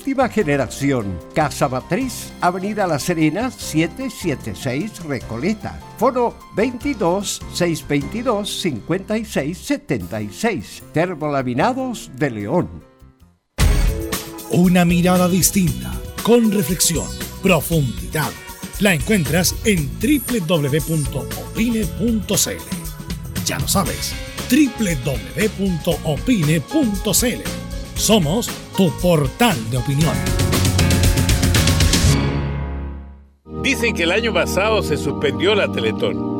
[0.00, 1.18] última generación.
[1.34, 5.78] Casa Matriz, Avenida La Serena, 776 Recoleta.
[5.98, 10.82] Foro 22 622 56 76.
[10.94, 12.70] Termolaminados de León.
[14.52, 15.92] Una mirada distinta,
[16.22, 17.06] con reflexión,
[17.42, 18.30] profundidad.
[18.80, 21.04] La encuentras en www.opine.cl.
[23.44, 24.14] Ya lo sabes
[24.50, 25.00] www.opine.cl.
[27.94, 28.50] Somos
[28.88, 30.14] portal de opinión.
[33.62, 36.39] Dicen que el año pasado se suspendió la Teletón,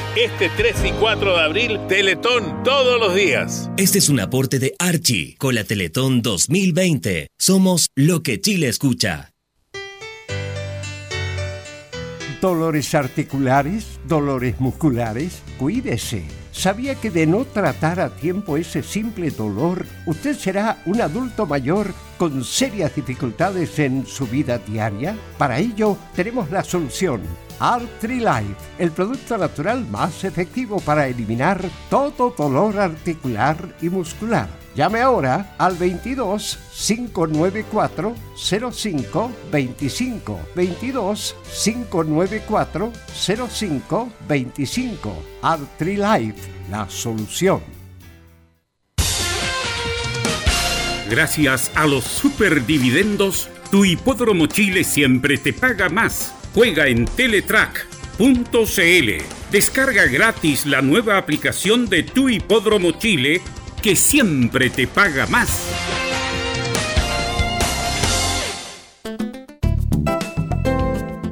[0.15, 3.69] Este 3 y 4 de abril, Teletón todos los días.
[3.77, 7.29] Este es un aporte de Archie con la Teletón 2020.
[7.39, 9.31] Somos lo que Chile escucha.
[12.41, 16.25] Dolores articulares, dolores musculares, cuídese.
[16.51, 21.93] ¿Sabía que de no tratar a tiempo ese simple dolor, usted será un adulto mayor
[22.17, 25.15] con serias dificultades en su vida diaria?
[25.37, 27.21] Para ello, tenemos la solución.
[28.01, 34.49] Life, el producto natural más efectivo para eliminar todo dolor articular y muscular.
[34.73, 45.23] Llame ahora al 22 594 05 25 22 594 05 25
[45.81, 47.61] Life, la solución.
[51.11, 56.40] Gracias a los superdividendos, tu hipódromo Chile siempre te paga más.
[56.53, 59.09] Juega en teletrack.cl.
[59.51, 63.41] Descarga gratis la nueva aplicación de tu hipódromo Chile
[63.81, 66.10] que siempre te paga más.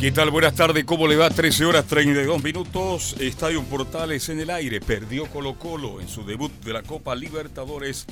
[0.00, 0.30] ¿Qué tal?
[0.30, 1.28] Buenas tardes, ¿cómo le va?
[1.28, 3.16] 13 horas 32 minutos.
[3.18, 4.80] Estadio Portales en el aire.
[4.80, 8.06] Perdió Colo Colo en su debut de la Copa Libertadores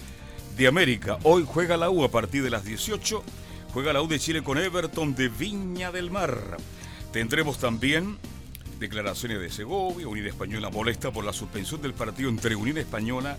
[0.57, 1.19] de América.
[1.23, 3.23] Hoy juega la U a partir de las 18.
[3.73, 6.57] Juega la U de Chile con Everton de Viña del Mar.
[7.13, 8.19] Tendremos también
[8.81, 10.09] declaraciones de Segovia.
[10.09, 13.39] Unidad Española molesta por la suspensión del partido entre Unión Española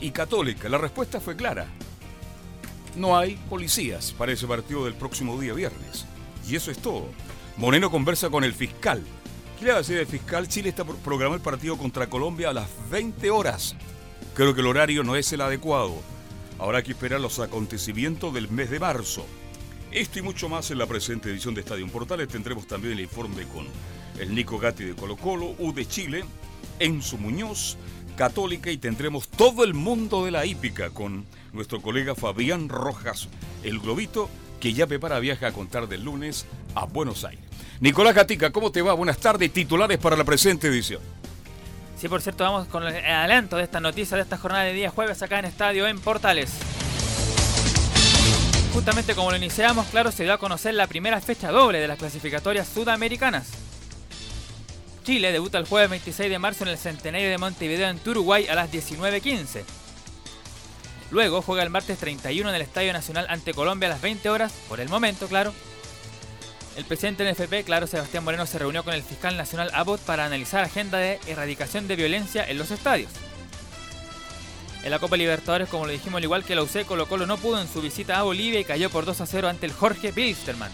[0.00, 0.68] y Católica.
[0.68, 1.66] La respuesta fue clara.
[2.94, 6.06] No hay policías para ese partido del próximo día viernes.
[6.48, 7.08] Y eso es todo.
[7.58, 9.02] Moreno conversa con el fiscal.
[9.58, 10.46] ¿Qué va a decir el fiscal?
[10.46, 13.74] Chile está por programar el partido contra Colombia a las 20 horas.
[14.34, 15.96] Creo que el horario no es el adecuado.
[16.60, 19.26] Habrá que esperar los acontecimientos del mes de marzo.
[19.90, 22.28] Esto y mucho más en la presente edición de Estadio Portales.
[22.28, 23.66] Tendremos también el informe con
[24.20, 26.24] el Nico Gatti de Colo Colo, U de Chile,
[26.78, 27.76] Enzo Muñoz,
[28.16, 33.28] Católica y tendremos todo el mundo de la hípica con nuestro colega Fabián Rojas,
[33.64, 36.46] el globito, que ya prepara viaje a contar del lunes
[36.76, 37.47] a Buenos Aires.
[37.80, 38.92] Nicolás Gatica, ¿cómo te va?
[38.92, 41.00] Buenas tardes, titulares para la presente edición.
[41.96, 44.90] Sí, por cierto, vamos con el adelanto de esta noticia de esta jornada de día
[44.90, 46.50] jueves acá en Estadio en Portales.
[48.72, 51.98] Justamente como lo iniciamos, claro, se dio a conocer la primera fecha doble de las
[51.98, 53.48] clasificatorias sudamericanas.
[55.04, 58.54] Chile debuta el jueves 26 de marzo en el Centenario de Montevideo en Uruguay a
[58.56, 59.62] las 19.15.
[61.10, 64.52] Luego juega el martes 31 en el Estadio Nacional ante Colombia a las 20 horas,
[64.68, 65.54] por el momento, claro.
[66.78, 70.24] El presidente del NFP, claro, Sebastián Moreno, se reunió con el fiscal nacional Abbott para
[70.24, 73.10] analizar agenda de erradicación de violencia en los estadios.
[74.84, 77.36] En la Copa Libertadores, como lo dijimos, al igual que la UC, Colo Colo no
[77.36, 80.12] pudo en su visita a Bolivia y cayó por 2 a 0 ante el Jorge
[80.12, 80.70] Bilsterman.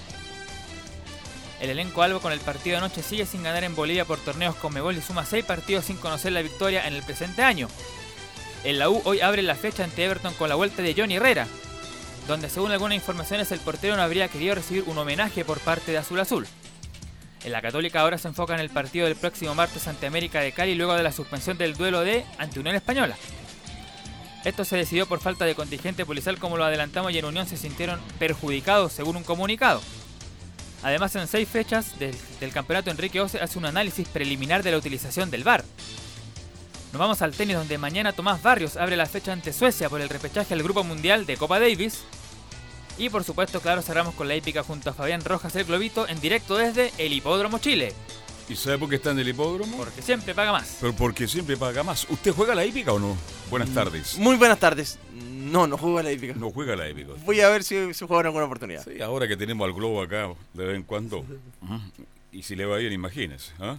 [1.62, 4.56] El elenco albo con el partido de anoche sigue sin ganar en Bolivia por torneos
[4.56, 7.66] con Mebol y suma 6 partidos sin conocer la victoria en el presente año.
[8.62, 11.48] En la U hoy abre la fecha ante Everton con la vuelta de Johnny Herrera,
[12.26, 15.98] donde según algunas informaciones el portero no habría querido recibir un homenaje por parte de
[15.98, 16.46] Azul Azul.
[17.44, 20.52] En la Católica ahora se enfoca en el partido del próximo martes ante América de
[20.52, 23.16] Cali luego de la suspensión del duelo de ante Unión Española.
[24.44, 27.56] Esto se decidió por falta de contingente policial como lo adelantamos y en Unión se
[27.56, 29.82] sintieron perjudicados según un comunicado.
[30.82, 34.78] Además en seis fechas del, del campeonato Enrique Ose hace un análisis preliminar de la
[34.78, 35.64] utilización del VAR.
[36.94, 40.08] Nos vamos al tenis donde mañana Tomás Barrios abre la fecha ante Suecia por el
[40.08, 42.04] repechaje al Grupo Mundial de Copa Davis.
[42.98, 46.20] Y por supuesto, claro, cerramos con la épica junto a Fabián Rojas el Globito en
[46.20, 47.92] directo desde el Hipódromo Chile.
[48.48, 49.76] ¿Y sabe por qué está en el hipódromo?
[49.76, 50.76] Porque siempre paga más.
[50.80, 52.06] Pero porque siempre paga más.
[52.08, 53.16] ¿Usted juega la hípica o no?
[53.50, 54.16] Buenas tardes.
[54.16, 54.96] Muy buenas tardes.
[55.12, 56.34] No, no juego a la hípica.
[56.36, 57.14] No juega la hípica.
[57.24, 58.84] Voy a ver si se juega en alguna oportunidad.
[58.84, 61.24] Sí, ahora que tenemos al globo acá de vez en cuando.
[62.30, 63.50] Y si le va bien, imagínese.
[63.58, 63.78] ¿ah?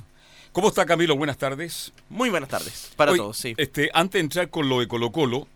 [0.56, 1.18] ¿Cómo está Camilo?
[1.18, 1.92] Buenas tardes.
[2.08, 2.90] Muy buenas tardes.
[2.96, 3.56] Para todos, sí.
[3.58, 5.50] Este, antes de entrar con lo de Colo Colo,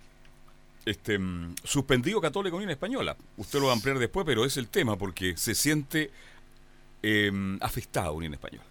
[0.86, 3.16] este, mm, suspendido Católica Unión Española.
[3.38, 6.12] Usted lo va a ampliar después, pero es el tema porque se siente
[7.02, 7.32] eh,
[7.62, 8.66] afectada Unión Española.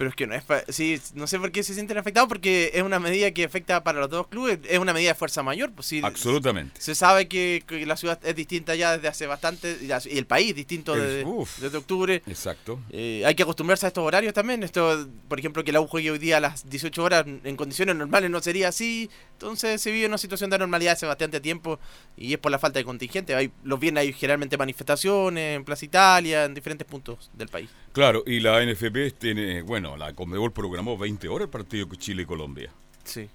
[0.00, 2.70] Pero es que no es pa- sí, no sé por qué se sienten afectados porque
[2.72, 5.72] es una medida que afecta para los dos clubes, es una medida de fuerza mayor,
[5.72, 6.00] pues sí.
[6.02, 6.80] Absolutamente.
[6.80, 10.54] Se sabe que, que la ciudad es distinta ya desde hace bastante y el país
[10.54, 11.58] distinto Es- desde, uf.
[11.58, 12.22] desde octubre.
[12.26, 12.80] Exacto.
[12.88, 14.62] Eh, hay que acostumbrarse a estos horarios también.
[14.62, 17.94] Esto, por ejemplo, que la U juegue hoy día a las 18 horas en condiciones
[17.94, 19.10] normales no sería así.
[19.34, 21.78] Entonces se vive una situación de anormalidad hace bastante tiempo
[22.16, 23.34] y es por la falta de contingente.
[23.34, 27.68] Hay, los viernes hay generalmente manifestaciones en Plaza Italia, en diferentes puntos del país.
[27.92, 32.26] Claro, y la NFP tiene, bueno, la Conmebol programó 20 horas el partido con Chile
[32.26, 32.70] y.
[33.04, 33.28] Sí.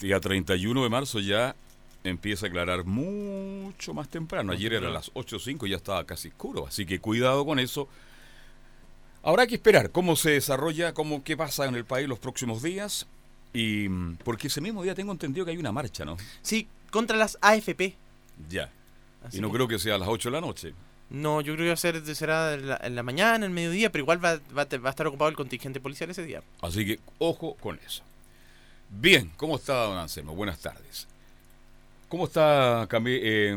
[0.00, 1.54] Día 31 de marzo ya
[2.02, 4.52] empieza a aclarar mucho más temprano.
[4.52, 7.88] Ayer era a las 8.05 y ya estaba casi oscuro, así que cuidado con eso.
[9.22, 13.06] Habrá que esperar cómo se desarrolla, cómo qué pasa en el país los próximos días.
[13.54, 16.16] Y mm, porque ese mismo día tengo entendido que hay una marcha, ¿no?
[16.42, 17.94] Sí, contra las AFP.
[18.50, 18.70] Ya.
[19.24, 20.74] Así y no que- creo que sea a las 8 de la noche.
[21.10, 23.50] No, yo creo que va a ser, será en la, en la mañana, en el
[23.50, 26.24] mediodía, pero igual va, va a te- va a estar ocupado el contingente policial ese
[26.24, 26.42] día.
[26.62, 28.02] Así que ojo con eso.
[28.90, 30.34] Bien, ¿cómo está don Anselmo?
[30.34, 31.06] Buenas tardes.
[32.08, 33.50] ¿Cómo está Cami- eh,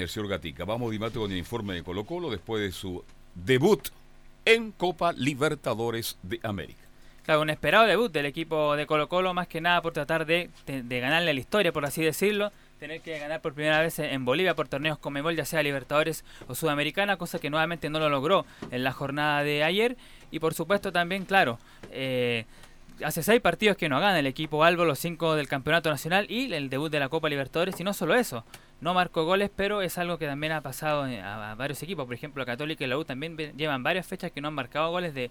[0.00, 0.64] el señor Gatica?
[0.64, 3.88] Vamos de inmediato con el informe de Colo Colo después de su debut
[4.44, 6.80] en Copa Libertadores de América.
[7.24, 10.50] Claro, un esperado debut del equipo de Colo Colo, más que nada por tratar de,
[10.66, 12.52] de, de ganarle la historia, por así decirlo.
[12.78, 16.24] Tener que ganar por primera vez en Bolivia por torneos con Memol, ya sea Libertadores
[16.48, 19.96] o Sudamericana, cosa que nuevamente no lo logró en la jornada de ayer.
[20.30, 21.58] Y por supuesto también, claro,
[21.92, 22.44] eh,
[23.02, 26.52] hace seis partidos que no gana el equipo Albo, los cinco del Campeonato Nacional y
[26.52, 27.78] el debut de la Copa Libertadores.
[27.80, 28.44] Y no solo eso,
[28.80, 32.06] no marcó goles, pero es algo que también ha pasado a, varios equipos.
[32.06, 35.14] Por ejemplo, Católica y la U también llevan varias fechas que no han marcado goles
[35.14, 35.30] de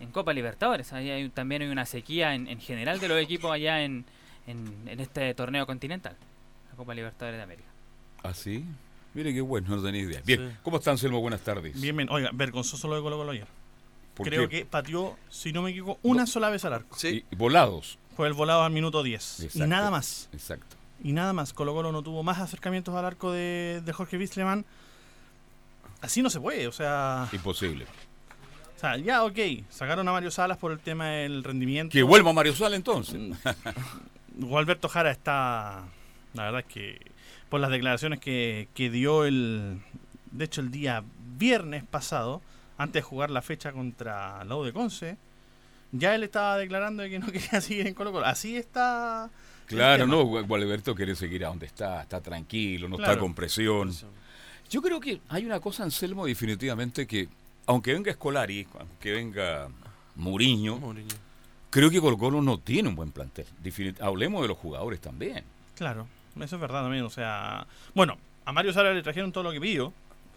[0.00, 0.92] en Copa Libertadores.
[0.92, 4.04] Ahí hay, también hay una sequía en, en general de los equipos allá en,
[4.46, 6.16] en este torneo continental,
[6.72, 7.68] la Copa Libertadores de América.
[8.24, 8.64] ¿Ah, sí?
[9.14, 10.22] Mire qué bueno, no tenía idea.
[10.24, 10.56] Bien, Sí.
[10.62, 11.20] ¿cómo está Anselmo?
[11.20, 11.78] Buenas tardes.
[11.80, 12.08] Bien, bien.
[12.10, 13.46] Oiga, vergonzoso lo de Colo Colo ayer.
[14.14, 14.60] ¿Por creo qué?
[14.60, 16.96] que pateó, si no me equivoco, una sola vez al arco.
[16.98, 17.24] Sí.
[17.30, 17.98] Y volados.
[18.16, 19.48] Fue el volado al minuto 10.
[19.54, 20.28] Y nada más.
[20.32, 20.76] Exacto.
[21.02, 21.52] Y nada más.
[21.52, 24.64] Colo Colo no tuvo más acercamientos al arco de, de Jorge Wisterman.
[26.00, 27.84] Así no se puede, o sea, Imposible.
[28.76, 29.38] o sea, ya ok,
[29.70, 31.92] sacaron a Mario Salas por el tema del rendimiento.
[31.92, 33.20] Que vuelva Mario Sala entonces.
[34.34, 35.84] Gualberto Jara está,
[36.34, 37.00] la verdad es que
[37.48, 39.80] por las declaraciones que, que dio el,
[40.30, 41.02] de hecho el día
[41.36, 42.40] viernes pasado,
[42.78, 45.16] antes de jugar la fecha contra la U de Conce,
[45.92, 48.24] ya él estaba declarando de que no quería seguir en Colo Colo.
[48.26, 49.28] Así está.
[49.66, 53.92] Claro, no, Gu- Gualberto quiere seguir a donde está, está tranquilo, no está con presión.
[54.70, 57.28] Yo creo que hay una cosa, Anselmo, definitivamente que,
[57.66, 59.68] aunque venga Escolari, aunque venga
[60.16, 61.14] Muriño, Mourinho.
[61.70, 63.46] creo que Colo Colo no tiene un buen plantel.
[63.62, 65.44] Definit- Hablemos de los jugadores también.
[65.76, 66.06] Claro,
[66.40, 67.04] eso es verdad también.
[67.04, 69.92] O sea, bueno, a Mario Salas le trajeron todo lo que pidió.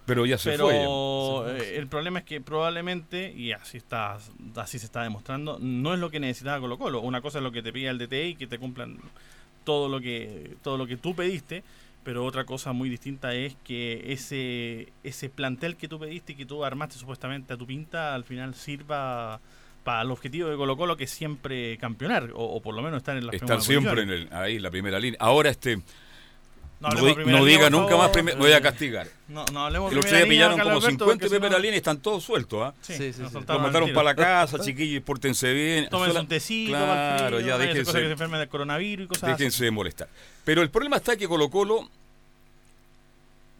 [0.06, 1.58] Pero ya se pero fue.
[1.58, 4.20] eh, el problema es que probablemente, y así está
[4.56, 7.02] así se está demostrando, no es lo que necesitaba Colo Colo.
[7.02, 9.00] Una cosa es lo que te pide el DTI y que te cumplan
[9.64, 11.64] todo lo que todo lo que tú pediste,
[12.04, 16.46] pero otra cosa muy distinta es que ese ese plantel que tú pediste y que
[16.46, 19.40] tú armaste supuestamente a tu pinta al final sirva
[19.86, 22.98] para el objetivo de Colo Colo que es siempre campeonar o, o por lo menos
[22.98, 25.18] estar en las Estar primeras siempre en el, ahí en la primera línea.
[25.22, 25.78] Ahora este
[26.82, 29.08] No no, diga nunca más, primer- voy a castigar.
[29.30, 31.78] No, no hablemos día línea, pillaron como Alberto, 50 porque de si no- primera línea,
[31.78, 32.74] están todos sueltos, ¿ah?
[32.82, 33.38] Sí, Sí, sí, nos sí.
[33.48, 35.88] Los mandaron para la casa, chiquillos, pórtense bien.
[35.90, 39.24] Tómense Sola- un tecito, Claro, ya cosas que se déjense, enfermen del coronavirus y cosas
[39.24, 39.32] así.
[39.44, 40.10] déjense de molestar.
[40.44, 41.90] Pero el problema está que Colo Colo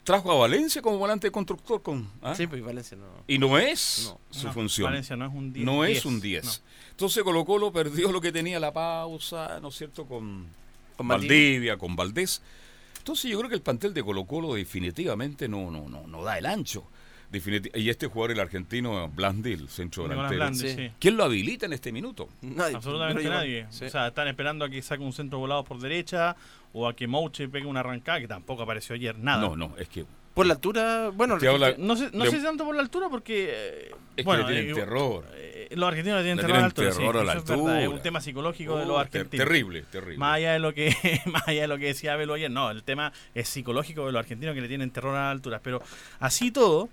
[0.06, 2.34] trajo a Valencia como volante de constructor con, ¿ah?
[2.34, 3.06] Sí, pues Valencia no.
[3.28, 4.20] y no es No.
[4.30, 4.86] su No, función.
[4.86, 5.66] Valencia no es un 10.
[5.66, 6.46] no es 10, un 10.
[6.46, 6.52] no.
[6.92, 10.06] Entonces Colo Colo perdió lo que tenía la pausa, ¿no es cierto?
[10.06, 10.48] Con,
[10.96, 11.78] Con Valdivia, Valdivia.
[11.78, 12.42] con Valdés.
[13.00, 16.38] Entonces yo creo que el plantel de Colo Colo definitivamente no, no, no, no da
[16.38, 16.86] el ancho.
[17.74, 20.38] Y este jugador, el argentino Blandil, centro delantero.
[20.38, 20.92] Blandi, Sí.
[21.00, 22.30] ¿Quién lo habilita en este minuto?
[22.42, 22.76] Nadie.
[22.76, 23.66] Absolutamente nadie.
[23.70, 23.86] sí.
[23.86, 26.36] O sea, están esperando a que saque un centro volado por derecha
[26.74, 29.18] o a que Mouche pegue una arrancada que tampoco apareció ayer.
[29.18, 29.42] Nada.
[29.42, 32.44] No, no, es que, Por la altura, bueno, habla- No sé, no Le- sé si
[32.44, 33.48] tanto por la altura porque...
[33.54, 35.26] eh, es bueno, que le tienen eh, terror.
[35.34, 36.92] eh, los argentinos le tienen Le terror a la tienen altura.
[36.92, 39.22] sí, terror a la eso es verdad, es un tema psicológico de los Oh, ter-
[39.22, 39.46] argentinos.
[39.48, 40.18] terrible, terrible.
[40.18, 40.94] Más allá de lo que
[41.32, 44.20] más allá de lo que decía Abel ayer, no, el tema es psicológico de los
[44.20, 45.62] argentinos que le tienen terror a las alturas.
[45.64, 45.82] Pero
[46.20, 46.90] así todo,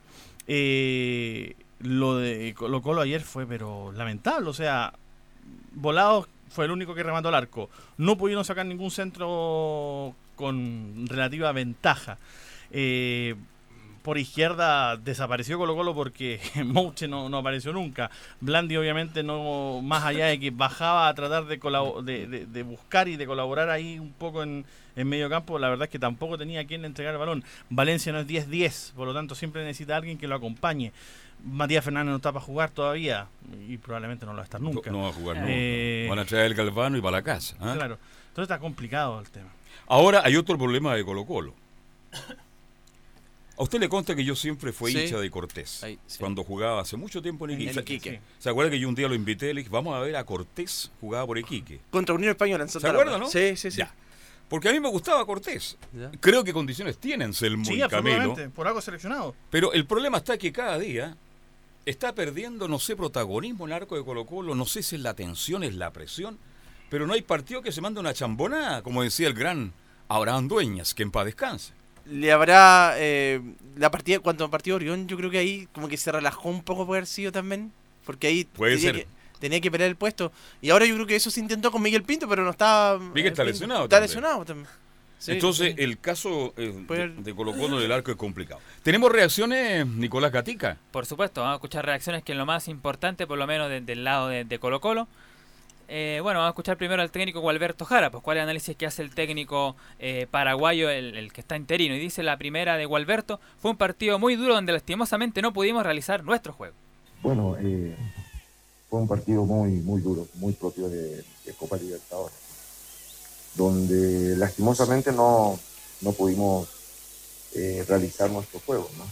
[0.47, 4.49] eh, lo de Colo Colo ayer fue pero lamentable.
[4.49, 4.93] O sea,
[5.75, 7.71] Volados fue el único que remató al arco.
[7.97, 12.19] No pudieron sacar ningún centro con relativa ventaja.
[12.71, 13.35] Eh,
[14.03, 18.11] por izquierda desapareció Colo Colo porque Mouche no, no apareció nunca.
[18.41, 22.63] Blandi obviamente no, más allá de que bajaba a tratar de, colabo- de, de- de
[22.63, 24.65] buscar y de colaborar ahí un poco en,
[24.97, 27.45] en medio campo, la verdad es que tampoco tenía quien entregar el balón.
[27.71, 30.93] Valencia no es 10-10, por lo tanto siempre necesita a alguien que lo acompañe.
[31.45, 33.27] Matías Fernández no está para jugar todavía
[33.69, 34.91] y probablemente no lo va a estar nunca.
[34.91, 35.49] No, no va a jugar, nunca.
[35.51, 37.57] Eh, Van a traer el Galvano y para la casa.
[37.61, 37.73] ¿ah?
[37.75, 39.49] Claro, entonces está complicado el tema.
[39.89, 41.55] Ahora hay otro problema de Colo Colo.
[43.59, 45.01] A usted le consta que yo siempre fui Sí.
[45.01, 45.83] hincha de Cortés.
[45.85, 46.19] Ahí, sí.
[46.19, 47.81] Cuando jugaba hace mucho tiempo en En Iquique.
[47.81, 48.11] Iquique.
[48.13, 48.19] Sí.
[48.39, 50.25] ¿Se acuerda que yo un día lo invité y le dije, vamos a ver a
[50.25, 51.81] Cortés jugaba por Iquique?
[51.91, 53.27] Contra Unión Española en Santa ¿Se acuerdan, Laura.
[53.27, 53.31] no?
[53.31, 53.79] Sí, sí, sí.
[53.79, 53.95] Ya.
[54.49, 55.77] Porque a mí me gustaba Cortés.
[55.93, 56.11] Ya.
[56.21, 59.35] Creo que condiciones tienen Selmo Sí, y absolutamente, por algo seleccionado.
[59.51, 61.17] Pero el problema está que cada día
[61.87, 65.03] está perdiendo, no sé, protagonismo en el arco de Colo Colo, no sé si es
[65.03, 66.39] la tensión, es la presión,
[66.91, 69.73] pero no hay partido que se mande una chambonada, como decía el gran
[70.09, 71.73] Abraham Dueñas, que en paz descanse.
[72.07, 73.41] Le habrá eh,
[73.77, 76.87] la partida, cuando partido Orión, yo creo que ahí como que se relajó un poco
[76.87, 77.73] por haber sido también,
[78.05, 79.03] porque ahí Puede tenía, ser.
[79.03, 79.07] Que,
[79.39, 80.33] tenía que pelear el puesto.
[80.61, 82.99] Y ahora yo creo que eso se intentó con Miguel Pinto, pero no estaba.
[82.99, 83.53] Miguel eh, está Pinto.
[83.53, 84.09] lesionado Está también.
[84.09, 84.69] lesionado también.
[85.19, 85.83] Sí, Entonces, sí.
[85.85, 88.61] el caso eh, de, de Colo Colo del arco es complicado.
[88.83, 90.79] ¿Tenemos reacciones, Nicolás Gatica?
[90.91, 93.81] Por supuesto, vamos a escuchar reacciones que es lo más importante, por lo menos de-
[93.83, 95.07] del lado de, de Colo Colo.
[95.89, 98.77] Eh, bueno, vamos a escuchar primero al técnico Gualberto Jara, pues cuál es el análisis
[98.77, 101.95] que hace el técnico eh, paraguayo, el, que está interino.
[101.95, 105.83] Y dice la primera de Gualberto, fue un partido muy duro donde lastimosamente no pudimos
[105.83, 106.75] realizar nuestro juego.
[107.23, 107.97] Bueno, eh,
[108.89, 112.37] fue un partido muy, muy duro, muy propio de, de Copa Libertadores,
[113.55, 115.59] donde lastimosamente no,
[116.01, 116.69] no pudimos
[117.55, 118.89] eh, realizar nuestro juego.
[118.97, 119.05] ¿no?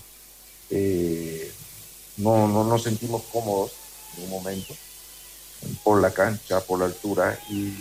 [0.71, 1.51] Eh,
[2.19, 3.73] no, no nos sentimos cómodos
[4.17, 4.75] en un momento
[5.83, 7.75] por la cancha, por la altura y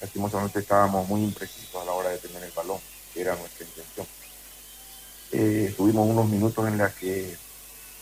[0.00, 2.78] lastimosamente estábamos muy imprecisos a la hora de tener el balón,
[3.12, 4.06] que era nuestra intención.
[5.32, 7.36] Eh, tuvimos unos minutos en los que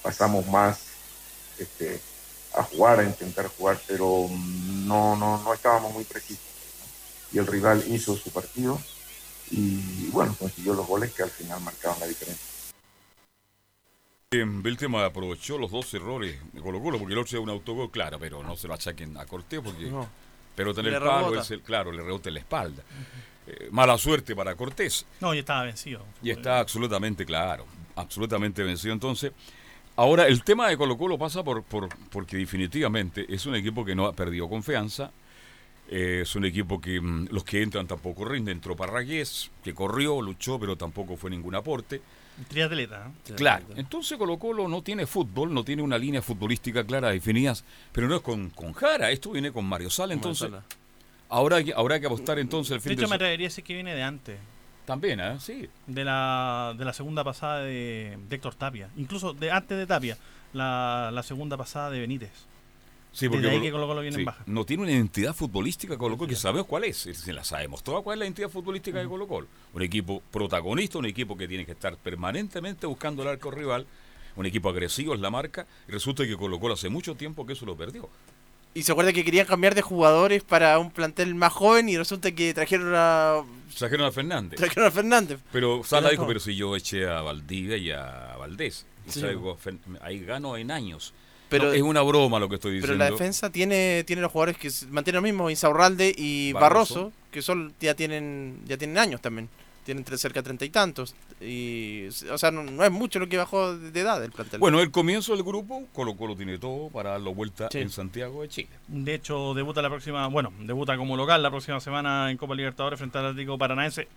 [0.03, 0.79] pasamos más
[1.59, 2.01] este,
[2.55, 6.45] a jugar, a intentar jugar, pero no, no, no estábamos muy precisos.
[7.33, 8.81] Y el rival hizo su partido
[9.51, 12.48] y bueno, consiguió los goles que al final marcaban la diferencia.
[14.31, 17.91] Eh, Beltrán aprovechó los dos errores de Colo Colo, porque el otro es un autogol,
[17.91, 20.07] claro, pero no se lo achaquen a Cortés, porque No.
[20.55, 22.83] pero tener el palo es el, claro, le rebota en la espalda.
[23.47, 25.07] Eh, mala suerte para Cortés.
[25.23, 26.05] No, y estaba vencido.
[26.23, 27.65] Y está absolutamente claro,
[27.97, 28.93] absolutamente vencido.
[28.93, 29.33] Entonces,
[29.97, 33.95] ahora el tema de Colo Colo pasa por, por porque definitivamente es un equipo que
[33.95, 35.11] no ha perdido confianza.
[35.91, 38.59] eh, es un equipo que mm, los que entran tampoco rinden.
[38.59, 42.03] Entró Parragués, que corrió, luchó, pero tampoco fue ningún aporte.
[42.47, 43.11] Triatleta.
[43.29, 43.33] ¿eh?
[43.35, 43.65] Claro.
[43.77, 47.55] Entonces Colo Colo no tiene fútbol, no tiene una línea futbolística clara definida,
[47.93, 50.15] pero no es con, con Jara, esto viene con Mario Sala.
[50.15, 50.63] Entonces, Sala.
[51.29, 53.65] ahora habrá que apostar entonces el De fin hecho, de me se- atrevería a decir
[53.65, 54.39] que viene de antes.
[54.85, 55.37] También, ¿eh?
[55.41, 55.69] Sí.
[55.87, 58.89] De la, de la segunda pasada de, de Héctor Tapia.
[58.97, 60.17] Incluso de antes de Tapia.
[60.55, 62.31] La, la segunda pasada de Benítez.
[63.13, 64.43] Sí, Desde porque ahí Colo- que Colo Colo viene sí, en baja.
[64.47, 66.97] No tiene una identidad futbolística Colo Colo que sabemos cuál es.
[66.99, 69.47] Se las ha demostrado cuál es la identidad futbolística de Colo Colo.
[69.73, 73.87] Un equipo protagonista, un equipo que tiene que estar permanentemente buscando el arco rival,
[74.37, 77.55] un equipo agresivo es la marca, y resulta que Colo Colo hace mucho tiempo que
[77.55, 78.09] eso lo perdió.
[78.75, 82.31] Y se acuerda que querían cambiar de jugadores para un plantel más joven y resulta
[82.31, 83.43] que trajeron a,
[83.77, 84.57] Trajeron a Fernández.
[84.59, 85.41] trajeron a Fernández.
[85.51, 89.23] Pero Sala dijo, pero si yo eché a Valdivia y a Valdés, y Sí.
[90.03, 91.15] ahí gano en años.
[91.49, 93.05] Pero- No, es una broma lo que estoy Pero diciendo.
[93.05, 96.95] la defensa tiene, tiene los jugadores que mantienen lo mismo, Insaurralde y Barroso.
[96.95, 99.49] Barroso, que son ya tienen ya tienen años también.
[99.85, 101.15] Tienen tre- cerca de treinta y tantos.
[101.41, 104.61] Y, o sea, no, no es mucho lo que bajó de edad el plantel.
[104.61, 107.79] Bueno, el comienzo del grupo, Colo Colo tiene todo para darlo vuelta Sí.
[107.79, 108.69] en Santiago de Chile.
[108.89, 112.99] De hecho, debuta la próxima, bueno, debuta como local la próxima semana en Copa Libertadores
[112.99, 114.09] frente al Atlético Paranaense,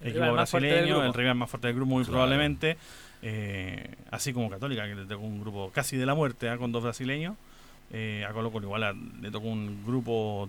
[0.00, 1.08] El equipo rival más fuerte del brasileño, grupo.
[1.08, 2.12] el rival más fuerte del grupo muy Claro.
[2.12, 2.78] probablemente,
[3.22, 6.56] eh, así como Católica que le tocó un grupo casi de la muerte ¿ah?
[6.58, 7.36] con dos brasileños,
[7.90, 10.48] eh, a Colo Colo igual a- le tocó un grupo,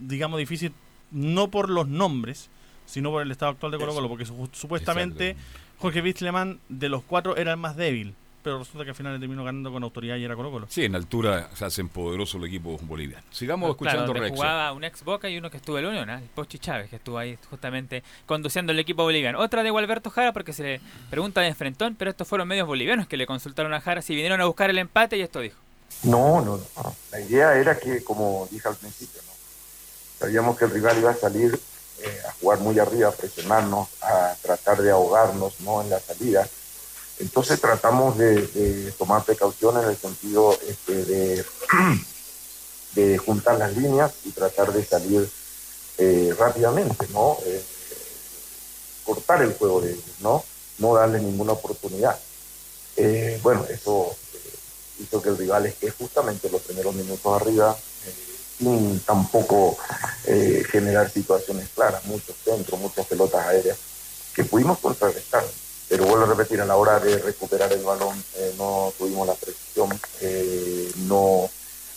[0.00, 0.72] digamos difícil,
[1.10, 2.50] no por los nombres,
[2.86, 5.36] sino por el estado actual de Colo Colo, porque su- supuestamente
[5.78, 9.44] Jorge Witzleman de los cuatro era el más débil, pero resulta que al final terminó
[9.44, 10.66] ganando con autoridad y era Colo Colo.
[10.68, 13.24] Sí, en altura se hacen poderosos los equipos bolivianos.
[13.30, 16.18] Sigamos escuchando Claro, jugaba un ex Boca y uno que estuvo en la Unión, ¿ah?
[16.18, 19.38] el Pochi Chávez, que estuvo ahí justamente conduciendo el equipo boliviano.
[19.40, 20.80] Otra de Gualberto Jara, porque se le
[21.10, 24.40] pregunta de enfrentón, pero estos fueron medios bolivianos que le consultaron a Jara si vinieron
[24.40, 25.58] a buscar el empate y esto dijo.
[26.04, 26.96] No, no, no.
[27.10, 29.32] La idea era que, como dije al principio, ¿no?
[30.18, 31.58] sabíamos que el rival iba a salir
[32.02, 35.82] eh, a jugar muy arriba, a presionarnos, a tratar de ahogarnos ¿no?
[35.82, 36.48] en la salida.
[37.18, 41.44] Entonces tratamos de, tomar precaución en el sentido este,
[42.94, 45.30] de, juntar las líneas y tratar de salir
[45.98, 47.38] eh, rápidamente, ¿no?
[47.44, 47.62] Eh,
[49.04, 50.44] cortar el juego de ellos, ¿no?
[50.78, 52.18] No darle ninguna oportunidad.
[52.96, 54.16] Eh, bueno, eso
[54.98, 57.76] hizo que el rival esté justamente los primeros minutos arriba,
[58.58, 59.76] sin tampoco
[60.70, 63.76] generar situaciones claras, muchos centros, muchas pelotas aéreas,
[64.34, 65.44] que pudimos contrarrestar.
[65.92, 69.34] Pero vuelvo a repetir, a la hora de recuperar el balón eh, no tuvimos la
[69.34, 69.90] precisión,
[70.22, 71.50] eh, no,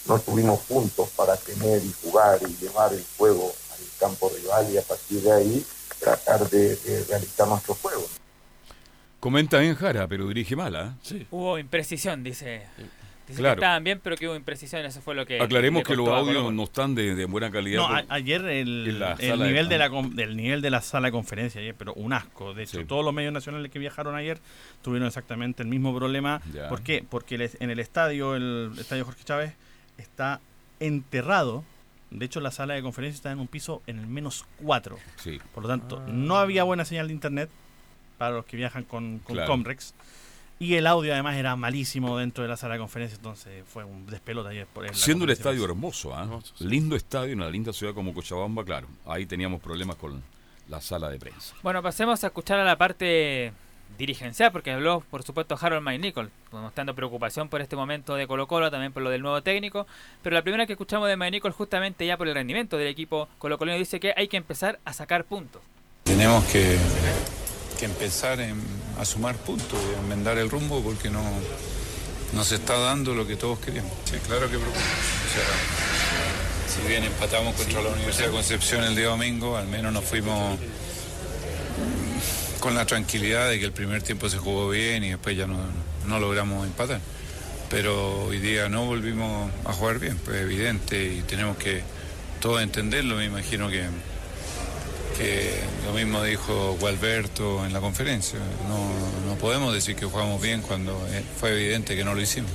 [0.05, 4.77] no estuvimos juntos para tener y jugar y llevar el juego al campo rival y
[4.77, 5.65] a partir de ahí
[5.97, 8.05] tratar de, de realizar nuestro juego.
[9.21, 10.97] Comenta bien Jara, pero dirige mal, ¿ah?
[11.31, 12.63] Hubo imprecisión, dice.
[13.33, 13.55] Claro.
[13.55, 15.41] que estaban bien, pero que hubo imprecisión, eso fue lo que...
[15.41, 17.77] Aclaremos que los audios no están de, de buena calidad.
[17.81, 18.87] No, por- a- ayer el,
[19.19, 22.53] el de nivel de la nivel de la sala de conferencia ayer, pero un asco.
[22.53, 22.85] De hecho, Sí.
[22.85, 24.39] todos los medios nacionales que viajaron ayer
[24.83, 26.41] tuvieron exactamente el mismo problema.
[26.53, 26.67] Ya.
[26.69, 27.03] ¿Por qué?
[27.09, 29.53] Porque en el estadio, el estadio Jorge Chávez,
[29.97, 30.39] está
[30.79, 31.63] enterrado.
[32.11, 34.97] De hecho, la sala de conferencia está en un piso en el menos 4.
[35.17, 35.39] Sí.
[35.53, 37.49] Por lo tanto, no había buena señal de internet
[38.17, 39.51] para los que viajan con, con Claro.
[39.51, 39.93] Comrex.
[40.57, 44.05] Y el audio además era malísimo dentro de la sala de conferencia, entonces fue un
[44.07, 44.65] despelote ayer.
[44.67, 46.21] Por Siendo el estadio hermoso, ¿ah?
[46.23, 46.65] Hermoso, sí.
[46.65, 48.87] lindo estadio en una linda ciudad como Cochabamba, claro.
[49.05, 50.23] Ahí teníamos problemas con
[50.69, 51.55] la sala de prensa.
[51.61, 53.51] Bueno, pasemos a escuchar a la parte
[53.97, 58.71] dirigencial, porque habló, por supuesto, Harold Maynicol, mostrando preocupación por este momento de Colo Colo,
[58.71, 59.85] también por lo del nuevo técnico.
[60.23, 63.57] Pero la primera que escuchamos de Maynicol, justamente ya por el rendimiento del equipo Colo
[63.57, 65.61] Colino, dice que hay que empezar a sacar puntos.
[66.03, 66.77] Tenemos que,
[67.77, 68.61] que empezar en-
[68.99, 71.23] a sumar puntos y a enmendar el rumbo porque no,
[72.33, 73.91] no se está dando lo que todos queríamos.
[74.05, 74.79] Sí, claro que preocupa.
[74.79, 79.93] O sea, si bien empatamos contra la Universidad de Concepción el día domingo, al menos
[79.93, 80.59] nos fuimos
[82.59, 85.59] con la tranquilidad de que el primer tiempo se jugó bien y después ya no,
[86.07, 86.99] no logramos empatar.
[87.69, 91.83] Pero hoy día no volvimos a jugar bien, pues evidente y tenemos que
[92.41, 93.85] todos entenderlo, me imagino que
[95.17, 98.39] que lo mismo dijo Gualberto en la conferencia.
[98.67, 102.51] No, no podemos decir que jugamos bien cuando eh, fue evidente que no lo hicimos.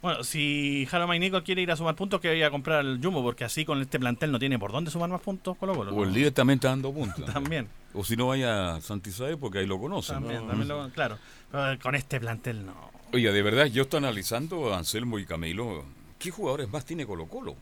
[0.00, 3.20] Bueno, si Jaro Maynico quiere ir a sumar puntos, que vaya a comprar el Jumbo,
[3.22, 5.92] porque así con este plantel no tiene por dónde sumar más puntos Colo Colo.
[5.92, 7.24] O el líder también está dando puntos.
[7.32, 7.68] También.
[7.94, 10.16] O si no vaya a Santa Isabel porque ahí lo conocen.
[10.16, 10.48] También, ¿no?
[10.48, 11.18] también lo- claro.
[11.50, 12.74] Pero con este plantel no.
[13.12, 15.84] Oiga, de verdad, yo estoy analizando a Anselmo y Camilo.
[16.18, 17.56] ¿Qué jugadores más tiene Colo Colo?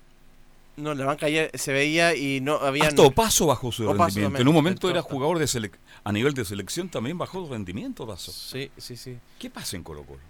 [0.77, 2.89] No, la banca ayer se veía y no había.
[2.89, 4.27] Hasta Opaso bajó su Opaso rendimiento.
[4.27, 7.51] también, en un momento era jugador de selec- a nivel de selección, también bajó su
[7.53, 8.31] rendimiento, Opaso.
[8.33, 9.17] Sí, sí, sí.
[9.39, 10.21] ¿Qué pasa en Colo Colo?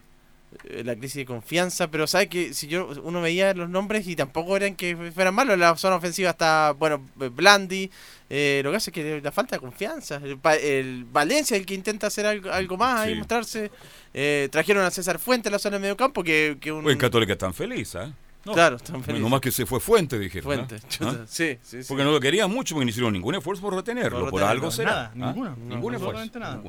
[0.65, 4.15] Eh, La crisis de confianza, pero sabes que si yo uno veía los nombres y
[4.15, 7.91] tampoco eran que fueran malos, la zona ofensiva está, bueno, eh, Blandi,
[8.31, 10.21] eh, lo que hace es que la falta de confianza.
[10.63, 13.19] El, Valencia el que intenta hacer algo, algo más ahí Sí.
[13.19, 13.71] mostrarse.
[14.15, 16.85] Eh, trajeron a César Fuente en la zona de medio campo, que, que un...
[16.85, 18.13] Pues en Católica están felices, ¿eh?
[18.53, 19.23] Claro, están felices.
[19.23, 20.45] No más que se fue Fuente, dijeron.
[20.45, 21.89] Fuente, chuta, sí, sí, sí.
[21.89, 24.29] Porque no lo querían mucho, porque no hicieron ningún esfuerzo por retenerlo.
[24.31, 25.11] Por algo será.
[25.15, 25.33] Nada, ¿ah?
[25.33, 26.19] ninguno, Ningún esfuerzo.
[26.21, 26.63] absolutamente nada.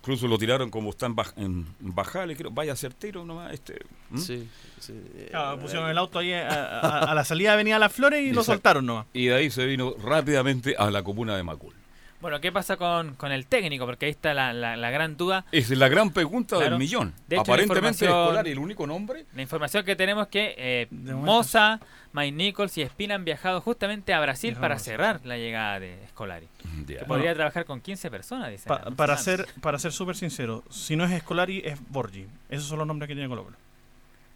[0.00, 2.50] Incluso lo tiraron como está en, baj- en bajale, creo.
[2.50, 3.52] Vaya certero nomás.
[3.52, 3.74] Este,
[4.10, 4.20] ¿m?
[4.20, 4.48] Sí,
[4.80, 4.94] sí.
[5.30, 6.48] Claro, pusieron el auto ahí a,
[6.80, 8.52] a- a la salida de Avenida Las Flores y lo Exacto.
[8.54, 9.06] soltaron nomás.
[9.12, 11.72] Y de ahí se vino rápidamente a la comuna de Macul.
[12.22, 13.84] Bueno, ¿qué pasa con, con el técnico?
[13.84, 15.44] Porque ahí está la, la- la gran duda.
[15.52, 16.70] Es la gran pregunta Claro.
[16.70, 17.12] del millón.
[17.28, 19.26] De hecho, la Aparentemente Escolar el único nombre.
[19.34, 20.86] La información que tenemos es que eh.
[20.90, 21.80] Moza,
[22.12, 26.46] Mike Nichols y Espina han viajado justamente a Brasil para cerrar la llegada de Scolari.
[26.86, 27.00] Ya.
[27.00, 28.68] Que podría trabajar con 15 personas, dice.
[28.68, 32.26] Pa- para ser para ser súper sincero, si no es Escolari, es Borgi.
[32.48, 33.56] Esos son los nombres que tiene Colo Colo.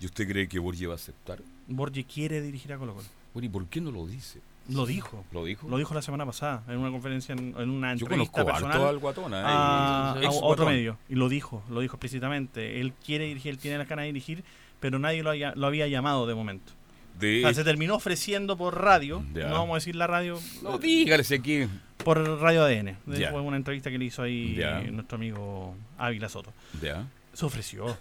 [0.01, 1.39] ¿Y usted cree que Borges va a aceptar?
[1.69, 3.07] Borgi quiere dirigir a Colo Colo.
[3.33, 4.41] Bueno, ¿y por qué no lo dice?
[4.69, 5.25] Lo dijo.
[5.33, 5.69] ¿Lo dijo?
[5.69, 8.89] Lo dijo la semana pasada en una conferencia, en, en una Yo entrevista conozco personal
[8.89, 9.37] al Guatón, ¿eh?
[9.45, 10.99] a, a otro medio.
[11.09, 12.81] Y lo dijo, lo dijo explícitamente.
[12.81, 14.43] Él quiere dirigir, él tiene las ganas de dirigir,
[14.81, 16.73] pero nadie lo, haya- lo había llamado de momento.
[17.19, 19.47] De- O sea, se terminó ofreciendo por radio, Ya.
[19.49, 21.67] no vamos a decir la radio, No, dígale aquí.
[22.05, 22.99] por Radio ADN.
[23.07, 23.31] De- Ya.
[23.31, 24.81] Fue una entrevista que le hizo ahí Ya.
[24.83, 26.53] nuestro amigo Ávila Soto.
[26.83, 27.07] Ya.
[27.33, 27.97] Se ofreció.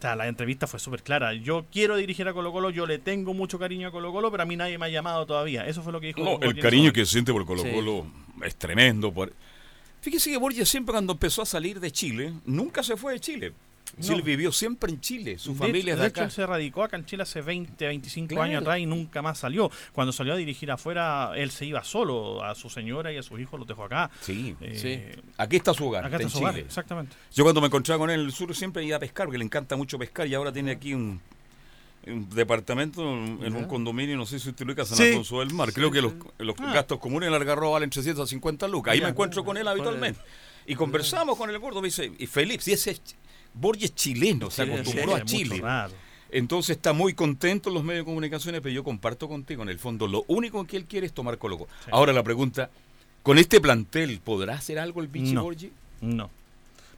[0.00, 1.34] O sea, la entrevista fue súper clara.
[1.34, 4.44] Yo quiero dirigir a Colo Colo, yo le tengo mucho cariño a Colo Colo, pero
[4.44, 5.66] a mí nadie me ha llamado todavía.
[5.66, 6.24] Eso fue lo que dijo.
[6.24, 7.70] No, el cariño ese que siente por Colo Sí.
[7.70, 8.06] Colo
[8.42, 9.12] es tremendo.
[9.12, 9.30] Por...
[10.00, 13.52] Fíjese que Borges siempre cuando empezó a salir de Chile, nunca se fue de Chile.
[13.98, 14.16] Si No.
[14.16, 16.46] él vivió siempre en Chile, su De familia hecho- es de de hecho, él se
[16.46, 18.42] radicó acá en Chile hace 20, 25 Claro.
[18.44, 19.70] años atrás y nunca más salió.
[19.92, 22.42] Cuando salió a dirigir afuera, él se iba solo.
[22.44, 24.10] A su señora y a sus hijos los dejó acá.
[24.20, 26.66] Sí, Eh, Aquí está su hogar, Acá está en su hogar, Chile.
[26.66, 27.16] exactamente.
[27.34, 29.44] Yo cuando me encontraba con él en el sur siempre iba a pescar, porque le
[29.44, 31.20] encanta mucho pescar y ahora tiene aquí un,
[32.06, 35.08] un departamento en un condominio, no sé si usted lo ubica, San Sí.
[35.08, 35.72] Alfonso del Mar.
[35.72, 36.72] Creo que los, los Ah.
[36.72, 38.94] gastos comunes en Algarrobo valen 350 lucas.
[38.94, 40.20] Ahí me encuentro con él habitualmente.
[40.66, 42.96] Y conversamos con el gordo, me dice, y Felipe, si ese
[43.54, 45.62] Borges chileno, se acostumbró Sí, a Chile.
[46.32, 49.78] Entonces está muy contento en los medios de comunicaciones, pero yo comparto contigo, en el
[49.78, 51.70] fondo, lo único que él quiere es tomar Colo Colo.
[51.84, 51.90] Sí.
[51.92, 52.70] Ahora la pregunta,
[53.24, 55.42] ¿con este plantel podrá hacer algo el Vichy No.
[55.42, 55.70] Borges?
[56.00, 56.30] No.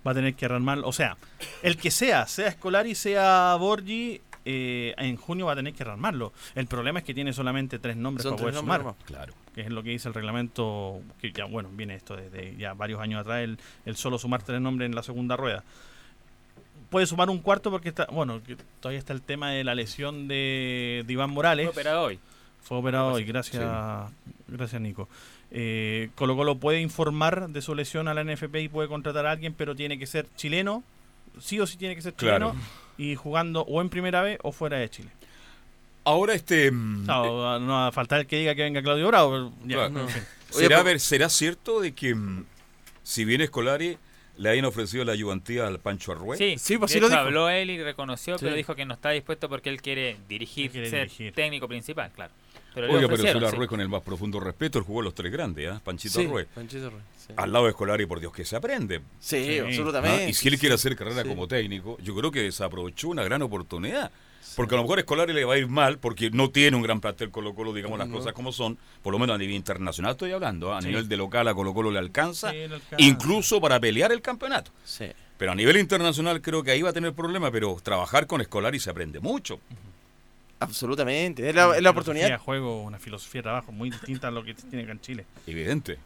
[0.07, 0.81] Va a tener que armar.
[0.85, 1.17] O sea,
[1.63, 6.33] el que sea, sea Escolari, sea Borgi, eh, en junio va a tener que armarlo.
[6.55, 8.95] El problema es que tiene solamente tres nombres Son para poder sumar.
[9.07, 9.33] Claro.
[9.55, 13.01] que es lo que dice el reglamento, que ya, bueno, viene esto desde ya varios
[13.01, 15.65] años atrás, el, el solo sumar tres nombres en la segunda rueda.
[16.93, 20.29] Puede sumar un cuarto porque está, bueno, que todavía está el tema de la lesión
[20.29, 21.65] de, de Iván Morales.
[21.67, 22.21] Fue operado hoy.
[22.63, 23.65] Fue operado hoy, gracias,
[24.47, 25.09] gracias Nico.
[25.51, 29.33] Eh, Colo Colo puede informar de su lesión a la NFP y puede contratar a
[29.33, 30.85] alguien, pero tiene que ser chileno,
[31.41, 32.67] sí o sí tiene que ser chileno, Claro.
[32.99, 35.11] y jugando o en primera vez o fuera de Chile.
[36.05, 36.71] Ahora este...
[36.71, 39.89] mm, No, no va a faltar el que diga que venga Claudio Bravo, pero ya,
[39.89, 40.01] Claro.
[40.01, 40.23] en fin.
[40.55, 42.45] Oye, ¿Será, pero- ver- ¿Será cierto de que mm,
[43.03, 43.99] si bien Escolari
[44.39, 46.37] le hayan ofrecido la ayudantía al Pancho Arrué?
[46.37, 47.21] Sí, Sí, pues de sí lo dijo.
[47.21, 48.57] habló él y reconoció, pero Sí.
[48.57, 51.33] dijo que no está dispuesto porque él quiere dirigir, Él quiere ser dirigir.
[51.35, 52.33] técnico principal, claro.
[52.75, 53.55] Pero Oiga, pero si ofrecieron, la sí.
[53.57, 55.81] Arrué con el más profundo respeto, él jugó los tres grandes, ¿ah?
[55.85, 56.47] Panchito Sí, Arrué.
[56.47, 57.35] Panchito Arrué, sí.
[57.37, 59.01] Al lado de Escolari, por Dios, que se aprende.
[59.21, 59.59] Sí, Sí.
[59.59, 60.25] absolutamente.
[60.25, 60.29] ¿ah?
[60.29, 61.29] Y si él quiere hacer carrera Sí.
[61.29, 64.11] como técnico, yo creo que desaprovechó una gran oportunidad.
[64.57, 67.01] Porque a lo mejor Escolari le va a ir mal porque no tiene un gran
[67.01, 68.17] plantel Colo Colo, digamos las No.
[68.17, 70.79] cosas como son, por lo menos a nivel internacional estoy hablando, ¿ah?
[70.79, 70.89] a Sí.
[70.89, 72.97] nivel de local a Colo Colo le alcanza, Sí, le alcanza.
[72.99, 74.71] incluso para pelear el campeonato.
[74.85, 75.07] Sí.
[75.39, 78.79] Pero a nivel internacional creo que ahí va a tener problemas, pero trabajar con Escolari
[78.79, 79.59] se aprende mucho.
[80.61, 81.49] Absolutamente.
[81.49, 82.29] Es la, es la oportunidad.
[82.29, 85.27] de juego, una filosofía de trabajo muy distinta a lo que tiene acá en Chile.
[85.47, 85.99] Evidente.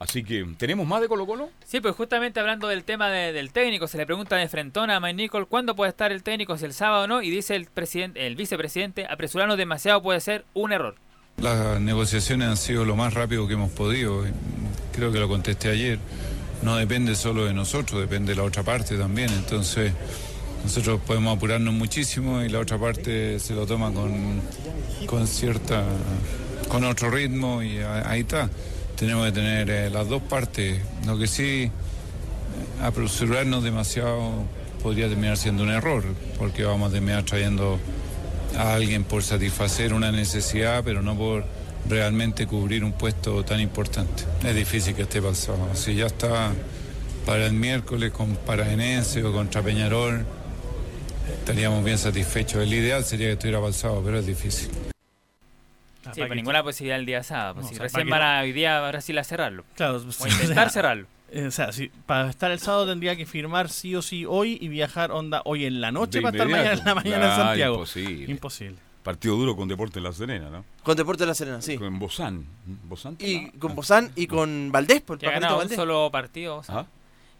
[0.00, 1.50] Así que, ¿tenemos más de Colo Colo?
[1.66, 4.98] Sí, pues justamente hablando del tema de- del técnico, se le pregunta de frentón a
[4.98, 7.66] Mike Nicol cuándo puede estar el técnico, si el sábado o no, y dice el
[7.66, 10.94] presidente, el vicepresidente, apresurarnos demasiado puede ser un error.
[11.36, 14.24] Las negociaciones han sido lo más rápido que hemos podido.
[14.94, 15.98] Creo que lo contesté ayer.
[16.62, 19.30] No depende solo de nosotros, depende de la otra parte también.
[19.30, 19.92] Entonces,
[20.64, 24.40] nosotros podemos apurarnos muchísimo y la otra parte se lo toma con,
[25.06, 25.84] con cierta,
[26.68, 28.48] con otro ritmo y ahí está.
[29.00, 30.78] Tenemos que tener eh, las dos partes.
[31.06, 31.70] Lo que sí, eh,
[32.82, 34.44] apresurarnos demasiado
[34.82, 36.04] podría terminar siendo un error,
[36.38, 37.78] porque vamos a terminar trayendo
[38.58, 41.46] a alguien por satisfacer una necesidad, pero no por
[41.88, 44.24] realmente cubrir un puesto tan importante.
[44.44, 45.70] Es difícil que esté pasado.
[45.72, 46.52] Si ya está
[47.24, 50.26] para el miércoles con Paraense o contra Peñarol,
[51.38, 52.62] estaríamos bien satisfechos.
[52.62, 54.68] El ideal sería que estuviera pasado, pero es difícil.
[56.02, 57.54] Sí, pero ninguna posibilidad el día sábado.
[57.54, 59.64] Pues No, si o sea, recién para van que- a hoy día Brasil a cerrarlo.
[59.76, 61.06] Claro, o intentar cerrarlo.
[61.32, 64.58] Eh, O sea, si, para estar el sábado tendría que firmar sí o sí hoy
[64.60, 67.30] y viajar onda hoy en la noche De para estar mañana en la mañana en
[67.32, 67.74] Ah, Santiago.
[67.76, 68.32] Imposible.
[68.32, 68.76] Imposible.
[69.04, 70.64] Partido duro con Deporte La Serena, ¿no?
[70.82, 71.78] Con Deporte de la Serena, sí.
[71.78, 72.44] Con Bozán.
[72.84, 73.16] ¿Bozán?
[73.20, 75.76] Y con Bozán y con Valdés, por el ganado un Valdés.
[75.76, 76.56] solo partido.
[76.56, 76.86] o sea, Ah.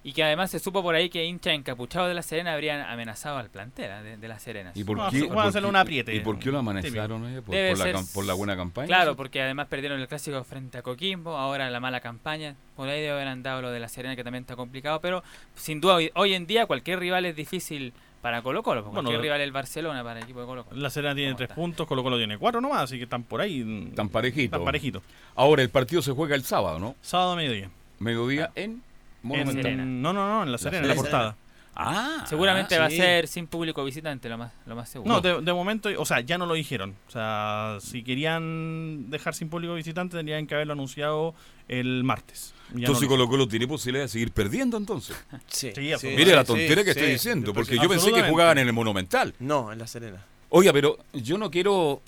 [0.03, 3.37] Y que además se supo por ahí que hinchas encapuchados de La Serena habrían amenazado
[3.37, 4.03] al plantel ¿eh?
[4.03, 4.73] de, de La Serena.
[4.75, 5.25] ¿Y por No, qué?
[5.25, 6.15] por un apriete.
[6.15, 7.27] ¿Y por qué lo amenazaron?
[7.37, 7.43] eh?
[7.43, 8.87] ¿Por, la, por buena campaña?
[8.87, 12.55] Claro, porque además perdieron el clásico frente a Coquimbo, ahora la mala campaña.
[12.77, 15.01] Por ahí debe haber andado lo de La Serena, que también está complicado.
[15.03, 15.23] Pero
[15.55, 18.81] sin duda, hoy, hoy en día cualquier rival es difícil para Colo Colo.
[18.83, 20.81] porque Bueno, cualquier rival es el Barcelona para el equipo de Colo Colo.
[20.81, 23.93] La Serena tiene tres puntos, Colo Colo tiene cuatro nomás, así que están por ahí.
[23.95, 24.57] Tan parejito.
[24.57, 25.03] Tan parejito.
[25.35, 26.95] Ahora, el partido se juega el sábado, ¿no?
[27.03, 27.71] Sábado a mediodía.
[27.99, 28.83] Mediodía en
[29.23, 31.37] No, no, no, en la Serena, en la portada.
[31.83, 35.11] Ah, Seguramente ah, va a ser sin público visitante, lo más, lo más seguro.
[35.11, 36.95] No, de, de momento, o sea, ya no lo dijeron.
[37.09, 41.35] O sea, si querían dejar sin público visitante, tendrían que haberlo anunciado
[41.69, 42.55] el martes.
[42.73, 45.17] Ya Entonces no lo Colo Colo tiene posibilidad de seguir perdiendo entonces.
[45.47, 47.13] Sí, Sí, sí, Mire la sí, tontera que sí, estoy sí.
[47.13, 49.35] diciendo, porque yo pensé que jugaban en el Monumental.
[49.39, 50.23] No, en la Serena.
[50.51, 52.03] Oiga, pero yo no quiero.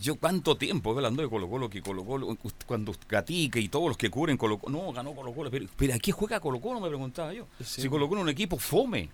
[0.00, 2.36] Yo cuánto tiempo hablando de Colo Colo, que Colo Colo,
[2.66, 5.94] cuando Gatica y todos los que cubren Colo Colo, no, ganó Colo Colo, pero, pero
[5.94, 6.80] ¿a qué juega Colo Colo?
[6.80, 7.46] Me preguntaba yo.
[7.62, 9.08] Si Colo Colo es un equipo fome.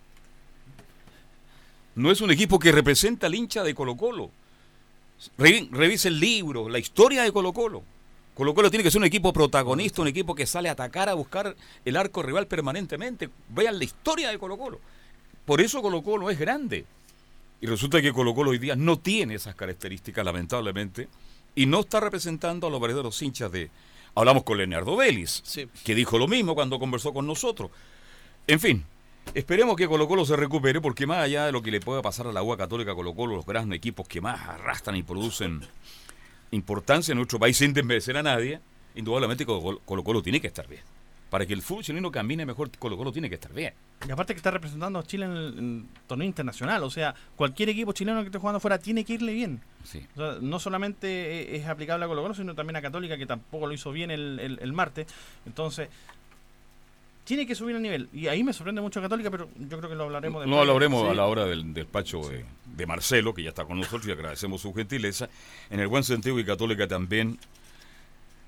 [1.94, 4.30] No es un equipo que representa al hincha de Colo Colo.
[5.38, 7.82] Revi- Revise el libro, la historia de Colo Colo.
[8.34, 11.14] Colo Colo tiene que ser un equipo protagonista, un equipo que sale a atacar, a
[11.14, 13.30] buscar el arco rival permanentemente.
[13.48, 14.78] Vean la historia de Colo Colo.
[15.46, 16.84] Por eso Colo Colo es grande.
[17.60, 21.08] Y resulta que Colo Colo hoy día no tiene esas características, lamentablemente,
[21.54, 23.70] y no está representando a los verdaderos hinchas de...
[24.14, 25.68] Hablamos con Leonardo Vélez, Sí.
[25.84, 27.70] que dijo lo mismo cuando conversó con nosotros.
[28.46, 28.84] En fin,
[29.34, 32.26] esperemos que Colo Colo se recupere, porque más allá de lo que le pueda pasar
[32.26, 35.60] a la UA Católica Colo Colo, los grandes equipos que más arrastran y producen
[36.50, 38.60] importancia en nuestro país sin desmerecer a nadie,
[38.94, 40.82] indudablemente Colo Colo, Colo tiene que estar bien.
[41.30, 43.74] Para que el fútbol chileno camine mejor, Colo Colo tiene que estar bien.
[44.06, 47.68] Y aparte que está representando a Chile en el en torneo internacional, o sea, cualquier
[47.70, 49.60] equipo chileno que esté jugando fuera tiene que irle bien.
[49.84, 50.06] Sí.
[50.14, 53.26] O sea, no solamente e- es aplicable a Colo Colo, sino también a Católica, que
[53.26, 55.08] tampoco lo hizo bien el, el- el martes.
[55.46, 55.88] Entonces,
[57.24, 58.08] tiene que subir el nivel.
[58.12, 60.54] Y ahí me sorprende mucho Católica, pero yo creo que lo hablaremos después.
[60.56, 61.08] No hablaremos Sí.
[61.10, 62.44] a la hora del despacho de,
[62.76, 65.28] de Marcelo, que ya está con nosotros y agradecemos su gentileza.
[65.70, 67.36] En el buen sentido y Católica también.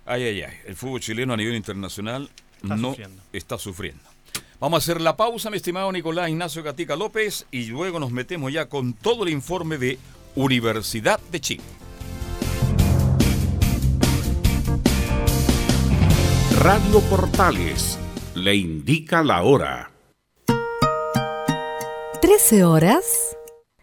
[0.06, 0.54] Ay, ay, ay.
[0.66, 2.30] El fútbol chileno a nivel internacional
[2.62, 3.22] Está no sufriendo.
[3.32, 4.02] está sufriendo.
[4.60, 8.52] Vamos a hacer la pausa, mi estimado Nicolás Ignacio Gatica López, y luego nos metemos
[8.52, 9.98] ya con todo el informe de
[10.34, 11.64] Universidad de Chile.
[16.60, 17.98] Radio Portales
[18.34, 19.92] le indica la hora.
[22.20, 23.36] 13 horas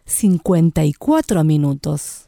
[0.05, 2.27] 54 minutos.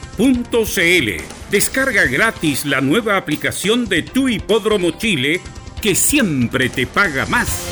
[1.49, 5.41] Descarga gratis la nueva aplicación de tu hipódromo Chile
[5.81, 7.67] que siempre te paga más.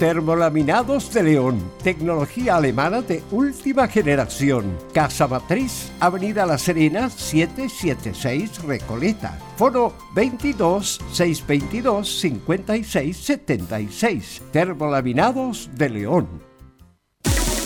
[0.00, 4.78] Termolaminados de León, tecnología alemana de última generación.
[4.94, 9.38] Casa Matriz, Avenida La Serena, 776 Recoleta.
[9.58, 14.42] Foro 22 622 56 76.
[14.50, 16.49] Termolaminados de León.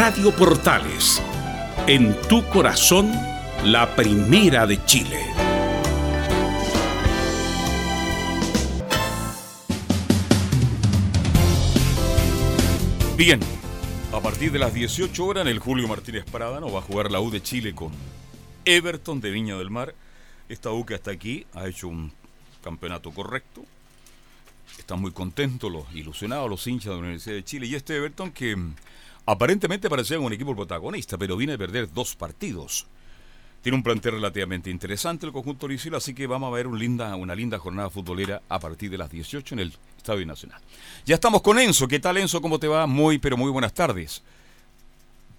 [0.00, 1.20] Radio Portales,
[1.88, 3.10] en tu corazón,
[3.64, 5.18] la primera de Chile.
[13.16, 13.40] Bien,
[14.12, 17.20] a partir de las 18 horas en el Julio Martínez Prádano va a jugar la
[17.20, 17.90] U de Chile con
[18.64, 19.96] Everton de Viña del Mar.
[20.48, 22.12] Esta U que hasta aquí ha hecho un
[22.62, 23.64] campeonato correcto.
[24.78, 27.66] Están muy contentos, los ilusionados, los hinchas de la Universidad de Chile.
[27.66, 28.56] Y este Everton que
[29.28, 32.86] aparentemente parecía un equipo protagonista, pero viene a perder dos partidos.
[33.60, 37.58] Tiene un plantel relativamente interesante el conjunto oricilo, así que vamos a ver una linda
[37.58, 40.62] jornada futbolera a partir de las 18 en el Estadio Nacional.
[41.04, 41.86] Ya estamos con Enzo.
[41.86, 42.40] ¿Qué tal Enzo?
[42.40, 42.86] ¿Cómo te va?
[42.86, 44.24] Muy, pero muy buenas tardes.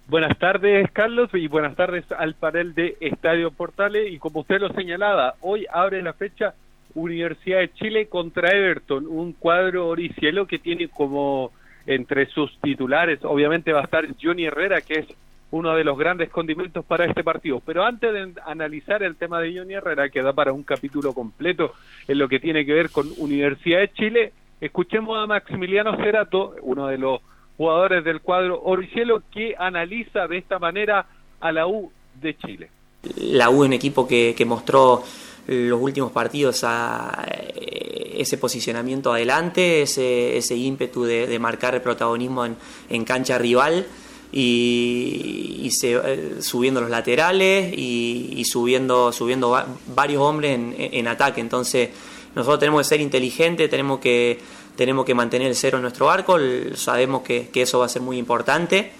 [0.06, 4.12] Buenas tardes, Carlos, y buenas tardes al panel de Estadio Portales.
[4.12, 6.54] Y como usted lo señalaba, hoy abre la fecha
[6.94, 11.50] Universidad de Chile contra Everton, un cuadro oricielo que tiene como
[11.94, 15.06] entre sus titulares, obviamente va a estar Johnny Herrera, que es
[15.50, 17.60] uno de los grandes condimentos para este partido.
[17.66, 21.72] Pero antes de analizar el tema de Johnny Herrera, que da para un capítulo completo
[22.06, 26.86] en lo que tiene que ver con Universidad de Chile, escuchemos a Maximiliano Cerato, uno
[26.86, 27.20] de los
[27.56, 31.06] jugadores del cuadro Oricielo, que analiza de esta manera
[31.40, 32.70] a la U de Chile.
[33.16, 35.02] La U es un equipo que, que mostró
[35.46, 41.80] los últimos partidos a eh, ese posicionamiento adelante, ese, ese ímpetu de, de marcar el
[41.82, 42.56] protagonismo en,
[42.88, 43.86] en cancha rival
[44.32, 50.74] y, y se, eh, subiendo los laterales y, y subiendo, subiendo va- varios hombres en,
[50.78, 51.40] en ataque.
[51.40, 51.88] Entonces
[52.34, 54.38] nosotros tenemos que ser inteligentes, tenemos que,
[54.76, 56.38] tenemos que mantener el cero en nuestro arco,
[56.74, 58.92] sabemos que, que eso va a ser muy importante.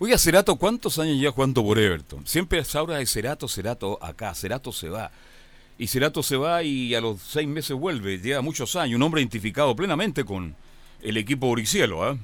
[0.00, 2.26] Oiga, Cerato, ¿cuántos años ya jugando por Everton?
[2.26, 5.12] Siempre se habla de Cerato, Cerato acá, Cerato se va.
[5.78, 9.20] Y Cerato se va y a los seis meses vuelve, lleva muchos años, un hombre
[9.20, 10.56] identificado plenamente con
[11.00, 12.16] el equipo Oricielo, ¿ah?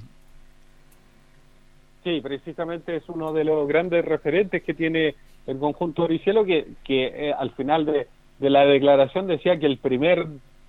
[2.03, 5.15] Sí, precisamente es uno de los grandes referentes que tiene
[5.47, 8.09] el conjunto Oricielo, que, que eh, al final de,
[8.41, 10.27] de la declaración decía que el primer,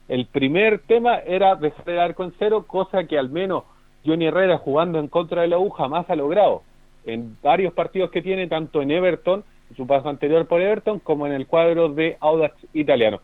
[0.07, 3.63] el primer tema era dejar el arco en cero, cosa que al menos
[4.05, 6.61] Johnny Herrera jugando en contra de la U jamás ha logrado.
[7.05, 9.43] En varios partidos que tiene, tanto en Everton,
[9.75, 13.21] su paso anterior por Everton, como en el cuadro de Audax italiano.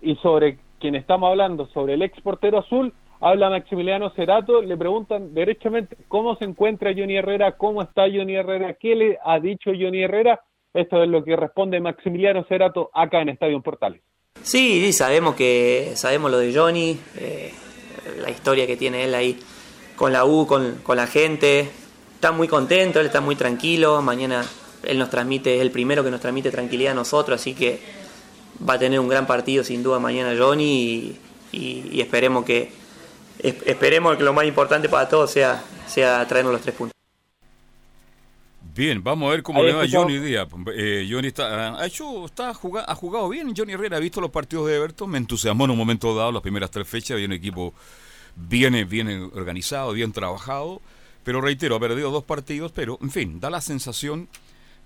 [0.00, 5.34] Y sobre quien estamos hablando, sobre el ex portero azul, habla Maximiliano Cerato, le preguntan
[5.34, 10.02] derechamente cómo se encuentra Johnny Herrera, cómo está Johnny Herrera, qué le ha dicho Johnny
[10.02, 10.40] Herrera.
[10.72, 14.00] Esto es lo que responde Maximiliano Cerato acá en Estadio Portales.
[14.42, 17.52] Sí, sí, sabemos que sabemos lo de Johnny, eh,
[18.22, 19.38] la historia que tiene él ahí
[19.96, 21.68] con la U, con, con la gente.
[22.20, 24.02] Está muy contento, él está muy tranquilo.
[24.02, 24.44] Mañana
[24.82, 27.80] él nos transmite, es el primero que nos transmite tranquilidad a nosotros, así que
[28.68, 31.16] va a tener un gran partido sin duda mañana Johnny
[31.50, 32.72] y, y- y esperemos que
[33.38, 36.92] es- esperemos que lo más importante para todos sea, sea traernos los tres puntos.
[38.74, 40.46] Bien, vamos a ver cómo le va a Johnny Díaz.
[40.76, 44.30] Eh, Johnny está, ha, hecho, está juga- ha jugado bien Johnny Herrera, ha visto los
[44.30, 47.32] partidos de Everton, me entusiasmó en un momento dado, las primeras tres fechas, había un
[47.32, 47.72] equipo
[48.36, 50.82] bien, bien organizado, bien trabajado,
[51.30, 54.26] pero reitero, ha perdido dos partidos, pero en fin, da la sensación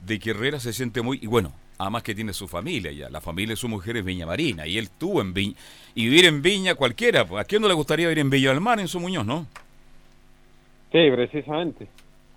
[0.04, 3.22] de que Herrera se siente muy, y bueno, además que tiene su familia ya, la
[3.22, 5.54] familia de su mujer es Viña Marina, y él estuvo en Viña,
[5.94, 8.78] y vivir en Viña cualquiera, ¿a quién no le gustaría vivir en Villa del Mar,
[8.78, 9.46] en su Muñoz, no?
[10.92, 11.88] Sí, precisamente.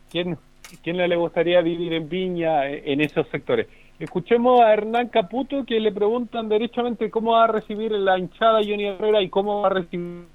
[0.10, 0.38] ¿Quién,
[0.82, 3.68] quién le gustaría vivir en Viña eh, en esos sectores?
[4.00, 8.86] Escuchemos a Hernán Caputo que le preguntan derechamente cómo va a recibir la hinchada Johnny
[8.86, 10.28] Herrera y cómo va a recibir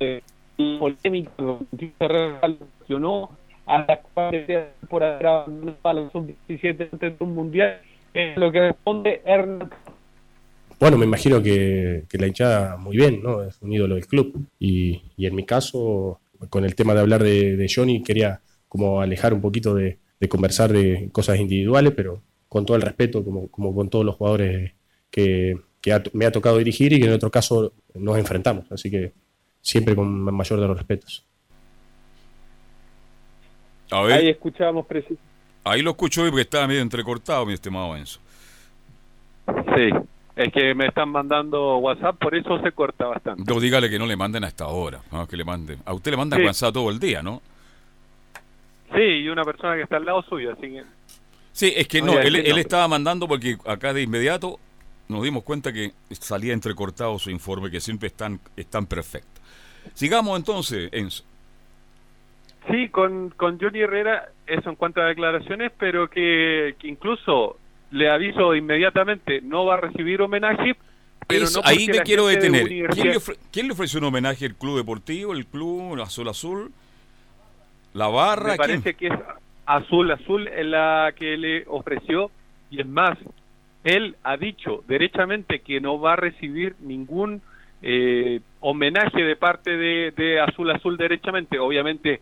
[0.00, 0.22] eh,
[0.78, 1.30] polémica
[2.98, 3.30] reaccionó
[3.66, 4.46] a la cual
[4.88, 7.80] por haber abandonado a la sub-17 antes de un mundial.
[8.12, 9.70] Es lo que responde Hernán
[10.80, 13.42] Bueno, me imagino que, que la hinchada muy bien, ¿no?
[13.42, 14.46] Es un ídolo del club.
[14.58, 19.00] Y, y en mi caso, con el tema de hablar de, de Johnny, quería como
[19.00, 23.48] alejar un poquito de, de conversar de cosas individuales, pero con todo el respeto, como,
[23.48, 24.72] como con todos los jugadores
[25.10, 28.70] que, que ha- me ha tocado dirigir y que en otro caso nos enfrentamos.
[28.72, 29.12] Así que
[29.60, 31.26] siempre con mayor de los respetos.
[33.90, 34.20] A ver.
[34.20, 35.22] Ahí escuchábamos precisamente.
[35.64, 38.20] Ahí lo escucho hoy porque estaba medio entrecortado, mi estimado Enzo.
[39.46, 39.90] Sí,
[40.36, 43.42] es que me están mandando WhatsApp, por eso se corta bastante.
[43.52, 45.78] No, dígale que no le manden hasta ahora, no, que le manden.
[45.84, 46.46] A usted le mandan Sí.
[46.46, 47.42] WhatsApp todo el día, ¿no?
[48.94, 50.82] Sí, y una persona que está al lado suyo, así que...
[51.52, 54.58] Sí, es que No él, él estaba mandando porque acá de inmediato
[55.08, 59.42] nos dimos cuenta que salía entrecortado su informe, que siempre están, están perfectos.
[59.94, 61.24] Sigamos entonces, Enzo.
[62.68, 67.56] Sí, con, con Johnny Herrera, eso en cuanto a declaraciones, pero que, que incluso
[67.90, 70.76] le aviso inmediatamente, no va a recibir homenaje,
[71.26, 72.66] pero Eso, no ahí me quiero de detener.
[72.66, 76.28] ¿Quién le, Universidad- ofre- quién le ofreció un homenaje al Club Deportivo, el Club Azul
[76.28, 76.72] Azul?
[77.94, 78.52] ¿La Barra?
[78.52, 79.10] Me parece ¿Quién?
[79.12, 79.20] que es
[79.66, 82.30] Azul Azul es la que le ofreció
[82.70, 83.18] y es más,
[83.84, 87.40] él ha dicho derechamente que no va a recibir ningún
[87.82, 91.58] eh, homenaje de parte de, de Azul Azul derechamente.
[91.58, 92.20] Obviamente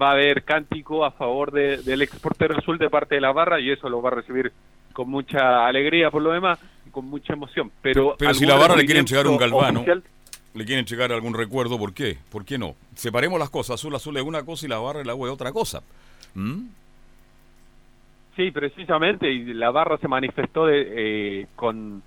[0.00, 3.60] va a haber cántico a favor de- del exportero azul de parte de la barra
[3.60, 4.52] y eso lo va a recibir
[4.92, 7.70] con mucha alegría por lo demás y con mucha emoción.
[7.82, 10.02] Pero, Pero si la barra le quiere movimiento entregar un galvano, oficial-
[10.54, 12.18] le quiere entregar algún recuerdo, ¿por qué?
[12.30, 12.74] ¿Por qué no?
[12.94, 13.74] Separemos las cosas.
[13.74, 15.82] Azul Azul es una cosa y la barra y la agua es otra cosa.
[16.34, 16.62] ¿Mm?
[18.36, 22.02] Sí, precisamente, y la barra se manifestó de, eh, con,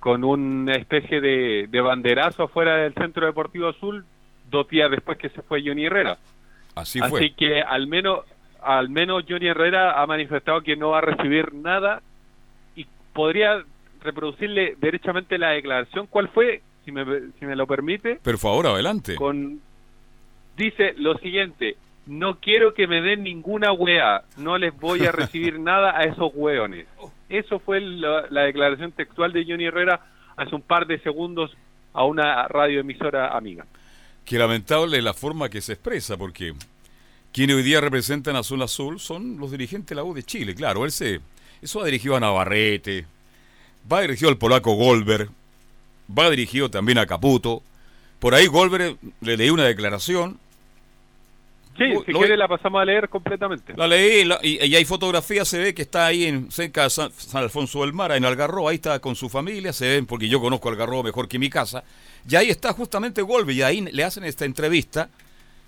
[0.00, 4.04] con una especie de, de banderazo afuera del Centro Deportivo Azul
[4.50, 6.16] dos días después que se fue Johnny Herrera.
[6.74, 7.32] Así Así fue.
[7.32, 8.20] que al menos,
[8.62, 12.02] al menos Johnny Herrera ha manifestado que no va a recibir nada
[12.76, 13.62] y podría
[14.02, 16.06] reproducirle derechamente la declaración.
[16.08, 16.62] ¿Cuál fue?
[16.84, 17.04] Si me,
[17.38, 18.16] si me lo permite.
[18.16, 19.14] Por favor, adelante.
[19.16, 19.60] Con,
[20.56, 25.58] dice lo siguiente, no quiero que me den ninguna wea, no les voy a recibir
[25.60, 26.86] nada a esos weones.
[27.28, 30.00] Eso fue la, la declaración textual de Johnny Herrera
[30.36, 31.56] hace un par de segundos
[31.94, 33.64] a una radioemisora amiga.
[34.24, 36.54] Que lamentable la forma que se expresa, porque
[37.32, 40.54] quienes hoy día representan Azul Azul son los dirigentes de la U de Chile.
[40.54, 41.20] Claro, él se,
[41.60, 43.06] eso va dirigido a Navarrete,
[43.90, 45.30] va dirigido al polaco Goldberg,
[46.16, 47.62] va dirigido también a Caputo.
[48.18, 50.38] Por ahí Goldberg le leí una declaración.
[51.76, 53.74] Sí, si lo- quiere la pasamos a leer completamente.
[53.76, 56.90] La leí la- y, y hay fotografías, se ve que está ahí en cerca de
[56.90, 60.28] San, San Alfonso del Mar, en Algarrobo, ahí está con su familia, se ven, porque
[60.28, 61.82] yo conozco Algarrobo mejor que mi casa,
[62.28, 65.08] y ahí está justamente Golbe, y ahí le hacen esta entrevista,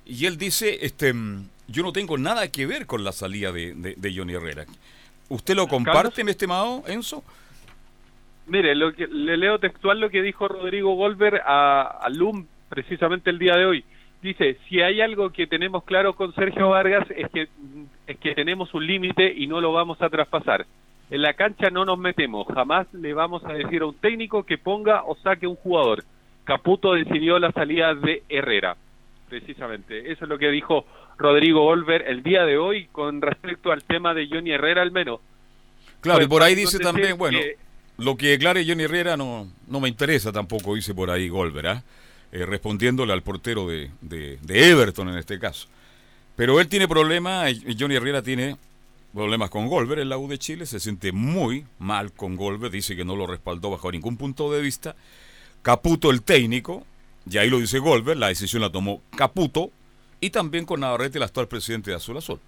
[0.04, 3.74] y él dice, este, mm, yo no tengo nada que ver con la salida de,
[3.74, 4.64] de- de Johnny Herrera.
[5.28, 7.24] ¿Usted lo comparte, mi estimado Enzo?
[8.46, 13.30] Mire, lo que, le leo textual lo que dijo Rodrigo Goldberg a, a LUM precisamente
[13.30, 13.84] el día de hoy.
[14.26, 17.46] Dice, si hay algo que tenemos claro con Sergio Vargas es que,
[18.08, 20.66] es que tenemos un límite y no lo vamos a traspasar.
[21.10, 24.58] En la cancha no nos metemos, jamás le vamos a decir a un técnico que
[24.58, 26.02] ponga o saque un jugador.
[26.42, 28.76] Caputo decidió la salida de Herrera,
[29.28, 30.10] precisamente.
[30.10, 30.84] Eso es lo que dijo
[31.18, 35.20] Rodrigo Goldberg el día de hoy con respecto al tema de Johnny Herrera al menos.
[36.00, 37.58] Claro, y Fue por ahí dice también, bueno, que-
[37.98, 41.82] lo que declare Johnny Herrera no, no me interesa tampoco, dice por ahí Goldberg, ¿ah?
[41.84, 42.05] Eh,
[42.44, 43.90] respondiéndole al portero de,
[44.48, 45.68] Everton en este caso.
[46.34, 48.56] Pero él tiene problemas, y Johnny Herrera tiene
[49.14, 52.94] problemas con Goldberg en la U de Chile, se siente muy mal con Goldberg, dice
[52.94, 54.94] que no lo respaldó bajo ningún punto de vista.
[55.62, 56.84] Caputo el técnico,
[57.28, 59.70] y ahí lo dice Goldberg, la decisión la tomó Caputo,
[60.20, 62.40] y también con Navarrete, el actual presidente de Azul Azul.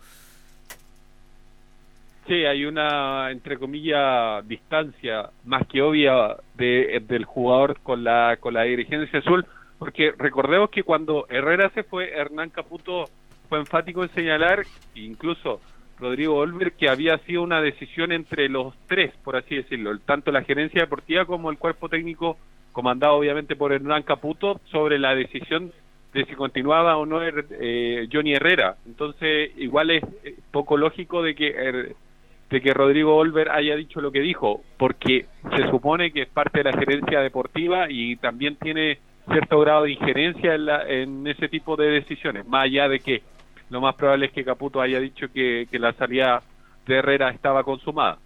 [2.28, 8.52] Sí, hay una, entre comillas, distancia más que obvia de, del jugador con la, con
[8.52, 9.46] la dirigencia azul,
[9.78, 13.04] porque recordemos que cuando Herrera se fue, Hernán Caputo
[13.48, 14.64] fue enfático en señalar,
[14.94, 15.60] incluso
[15.98, 20.42] Rodrigo Olver, que había sido una decisión entre los tres, por así decirlo, tanto la
[20.42, 22.38] gerencia deportiva como el cuerpo técnico,
[22.72, 25.72] comandado obviamente por Hernán Caputo, sobre la decisión
[26.12, 28.76] de si continuaba o no eh, Johnny Herrera.
[28.86, 31.94] Entonces, igual es eh, poco lógico de que
[32.50, 36.62] de que Rodrigo Olver haya dicho lo que dijo, porque se supone que es parte
[36.62, 38.98] de la gerencia deportiva y también tiene
[39.28, 43.22] cierto grado de injerencia en, la- en ese tipo de decisiones, más allá de que
[43.70, 46.42] lo más probable es que Caputo haya dicho que, que la salida
[46.86, 48.18] de Herrera estaba consumada.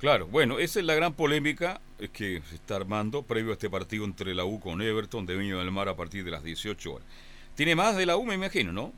[0.00, 1.80] Claro, bueno, esa es la gran polémica
[2.12, 5.56] que se está armando previo a este partido entre la U con Everton de Viña
[5.56, 7.06] del Mar a partir de las 18 horas.
[7.56, 8.92] Tiene más de la U, me imagino, ¿no?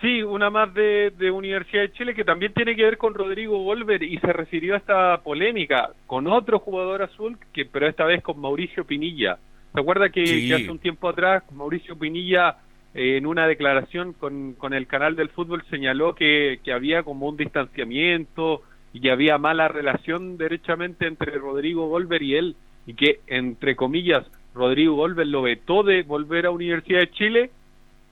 [0.00, 3.58] Sí, una más de, de Universidad de Chile que también tiene que ver con Rodrigo
[3.62, 8.22] Golver y se refirió a esta polémica con otro jugador azul, que pero esta vez
[8.22, 9.38] con Mauricio Pinilla.
[9.72, 10.48] ¿Se acuerda que, Sí.
[10.48, 12.56] que hace un tiempo atrás Mauricio Pinilla
[12.94, 17.26] eh, en una declaración con, con el canal del fútbol señaló que, que había como
[17.28, 18.62] un distanciamiento
[18.92, 22.56] y que había mala relación derechamente entre Rodrigo Golver y él
[22.86, 27.50] y que entre comillas Rodrigo Golver lo vetó de volver a Universidad de Chile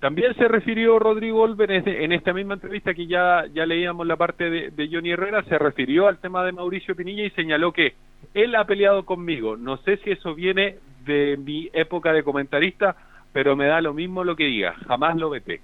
[0.00, 4.06] también se refirió Rodrigo Olver en, este- en esta misma entrevista que ya, ya leíamos
[4.06, 7.70] la parte de, de Johnny Herrera, se refirió al tema de Mauricio Pinilla y señaló
[7.74, 7.92] que
[8.32, 9.58] él ha peleado conmigo.
[9.58, 12.96] No sé si eso viene de mi época de comentarista,
[13.32, 14.74] pero me da lo mismo lo que diga.
[14.86, 15.60] Jamás lo veté.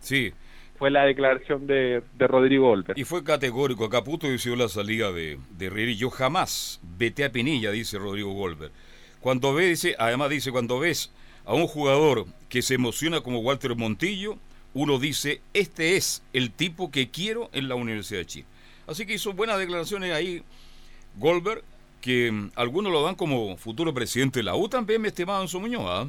[0.00, 0.32] Sí.
[0.78, 2.98] Fue la declaración de, de Rodrigo Olver.
[2.98, 3.88] Y fue categórico.
[3.88, 8.72] Caputo decidió la salida de, de yo jamás vete a Pinilla, dice Rodrigo Goldberg.
[9.20, 11.12] Cuando ve, dice, además dice, cuando ves
[11.44, 14.38] a un jugador que se emociona como Walter Montillo,
[14.74, 18.46] uno dice, este es el tipo que quiero en la Universidad de Chile.
[18.86, 20.42] Así que hizo buenas declaraciones ahí
[21.16, 21.62] Goldberg,
[22.02, 25.58] que mm, algunos lo dan como futuro presidente de la U también, mi estimado Enzo
[25.60, 25.84] Muñoz.
[25.86, 26.06] ¿ah?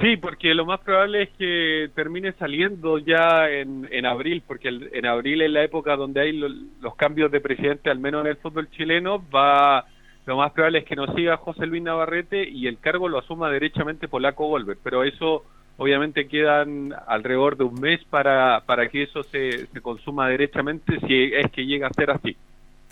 [0.00, 4.88] Sí, porque lo más probable es que termine saliendo ya en, en abril, porque el-
[4.94, 6.48] en abril es la época donde hay lo-
[6.80, 9.84] los cambios de presidente, al menos en el fútbol chileno, va
[10.24, 13.50] lo más probable es que no siga José Luis Navarrete y el cargo lo asuma
[13.50, 15.44] derechamente Polaco Golver, pero eso
[15.76, 21.24] obviamente quedan alrededor de un mes para, para que eso se, se consuma derechamente si
[21.34, 22.36] es que llega a ser así.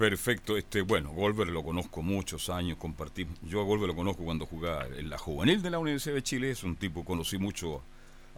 [0.01, 3.39] Perfecto, este, bueno, Golver lo conozco muchos años, compartimos.
[3.43, 6.51] Yo a Golver lo conozco cuando jugaba en la juvenil de la Universidad de Chile,
[6.51, 7.83] es un tipo, conocí mucho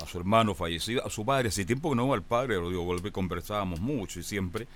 [0.03, 3.13] a su hermano fallecido, a su padre, hace tiempo que no al padre, lo Golver
[3.13, 4.67] conversábamos mucho y siempre.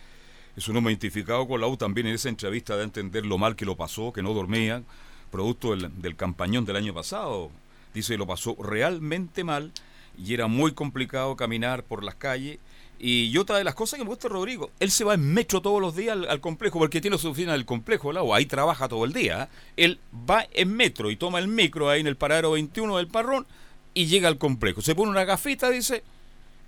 [0.56, 3.56] Es un hombre identificado con la U también en esa entrevista de entender lo mal
[3.56, 4.84] que lo pasó, que no dormía,
[5.32, 7.50] producto del, del campañón del año pasado.
[7.94, 9.72] Dice, lo pasó realmente mal
[10.16, 12.60] y era muy complicado caminar por las calles.
[12.98, 15.80] Y otra de las cosas que me gusta Rodrigo, él se va en metro todos
[15.80, 19.12] los días al, complejo, porque tiene su oficina del complejo, U, ahí trabaja todo el
[19.12, 19.48] día.
[19.76, 23.46] Él va en metro y toma el micro ahí en el paradero 21 del Parrón
[23.92, 24.80] y llega al complejo.
[24.80, 26.02] Se pone una gafita, dice,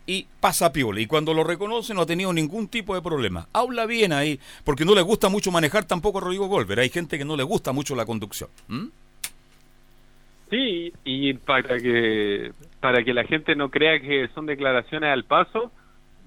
[0.06, 1.00] y pasa piola.
[1.00, 3.46] Y cuando lo reconoce no ha tenido ningún tipo de problema.
[3.52, 6.80] Habla bien ahí, porque no le gusta mucho manejar tampoco a Rodrigo Golver.
[6.80, 8.48] Hay gente que no le gusta mucho la conducción.
[10.50, 15.70] Sí, y para que para que la gente no crea que son declaraciones al paso,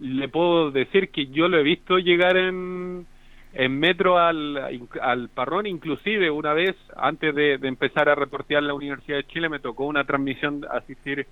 [0.02, 3.06] le puedo decir que yo lo he visto llegar en,
[3.54, 4.58] en metro al,
[5.02, 9.48] al parrón, inclusive una vez antes de, de empezar a reportear la Universidad de Chile
[9.48, 11.28] me tocó una transmisión asistir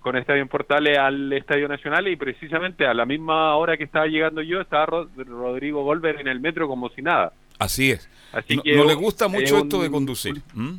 [0.00, 4.42] con Estadio Portales al Estadio Nacional y precisamente a la misma hora que estaba llegando
[4.42, 7.32] yo estaba Ro- Rodrigo Golver en el metro como si nada.
[7.58, 8.08] Así es.
[8.32, 10.34] Así no, que no le gusta mucho esto de conducir.
[10.54, 10.74] ¿Mm?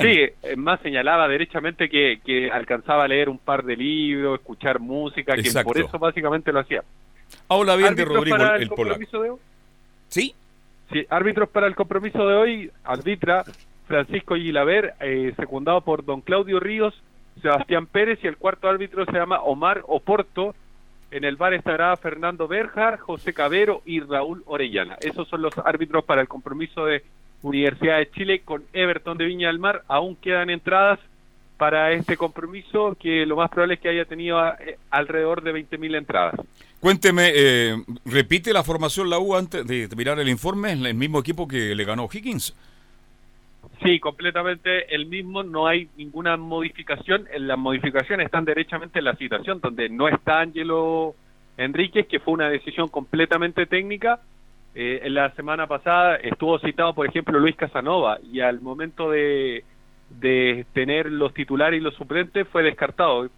[0.00, 4.78] Sí, es más señalaba derechamente que, que alcanzaba a leer un par de libros, escuchar
[4.78, 6.82] música, que por eso básicamente lo hacía.
[7.48, 9.38] Habla bien de Rodrigo para el, el compromiso de hoy.
[10.08, 10.34] ¿Sí?
[10.92, 13.44] Sí, árbitros para el compromiso de hoy, arbitra
[13.86, 16.94] Francisco Gilaver, eh, secundado por don Claudio Ríos,
[17.40, 20.54] Sebastián Pérez y el cuarto árbitro se llama Omar Oporto.
[21.10, 24.96] En el bar estará Fernando Berjar, José Cabero y Raúl Orellana.
[25.00, 27.02] Esos son los árbitros para el compromiso de
[27.42, 29.82] Universidad de Chile con Everton de Viña del Mar.
[29.88, 30.98] Aún quedan entradas
[31.56, 35.96] para este compromiso que lo más probable es que haya tenido eh, alrededor de 20.000
[35.96, 36.34] entradas.
[36.80, 37.76] Cuénteme, eh,
[38.06, 41.84] repite la formación la U antes de mirar el informe, el mismo equipo que le
[41.84, 42.54] ganó Higgins.
[43.82, 47.26] Sí, completamente el mismo, no hay ninguna modificación.
[47.38, 51.14] Las modificaciones están derechamente en la citación, donde no está Ángelo
[51.56, 54.20] Enríquez, que fue una decisión completamente técnica.
[54.74, 59.64] Eh, en la semana pasada estuvo citado, por ejemplo, Luis Casanova, y al momento de,
[60.10, 63.28] de tener los titulares y los suplentes fue descartado.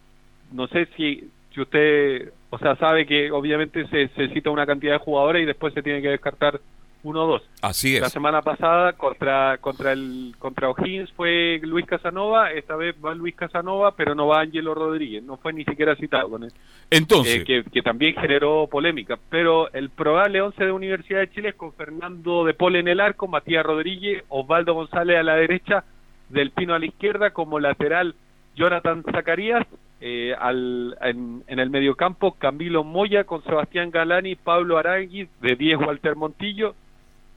[0.51, 4.93] No sé si, si usted, o sea, sabe que obviamente se, se cita una cantidad
[4.93, 6.59] de jugadores y después se tiene que descartar
[7.03, 7.41] uno o dos.
[7.61, 8.13] Así La es.
[8.13, 13.95] semana pasada contra contra el contra O'Higgins fue Luis Casanova, esta vez va Luis Casanova,
[13.95, 16.51] pero no va Angelo Rodríguez, no fue ni siquiera citado con él.
[16.89, 21.49] Entonces, Eh, que, que también generó polémica, pero el probable 11 de Universidad de Chile
[21.49, 25.83] es con Fernando de Pol en el arco, Matías Rodríguez, Osvaldo González a la derecha,
[26.29, 28.15] Del Pino a la izquierda, como lateral
[28.55, 29.65] Jonathan Zacarías,
[30.05, 35.79] eh, al, en, en el mediocampo Camilo Moya con Sebastián Galani, Pablo Arangui, de 10
[35.79, 36.75] Walter Montillo,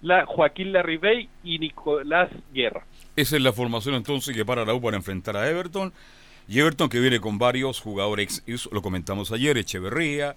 [0.03, 2.85] la, Joaquín Larribey y Nicolás Guerra.
[3.17, 5.93] esa es la formación entonces que para la U para enfrentar a Everton.
[6.49, 10.37] Y Everton que viene con varios jugadores, lo comentamos ayer, Echeverría,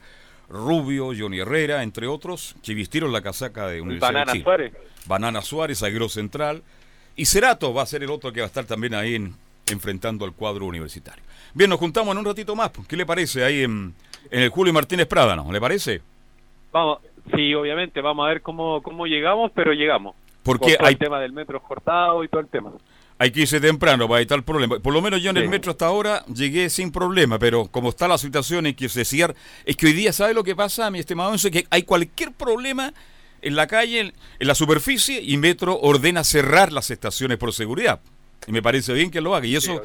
[0.50, 4.44] Rubio, Johnny Herrera, entre otros, que vistieron la casaca de Universidad Banana de Chile.
[4.44, 4.74] Suárez.
[5.06, 6.64] Banana Suárez, zaguero central.
[7.16, 9.36] Y Cerato va a ser el otro que va a estar también ahí en-
[9.70, 11.22] enfrentando al cuadro universitario.
[11.54, 12.72] Bien, nos juntamos en un ratito más.
[12.88, 13.94] ¿Qué le parece ahí en,
[14.32, 15.52] en el Julio Martínez Prada, no?
[15.52, 16.02] ¿Le parece?
[16.72, 17.00] Vamos,
[17.36, 20.16] sí, obviamente, vamos a ver cómo, cómo llegamos, pero llegamos.
[20.44, 22.72] Porque hay- el tema del metro cortado y todo el tema.
[23.22, 24.80] Hay que irse temprano para evitar el problema.
[24.80, 28.08] Por lo menos yo en el metro hasta ahora llegué sin problema, pero como está
[28.08, 29.34] la situación en que se cierra,
[29.66, 31.52] es que hoy día, ¿sabe lo que pasa, mi estimado Enzo?
[31.52, 32.94] Que hay cualquier problema
[33.42, 38.00] en la calle, en, en la superficie, y Metro ordena cerrar las estaciones por seguridad.
[38.48, 39.46] Y me parece bien que lo haga.
[39.48, 39.82] Y eso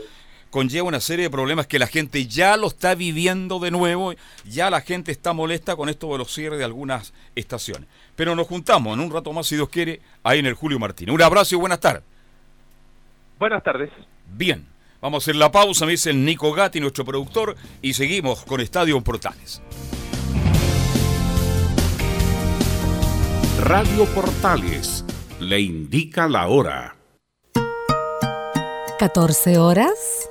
[0.55, 4.15] conlleva una serie de problemas que la gente ya lo está viviendo de nuevo.
[4.45, 7.89] Ya la gente está molesta con esto de los cierres de algunas estaciones.
[8.15, 11.13] Pero nos juntamos en un rato más, si Dios quiere, ahí en el Julio Martínez.
[11.13, 12.05] Un abrazo y buenas tardes.
[13.37, 13.91] Buenas tardes.
[14.33, 14.65] Bien,
[15.01, 18.61] vamos a hacer la pausa, me dice el Nico Gatti, nuestro productor, y seguimos con
[18.61, 19.61] Estadio Portales.
[23.61, 25.05] Radio Portales
[25.41, 26.95] le indica la hora.
[29.01, 30.31] 14 horas,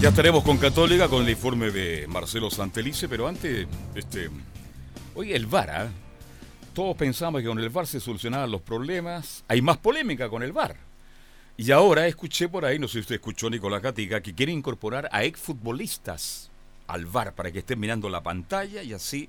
[0.00, 4.30] Ya estaremos con Católica con el informe de Marcelo Santelice, pero antes, este,
[5.14, 5.88] oye, el VAR, ¿ah?
[6.72, 9.44] todos pensamos que con el VAR se solucionaban los problemas.
[9.46, 10.74] Hay más polémica con el VAR.
[11.58, 15.06] Y ahora escuché por ahí, no sé si usted escuchó Nicolás Gatica, que quiere incorporar
[15.12, 16.50] a exfutbolistas
[16.86, 19.28] al VAR para que estén mirando la pantalla y así,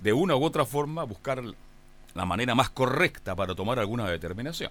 [0.00, 1.42] de una u otra forma, buscar
[2.14, 4.70] la manera más correcta para tomar alguna determinación.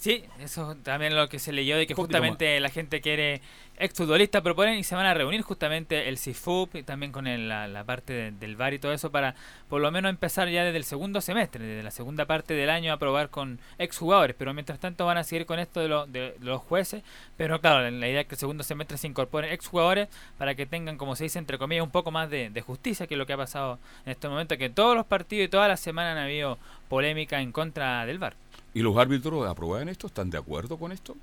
[0.00, 3.42] Sí, eso también lo que se leyó de que justamente la gente quiere
[3.76, 7.68] exfutbolistas proponen y se van a reunir justamente el CIFUP y también con el- la,
[7.68, 9.34] la parte de- del VAR y todo eso para
[9.68, 12.94] por lo menos empezar ya desde el segundo semestre, desde la segunda parte del año
[12.94, 16.34] a probar con exjugadores, pero mientras tanto van a seguir con esto de, lo- de
[16.40, 17.02] los jueces,
[17.36, 20.96] pero claro, la idea es que el segundo semestre se incorporen exjugadores para que tengan,
[20.96, 23.34] como se dice entre comillas, un poco más de, de justicia, que es lo que
[23.34, 26.24] ha pasado en este momento, que en todos los partidos y todas las semanas han
[26.24, 28.34] habido polémica en contra del VAR.
[28.74, 30.06] ¿Y los árbitros aprueban esto?
[30.06, 31.16] ¿Están de acuerdo con esto?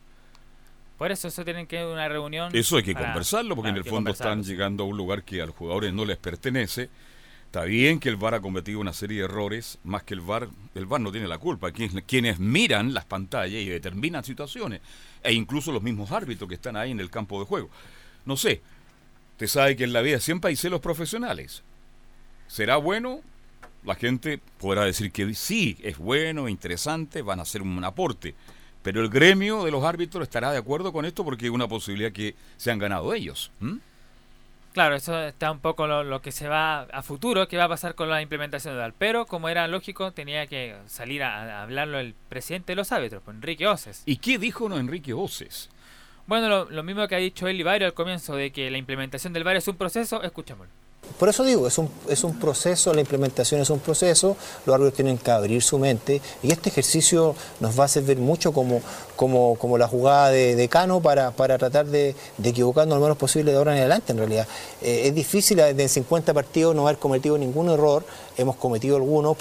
[0.97, 2.55] Por eso eso tienen que una reunión.
[2.55, 5.41] Eso hay que para- conversarlo, porque en el fondo están llegando a un lugar que
[5.41, 6.89] a los jugadores no les pertenece.
[7.45, 10.49] Está bien que el VAR ha cometido una serie de errores, más que el VAR,
[10.75, 11.71] el VAR no tiene la culpa.
[11.71, 14.81] Quienes, quienes miran las pantallas y determinan situaciones,
[15.23, 17.69] e incluso los mismos árbitros que están ahí en el campo de juego.
[18.25, 18.61] No sé,
[19.33, 21.63] usted sabe que en la vida siempre hay celos profesionales.
[22.47, 23.21] ¿Será bueno?
[23.83, 28.35] La gente podrá decir que sí, es bueno, interesante, van a hacer un aporte.
[28.83, 32.11] Pero el gremio de los árbitros estará de acuerdo con esto porque es una posibilidad
[32.11, 33.51] que se han ganado ellos.
[34.73, 37.69] Claro, eso está un poco lo, lo que se va a futuro, que va a
[37.69, 38.93] pasar con la implementación de VAR.
[38.97, 43.23] Pero como era lógico, tenía que salir a, a hablarlo el presidente de los árbitros,
[43.25, 44.03] pues, Enrique Oces.
[44.05, 45.69] ¿Y qué dijo no Enrique Oces?
[46.27, 48.77] Bueno, lo, lo mismo que ha dicho él y Vario al comienzo, de que la
[48.77, 50.71] implementación del VAR es un proceso, escuchémoslo.
[51.19, 54.93] Por eso digo, es un, es un proceso, la implementación es un proceso, los árbitros
[54.93, 58.81] tienen que abrir su mente y este ejercicio nos va a servir mucho como,
[59.15, 63.17] como, como la jugada de, de Cano para, para tratar de, de equivocarnos lo menos
[63.17, 64.47] posible de ahora en adelante en realidad.
[64.81, 68.05] Eh, es difícil desde 50 partidos no haber cometido ningún error,
[68.37, 69.37] hemos cometido algunos.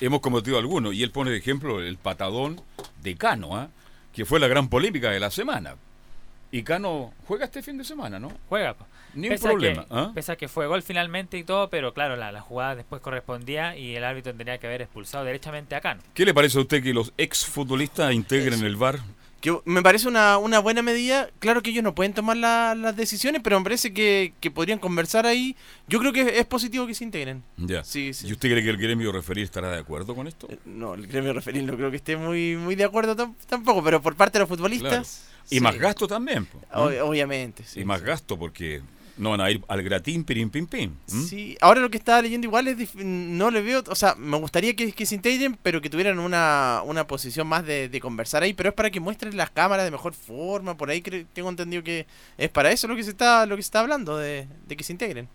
[0.00, 2.62] Hemos cometido algunos y él pone de ejemplo el patadón
[3.02, 3.68] de Cano, ¿ah?
[4.14, 5.76] que fue la gran polémica de la semana.
[6.50, 8.32] Y Cano juega este fin de semana, ¿no?
[8.48, 8.74] Juega.
[9.14, 9.82] Ni un Pese a problema.
[9.82, 10.12] que- ¿ah?
[10.14, 13.76] Pese a que fue gol finalmente y todo, pero claro, la, la jugada después correspondía
[13.76, 16.02] y el árbitro tendría que haber expulsado derechamente a Cano.
[16.14, 18.98] ¿Qué le parece a usted que los exfutbolistas integren el VAR?
[19.40, 21.28] Que me parece una, una buena medida.
[21.38, 24.78] Claro que ellos no pueden tomar la- las decisiones, pero me parece que, que podrían
[24.78, 25.54] conversar ahí.
[25.86, 27.42] Yo creo que es positivo que se integren.
[27.58, 27.84] Ya.
[27.84, 28.26] Sí, sí.
[28.26, 30.48] ¿Y usted cree que el gremio referir estará de acuerdo con esto?
[30.64, 34.00] No, el gremio referil no creo que esté muy, muy de acuerdo tam- tampoco, pero
[34.00, 35.26] por parte de los futbolistas.
[35.50, 35.60] Y sí.
[35.60, 36.48] más gasto también.
[36.72, 36.86] ¿no?
[36.90, 38.80] Ob- obviamente, sí, y más gasto porque
[39.16, 40.92] no van a ir al gratín, pirim, pim, pim.
[41.12, 41.22] ¿m?
[41.26, 44.74] Sí, ahora lo que estaba leyendo igual es no le veo, o sea, me gustaría
[44.74, 48.54] que, que se integren, pero que tuvieran una, una posición más de, de conversar ahí,
[48.54, 51.82] pero es para que muestren las cámaras de mejor forma, por ahí cre- tengo entendido
[51.84, 52.06] que
[52.38, 54.82] es para eso lo que se está lo que se está hablando de, de que
[54.84, 55.28] se integren.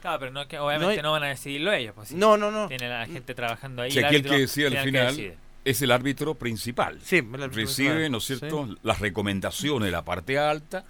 [0.00, 1.94] Claro, pero no, que obviamente hay- no, van a decidirlo ellos.
[1.94, 2.16] Pues, sí.
[2.16, 2.66] No, no, no.
[2.66, 3.92] Tiene la gente trabajando ahí.
[3.92, 6.98] Si el aquel árbitro que decía al final que es el árbitro principal.
[7.04, 8.76] Sí, el árbitro Recibe, principal, ¿no es cierto?, sí.
[8.82, 10.84] las recomendaciones de la parte alta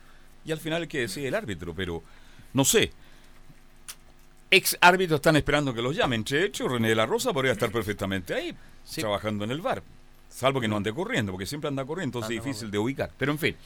[0.46, 1.74] y al final el que decide el árbitro.
[1.74, 2.02] Pero,
[2.52, 2.92] no sé,
[4.50, 6.24] ex árbitros están esperando que los llamen.
[6.24, 8.54] De hecho, René de la Rosa podría estar perfectamente ahí,
[8.96, 9.82] trabajando en el bar.
[10.28, 13.10] Salvo que no ande corriendo, porque siempre anda corriendo, entonces es difícil de ubicar.
[13.18, 13.56] Pero en fin,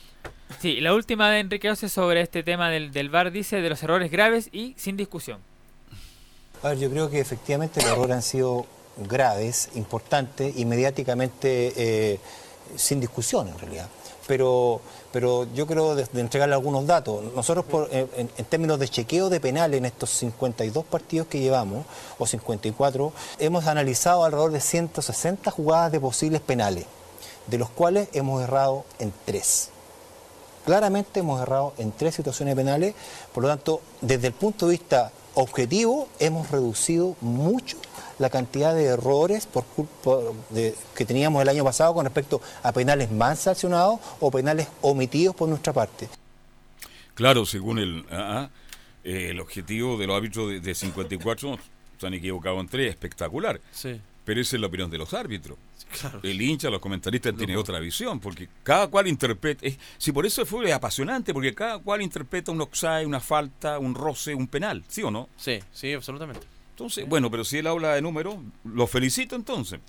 [0.61, 3.83] Sí, la última de Enrique Ose sobre este tema del, del VAR dice de los
[3.83, 5.41] errores graves y sin discusión.
[6.63, 8.67] A ver, yo creo que efectivamente los errores han sido
[8.97, 12.21] graves, importantes y mediáticamente eh,
[12.77, 13.89] sin discusión en realidad.
[14.27, 14.81] Pero,
[15.13, 17.23] pero yo creo de, de entregarle algunos datos.
[17.35, 21.87] Nosotros en, términos de chequeo de penales en estos 52 partidos que llevamos,
[22.19, 26.87] o 54, hemos analizado alrededor de 160 jugadas de posibles penales,
[27.47, 29.71] de los cuales hemos errado en tres.
[30.65, 32.95] Claramente hemos errado en tres situaciones penales,
[33.33, 37.77] por lo tanto, desde el punto de vista objetivo, hemos reducido mucho
[38.19, 40.19] la cantidad de errores por culpa
[40.51, 45.35] de- que teníamos el año pasado con respecto a penales mal sancionados o penales omitidos
[45.37, 46.09] por nuestra parte.
[47.15, 48.51] claro, según el, ah, ah,
[49.05, 51.59] eh, el objetivo de los árbitros de, de 54,
[51.99, 53.61] se han equivocado en tres, espectacular.
[53.73, 54.01] Sí.
[54.25, 55.57] Pero esa es la opinión de los árbitros.
[56.01, 56.19] Claro.
[56.25, 59.65] El hincha, los comentaristas tienen otra visión, porque cada cual interpreta.
[59.65, 63.21] es- si por eso el fútbol es apasionante, porque cada cual interpreta un offside, una
[63.21, 65.29] falta, un roce, un penal, ¿sí o no?
[65.37, 66.45] Sí, sí, absolutamente.
[66.77, 69.81] Entonces, bueno, pero si él habla de números, lo felicito entonces.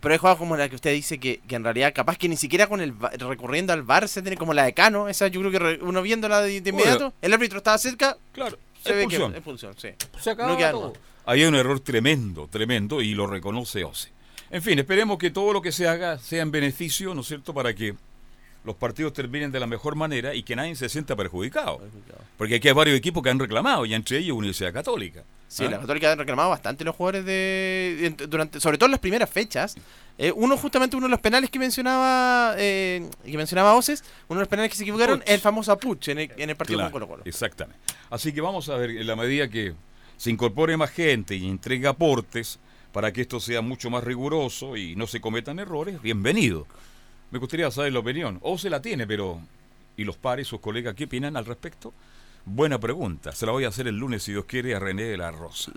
[0.00, 2.36] Pero hay jugadas como la que usted dice que, que en realidad capaz que ni
[2.36, 5.52] siquiera con el recurriendo al VAR se tiene como la de Cano, esa yo creo
[5.52, 9.30] que re- uno viéndola de, de inmediato, el árbitro estaba cerca, claro, se ve expulsión.
[9.30, 9.90] que expulsión, sí.
[10.20, 10.94] Se acaba No queda todo.
[11.24, 14.08] Ahí hay un error tremendo, tremendo, y lo reconoce Ose.
[14.50, 17.54] En fin, esperemos que todo lo que se haga sea en beneficio, ¿no es cierto?,
[17.54, 17.94] para que
[18.64, 21.80] los partidos terminen de la mejor manera y que nadie se sienta perjudicado.
[22.36, 25.22] Porque aquí hay varios equipos que han reclamado, y entre ellos Universidad Católica.
[25.50, 25.70] Sí, ¿Ah?
[25.70, 29.74] la Católica ha reclamado bastante los jugadores de durante sobre todo en las primeras fechas.
[30.16, 34.42] Eh, uno justamente uno de los penales que mencionaba eh, que mencionaba Oces, uno de
[34.42, 35.28] los penales que se equivocaron, Puch.
[35.28, 37.22] el famoso Apuch en el, en el partido Claro, con Colo Colo.
[37.24, 37.80] Exactamente.
[38.10, 39.74] Así que vamos a ver, en la medida que
[40.16, 42.60] se incorpore más gente y entregue aportes
[42.92, 46.68] para que esto sea mucho más riguroso y no se cometan errores, bienvenido.
[47.32, 48.38] Me gustaría saber la opinión.
[48.42, 49.40] O se la tiene, pero...
[49.96, 51.92] ¿Y los pares, sus colegas, qué opinan al respecto?
[52.52, 53.30] Buena pregunta.
[53.32, 55.70] Se la voy a hacer el lunes, si Dios quiere, a René de la Rosa.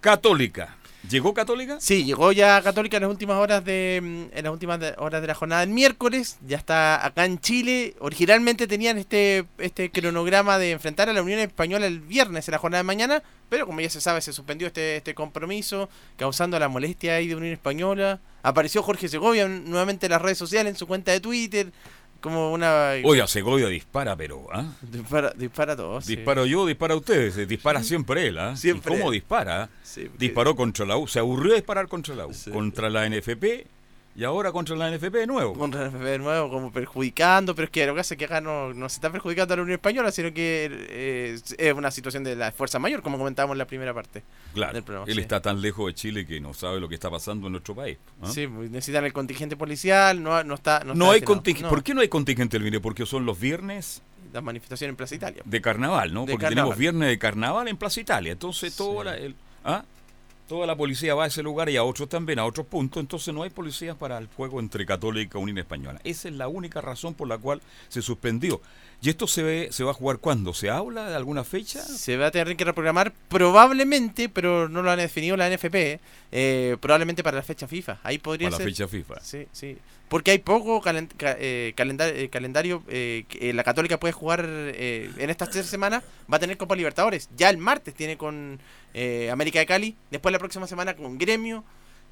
[0.00, 0.76] Católica.
[1.08, 1.76] ¿Llegó Católica?
[1.80, 5.20] Sí, llegó ya Católica en las últimas horas de mm, en las últimas de- horas
[5.20, 7.94] de la jornada del miércoles, ya está acá en Chile.
[8.00, 12.58] Originalmente tenían este este cronograma de enfrentar a la Unión Española el viernes en la
[12.58, 16.68] jornada de mañana, pero como ya se sabe se suspendió este este compromiso, causando la
[16.68, 18.18] molestia ahí de Unión Española.
[18.42, 21.70] Apareció Jorge Segovia nuevamente en las redes sociales en su cuenta de Twitter
[22.20, 24.46] como una Oiga, Segovia dispara, pero...
[24.52, 24.64] ¿ah?
[24.82, 26.00] dispara dispara todo.
[26.00, 26.16] sí.
[26.16, 28.56] Disparo yo, dispara ustedes, eh, dispara siempre él, ¿ah?
[28.56, 29.68] Siempre ¿Y cómo dispara?
[29.82, 33.06] Sí, porque- Disparó contra la U, se aburrió de disparar contra la U, contra la
[33.08, 33.66] NFP
[34.20, 35.54] y ahora contra la NFP de nuevo.
[35.54, 38.24] contra el FP de nuevo, como perjudicando, pero es que lo que hace es que
[38.24, 41.90] acá no, no se está perjudicando a la Unión Española, sino que eh, es- una
[41.92, 44.24] situación de la fuerza mayor, como comentábamos en la primera parte.
[44.54, 45.20] Claro, del programa, él sí.
[45.20, 47.96] está tan lejos de Chile que no sabe lo que está pasando en nuestro país.
[48.20, 48.26] ¿ah?
[48.30, 50.80] Sí, pues, necesitan el contingente policial, no, no está.
[50.80, 51.62] No, No, está hay contingente.
[51.64, 52.80] No, ¿Por qué no hay contingente, Elvire?
[52.80, 54.02] Porque son los viernes
[54.32, 55.42] Las manifestaciones en Plaza Italia.
[55.44, 56.26] de carnaval, ¿no?
[56.26, 56.54] De Porque carnaval.
[56.70, 58.32] tenemos viernes de carnaval en Plaza Italia.
[58.32, 59.84] Entonces, todo la- el, ¿ah?
[60.48, 63.34] Toda la policía va a ese lugar y a otros también, a otros puntos, entonces
[63.34, 66.00] no hay policías para el juego entre Católica y Unión Española.
[66.04, 68.62] Esa es la única razón por la cual se suspendió.
[69.00, 70.52] ¿Y esto se, ve, se va a jugar cuándo?
[70.54, 71.80] ¿Se habla de alguna fecha?
[71.82, 76.00] Se va a tener que reprogramar probablemente, pero no lo han definido la NFP,
[76.32, 77.98] eh, probablemente para la fecha FIFA.
[78.02, 79.20] Ahí podría Para la fecha FIFA.
[79.22, 79.76] Sí, sí.
[80.08, 82.82] Porque hay poco calen- ca- eh, calenda- eh, calendario.
[82.88, 86.02] eh, que, eh, la Católica puede jugar eh, en estas tres semanas.
[86.32, 87.28] Va a tener Copa Libertadores.
[87.36, 88.58] Ya el martes tiene con
[89.30, 89.96] América de Cali.
[90.10, 91.62] Después la próxima semana con Gremio.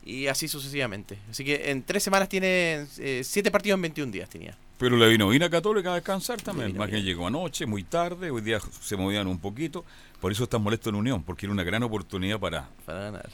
[0.05, 1.19] Y así sucesivamente.
[1.31, 4.29] Así que en tres semanas tiene eh, siete partidos en 21 días.
[4.29, 4.57] Tenía.
[4.79, 6.77] Pero la vino vino Católica a descansar también.
[6.77, 9.85] Más que llegó anoche, muy tarde, hoy día se movían un poquito.
[10.21, 13.31] Por eso está molesto en Unión, porque era una gran oportunidad para, Para ganar.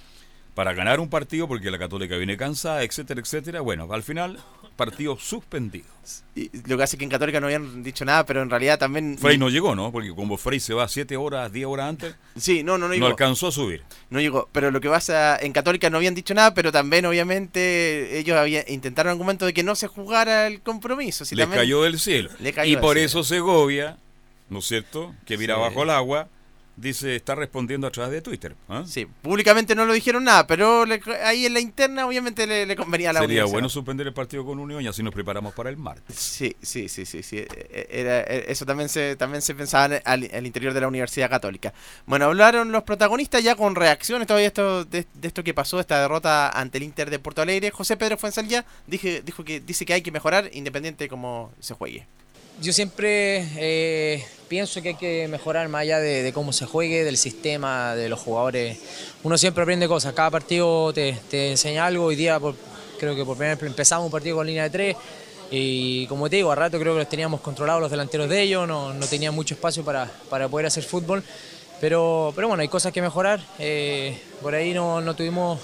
[0.55, 3.61] Para ganar un partido, porque la Católica viene cansada, etcétera, etcétera.
[3.63, 4.39] Bueno, al final,
[4.77, 5.87] partido suspendido.
[6.35, 9.17] Y lo que hace que en Católica no habían dicho nada, pero en realidad también.
[9.19, 9.91] Frey no llegó, ¿no?
[9.93, 12.95] Porque como Frey se va 7 horas, 10 horas antes, Sí, no, no, no no
[12.95, 13.07] llegó.
[13.07, 13.83] alcanzó a subir.
[14.11, 18.19] No llegó, pero lo que pasa en Católica no habían dicho nada, pero también obviamente
[18.19, 21.25] ellos habían, intentaron argumento de que no se jugara el compromiso.
[21.25, 22.31] Si Le también- cayó del cielo.
[22.41, 23.07] Le cayó y por cielo.
[23.07, 23.97] eso Segovia,
[24.51, 25.15] ¿no es cierto?
[25.27, 25.61] Que mira Sí.
[25.61, 26.29] bajo el agua,
[26.77, 28.55] dice, está respondiendo a través de Twitter.
[28.69, 28.85] ¿ah?
[28.87, 32.77] Sí, públicamente no lo dijeron nada, pero le- ahí en la interna obviamente le, le
[32.77, 35.71] convenía a la Sería bueno suspender el partido con Unión y así nos preparamos para
[35.71, 36.17] el martes.
[36.17, 37.39] Sí, sí, sí, sí, sí.
[37.39, 40.89] eh, Era, eh, eso también se, también se pensaba en- al, al interior de la
[40.89, 41.73] Universidad Católica.
[42.07, 46.01] Bueno, hablaron los protagonistas ya con reacciones todavía esto, de, de esto que pasó, esta
[46.01, 47.71] derrota ante el Inter de Porto Alegre.
[47.71, 51.75] José Pedro Fuenzalía dije, dijo que dice que hay que mejorar independiente de cómo se
[51.75, 52.07] juegue.
[52.63, 57.17] Yo siempre eh, pienso que hay que mejorar más allá de, cómo se juegue, del
[57.17, 58.79] sistema, de los jugadores.
[59.25, 62.05] Uno siempre aprende cosas, cada partido te, enseña algo.
[62.05, 62.39] Hoy día
[63.01, 64.97] creo que por primera vez empezamos un partido con línea de tres
[65.51, 68.69] y como te digo, a rato creo que los teníamos controlados los delanteros de ellos,
[68.69, 71.25] no, no tenían mucho espacio para, para poder hacer fútbol.
[71.81, 73.41] Pero, pero bueno, hay cosas que mejorar.
[73.59, 75.59] eh, por ahí no, no tuvimos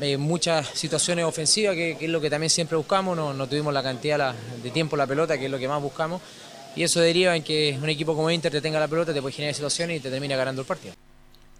[0.00, 3.72] eh, muchas situaciones ofensivas, que, que es lo que también siempre buscamos, no, no tuvimos
[3.72, 6.20] la cantidad la- de tiempo en la pelota, que es lo que más buscamos,
[6.74, 9.34] y eso deriva en que un equipo como Inter te tenga la pelota, te puede
[9.34, 10.94] generar situaciones y te termina ganando el partido.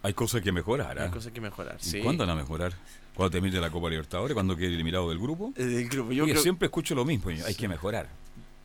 [0.03, 0.99] Hay cosas que mejorar.
[0.99, 1.05] ¿ah?
[1.05, 2.01] Hay cosas que mejorar, ¿Y sí.
[2.01, 2.73] ¿Cuándo van a mejorar?
[3.15, 4.35] ¿Cuándo termine la Copa Libertadores?
[4.35, 5.53] ¿Cuándo quede eliminado del grupo?
[5.57, 8.09] Eh, del grupo, yo Oye, creo- siempre escucho lo mismo, hay que mejorar.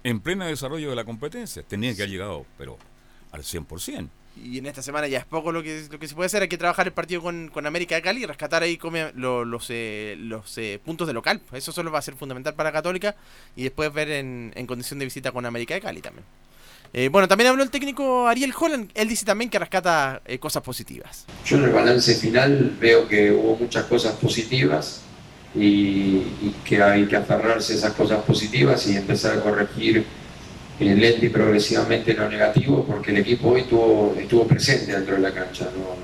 [0.03, 2.78] En pleno desarrollo de la competencia, tenía que haber llegado, pero
[3.32, 4.09] al 100%.
[4.43, 6.41] Y en esta semana ya es poco lo que, lo que se puede hacer.
[6.41, 8.79] Hay que trabajar el partido con, con América de Cali y rescatar ahí
[9.15, 11.41] los, eh, los eh, puntos de local.
[11.53, 13.15] Eso solo va a ser fundamental para Católica
[13.55, 16.25] y después ver en, en condición de visita con América de Cali también.
[16.93, 18.91] Eh, bueno, también habló el técnico Ariel Holland.
[18.95, 21.25] Él dice también que rescata eh, cosas positivas.
[21.45, 25.01] Yo en el balance final veo que hubo muchas cosas positivas
[25.55, 30.05] y, y que hay que aferrarse a esas cosas positivas y empezar a corregir
[30.80, 35.22] eh, lento y progresivamente lo negativo porque el equipo hoy tuvo, estuvo presente dentro de
[35.22, 35.95] la cancha, no,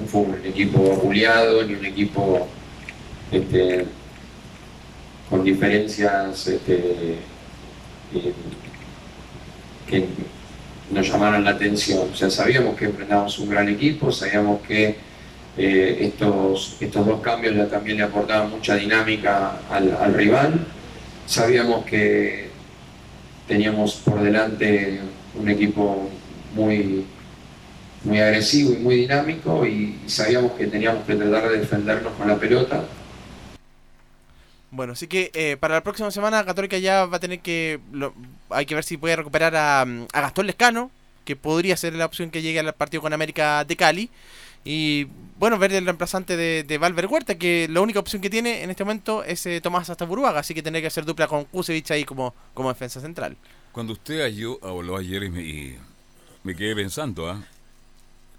[0.00, 2.46] no fue un equipo apuleado ni un equipo
[3.32, 3.86] este,
[5.28, 7.16] con diferencias este,
[8.14, 8.32] eh,
[9.88, 10.06] que
[10.90, 12.08] nos llamaron la atención.
[12.12, 14.96] O sea, sabíamos que enfrentábamos un gran equipo, sabíamos que
[15.58, 20.66] eh, estos, estos dos cambios también le aportaban mucha dinámica al rival.
[21.26, 22.45] Sabíamos que
[23.46, 25.00] teníamos por delante
[25.34, 26.08] un equipo
[26.54, 27.04] muy,
[28.04, 32.36] muy agresivo y muy dinámico y sabíamos que teníamos que tratar de defendernos con la
[32.36, 32.84] pelota.
[34.70, 37.80] Bueno, así que eh, para la próxima semana Católica ya va a tener que...
[38.50, 40.90] hay que ver si puede recuperar a, mm, a Gastón Lescano,
[41.24, 44.10] que podría ser la opción que llegue al partido con América de Cali.
[44.66, 45.06] Y
[45.38, 48.70] bueno, ver el reemplazante de, de Valver Huerta, que la única opción que tiene en
[48.70, 52.04] este momento es eh, Tomás Astaburuaga, así que tendrá que hacer dupla con Kusevich ahí
[52.04, 53.36] como, como defensa central.
[53.72, 55.78] Cuando usted ayer- habló ayer y me, y
[56.42, 57.42] me quedé pensando, ¿ah?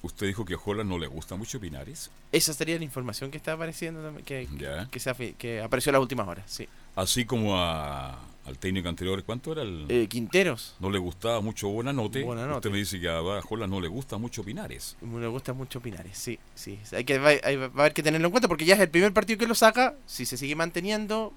[0.01, 2.09] Usted dijo que a Holland no le gusta mucho Pinares.
[2.31, 4.47] Esa sería la información que está apareciendo, también, que,
[4.91, 6.67] que, se que apareció en las últimas horas, sí.
[6.95, 9.85] Así como a- al técnico anterior, ¿cuánto era el...?
[9.89, 10.75] Eh, Quinteros.
[10.79, 12.23] No le gustaba mucho Buenanote.
[12.23, 12.55] Buenanote.
[12.57, 14.95] Usted me dice que a Holland no le gusta mucho Pinares.
[15.01, 16.79] Me gusta mucho Pinares, sí, sí.
[16.93, 18.89] Hay que, va, hay- va a haber que tenerlo en cuenta porque ya es el
[18.89, 19.95] primer partido que lo saca.
[20.05, 21.33] Si se sigue manteniendo,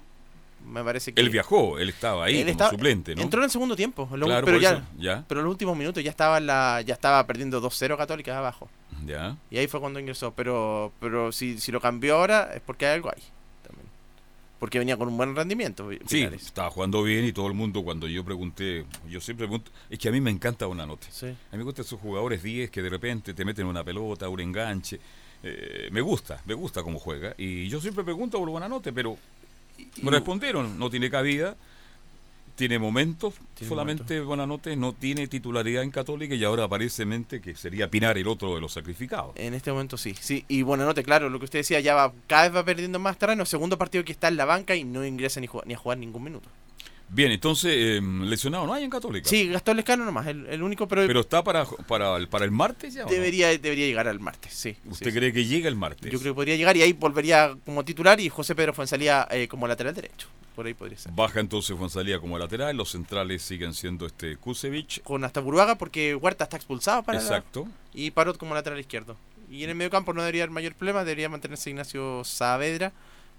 [0.65, 1.19] me parece que.
[1.21, 3.21] Él viajó, él estaba ahí Él como estaba- suplente, ¿no?
[3.23, 6.11] Entró en el segundo tiempo, lo- Claro, pero ya, pero en los últimos minutos ya
[6.11, 8.69] estaba la, ya estaba perdiendo 2-0 Católica abajo.
[9.05, 9.35] Ya.
[9.49, 10.31] Y ahí fue cuando ingresó.
[10.33, 13.23] Pero, pero si, si lo cambió ahora es porque hay algo ahí.
[14.61, 15.89] Porque venía con un buen rendimiento.
[16.05, 16.43] Sí, Pinares.
[16.45, 20.07] estaba jugando bien y todo el mundo cuando yo pregunté, yo siempre pregunto, es que
[20.07, 21.07] a mí me encanta Buenanote.
[21.09, 21.25] Sí.
[21.25, 24.39] A mí me gustan esos jugadores 10 que de repente te meten una pelota, un
[24.39, 24.99] enganche.
[25.41, 27.33] Eh, me gusta, me gusta cómo juega.
[27.39, 29.17] Y yo siempre pregunto por Buenanote, pero
[30.03, 31.57] me respondieron, no tiene cabida.
[32.61, 33.33] Tiene momentos,
[33.67, 38.53] solamente Bonanote no tiene titularidad en Católica y ahora aparentemente que sería Pinar el otro
[38.53, 39.31] de los sacrificados.
[39.35, 40.45] En este momento sí, sí.
[40.47, 43.17] Y bueno, note, claro, lo que usted decía, ya va, cada vez va perdiendo más
[43.17, 43.45] terreno.
[43.45, 45.97] Segundo partido que está en la banca y no ingresa ni, ju- ni a jugar
[45.97, 46.47] ningún minuto.
[47.13, 49.27] Bien, entonces, eh, lesionado no hay en Católica.
[49.27, 52.51] Sí, Gastón Lescano nomás, el, el único, pero, Pero está para, para, el, para el
[52.51, 53.03] martes ya.
[53.05, 54.77] debería, debería llegar al martes, sí.
[54.85, 55.17] ¿Usted sí, sí.
[55.17, 56.09] cree que llega el martes?
[56.09, 59.47] Yo creo que podría llegar y ahí volvería como titular y José Pedro Fuenzalía eh,
[59.49, 60.27] como lateral derecho.
[60.55, 61.11] Por ahí podría ser.
[61.13, 65.01] Baja entonces Fonsalía como lateral, los centrales siguen siendo este Kusevich.
[65.01, 67.67] Con hasta Buruaga porque Huerta está expulsado para la- Exacto.
[67.93, 69.15] y Parot como lateral izquierdo.
[69.49, 72.91] Y en el medio campo no debería haber mayor problema, debería mantenerse Ignacio Saavedra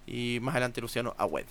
[0.07, 1.45] y más adelante Luciano Agüed.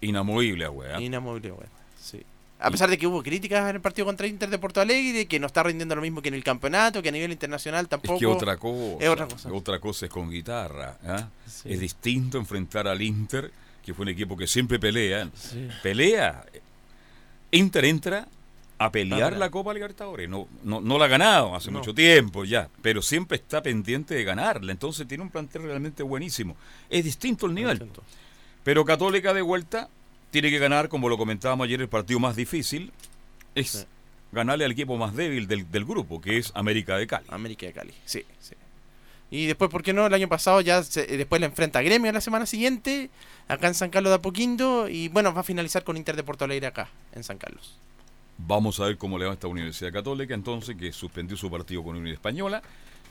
[0.00, 1.00] Inamovible, weá.
[1.00, 1.66] Inamovible, Agüed,
[2.00, 2.22] sí.
[2.58, 5.38] A pesar de que hubo críticas en el partido contra Inter de Porto Alegre, que
[5.38, 8.14] no está rindiendo lo mismo que en el campeonato, que a nivel internacional tampoco.
[8.14, 8.96] Es que otra cosa.
[9.04, 9.52] Es otra cosa.
[9.52, 10.96] Otra cosa es con guitarra.
[11.04, 11.28] ¿ah?
[11.46, 11.70] Sí.
[11.72, 13.50] Es distinto enfrentar al Inter,
[13.84, 15.28] que fue un equipo que siempre pelea.
[15.34, 15.68] Sí.
[15.82, 16.46] Pelea.
[17.50, 18.26] Inter entra
[18.78, 20.28] a pelear Ah, la Copa Libertadores.
[20.28, 21.78] No, no, no la ha ganado hace No.
[21.78, 24.72] mucho tiempo ya, pero siempre está pendiente de ganarla.
[24.72, 26.56] Entonces tiene un plantel realmente buenísimo.
[26.88, 27.86] Es distinto el nivel.
[28.66, 29.88] Pero Católica de vuelta
[30.32, 32.90] tiene que ganar, como lo comentábamos ayer, el partido más difícil.
[33.54, 33.86] Es
[34.32, 37.26] ganarle al equipo más débil del, del grupo, que es América de Cali.
[37.28, 38.56] América de Cali, sí, sí.
[39.30, 40.04] Y después, ¿por qué no?
[40.04, 43.08] El año pasado ya se- eh, después le enfrenta a Gremio la semana siguiente,
[43.46, 46.44] acá en San Carlos de Apoquindo, y bueno, va a finalizar con Inter de Porto
[46.44, 47.78] Alegre acá, en San Carlos.
[48.36, 51.84] Vamos a ver cómo le va a esta Universidad Católica, entonces, que suspendió su partido
[51.84, 52.62] con Unión Española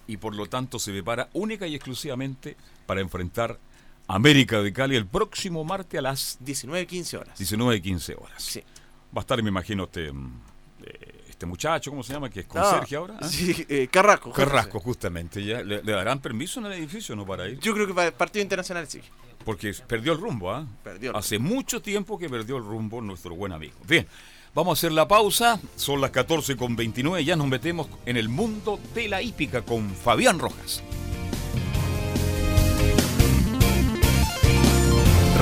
[0.06, 3.58] y por lo tanto se prepara única y exclusivamente para enfrentar
[4.08, 7.38] América de Cali el próximo martes a las 19.15 horas.
[7.38, 8.44] 19 y 15 horas.
[8.44, 8.62] Sí.
[9.16, 10.42] Va a estar, me imagino, este, mm,
[10.84, 12.30] eh, este muchacho, ¿cómo se llama?
[12.30, 13.18] Que es Ah, conserje ahora.
[13.22, 13.28] ¿ah?
[13.28, 14.32] sí, eh, Carrasco.
[14.32, 15.44] Carrasco, justamente.
[15.44, 15.62] Ya.
[15.64, 17.60] ¿Le, le darán permiso en el edificio o no para ir?
[17.60, 19.02] Yo creo que para el partido internacional sí.
[19.44, 20.66] Porque perdió el rumbo, ¿ah?
[20.84, 23.76] Perdió el Hace mucho tiempo que perdió el rumbo nuestro buen amigo.
[23.88, 24.08] Bien,
[24.56, 25.60] vamos a hacer la pausa.
[25.76, 27.24] Son las 14 con 29.
[27.24, 30.82] Ya nos metemos en el mundo de la hípica con Fabián Rojas.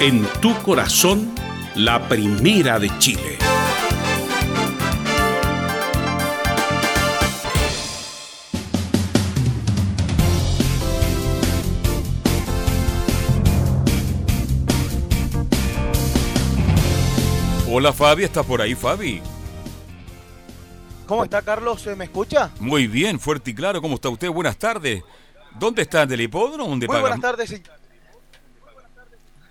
[0.00, 1.34] en tu corazón,
[1.74, 3.36] la primera de Chile.
[17.68, 19.20] Hola Fabi, ¿estás por ahí Fabi?
[21.06, 21.86] ¿Cómo está Carlos?
[21.96, 22.50] ¿Me escucha?
[22.58, 23.82] Muy bien, fuerte y claro.
[23.82, 24.30] ¿Cómo está usted?
[24.30, 25.02] Buenas tardes.
[25.58, 26.02] ¿Dónde está?
[26.02, 26.70] ¿En el hipódromo?
[26.70, 27.60] ¿Dónde Muy buenas tardes.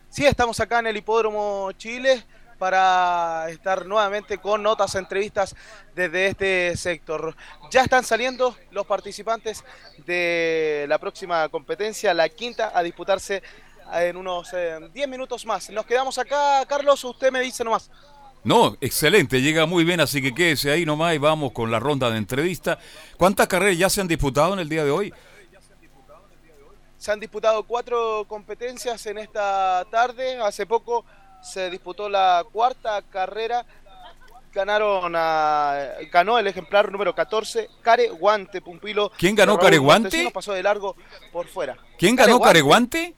[0.10, 2.26] Sí, estamos acá en el Hipódromo Chile
[2.57, 5.55] para estar nuevamente con notas, entrevistas
[5.95, 7.36] desde este sector.
[7.70, 9.64] Ya están saliendo los participantes
[10.07, 13.43] de la próxima competencia, la quinta, a disputarse
[13.93, 15.70] en unos eh, 10 minutos más.
[15.70, 17.91] Nos quedamos acá, Carlos, usted me dice nomás.
[18.43, 22.10] No, excelente, llega muy bien, así que quédese ahí nomás y vamos con la ronda
[22.10, 22.80] de entrevista.
[23.16, 25.14] ¿Cuántas carreras ya se han disputado en el día de hoy?
[27.00, 30.38] Se han disputado cuatro competencias en esta tarde.
[30.41, 31.06] Hace poco
[31.41, 33.66] se disputó la cuarta carrera.
[34.54, 35.78] Ganaron a,
[36.12, 39.12] ganó el ejemplar número 14, Careguante, Pumpilo.
[39.18, 40.08] ¿Quién ganó Careguante?
[40.08, 40.97] Montesinos Pasó de largo
[41.32, 41.78] por fuera.
[41.97, 43.16] ¿Quién ganó Careguante?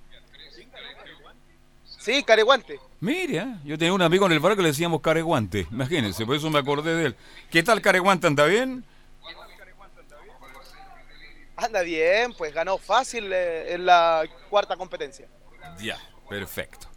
[1.83, 2.79] Sí, Careguante.
[2.99, 5.67] Mira, yo tenía un amigo en el barrio que le decíamos Careguante.
[5.71, 7.15] Imagínense, por eso me acordé de él.
[7.49, 8.27] ¿Qué tal Careguante?
[8.27, 8.85] ¿Anda bien?
[11.61, 15.27] Anda bien, pues ganó fácil eh, en la cuarta competencia.
[15.79, 16.87] Ya, perfecto.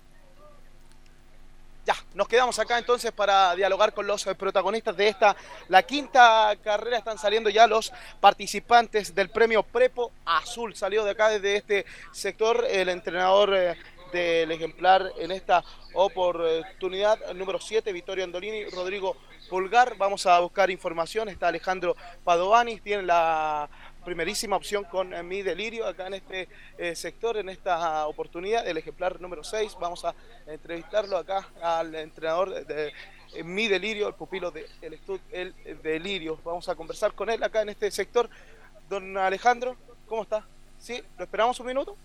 [1.85, 5.37] Ya, nos quedamos acá entonces para dialogar con los eh, protagonistas de esta,
[5.69, 6.97] la quinta carrera.
[6.97, 10.75] Están saliendo ya los participantes del premio Prepo Azul.
[10.75, 13.77] Salió de acá desde este sector el entrenador eh,
[14.15, 15.63] del ejemplar en esta
[15.93, 19.17] oportunidad, el número 7, Vittorio Andolini, Rodrigo
[19.51, 19.97] Pulgar.
[19.99, 21.29] Vamos a buscar información.
[21.29, 23.69] Está Alejandro Padovani, tiene la
[24.05, 26.49] primerísima opción con eh, mi delirio acá en este
[26.79, 29.77] eh, sector, en esta oportunidad, el ejemplar número 6.
[29.81, 30.15] Vamos a
[30.47, 32.93] entrevistarlo acá al entrenador de, de,
[33.35, 36.39] eh, mi delirio, el pupilo de el, Estud, el delirio.
[36.45, 38.29] Vamos a conversar con él acá en este sector.
[38.89, 39.77] Don Alejandro,
[40.07, 40.47] ¿cómo está?
[40.79, 41.03] ¿Sí?
[41.17, 41.97] ¿Lo esperamos un minuto?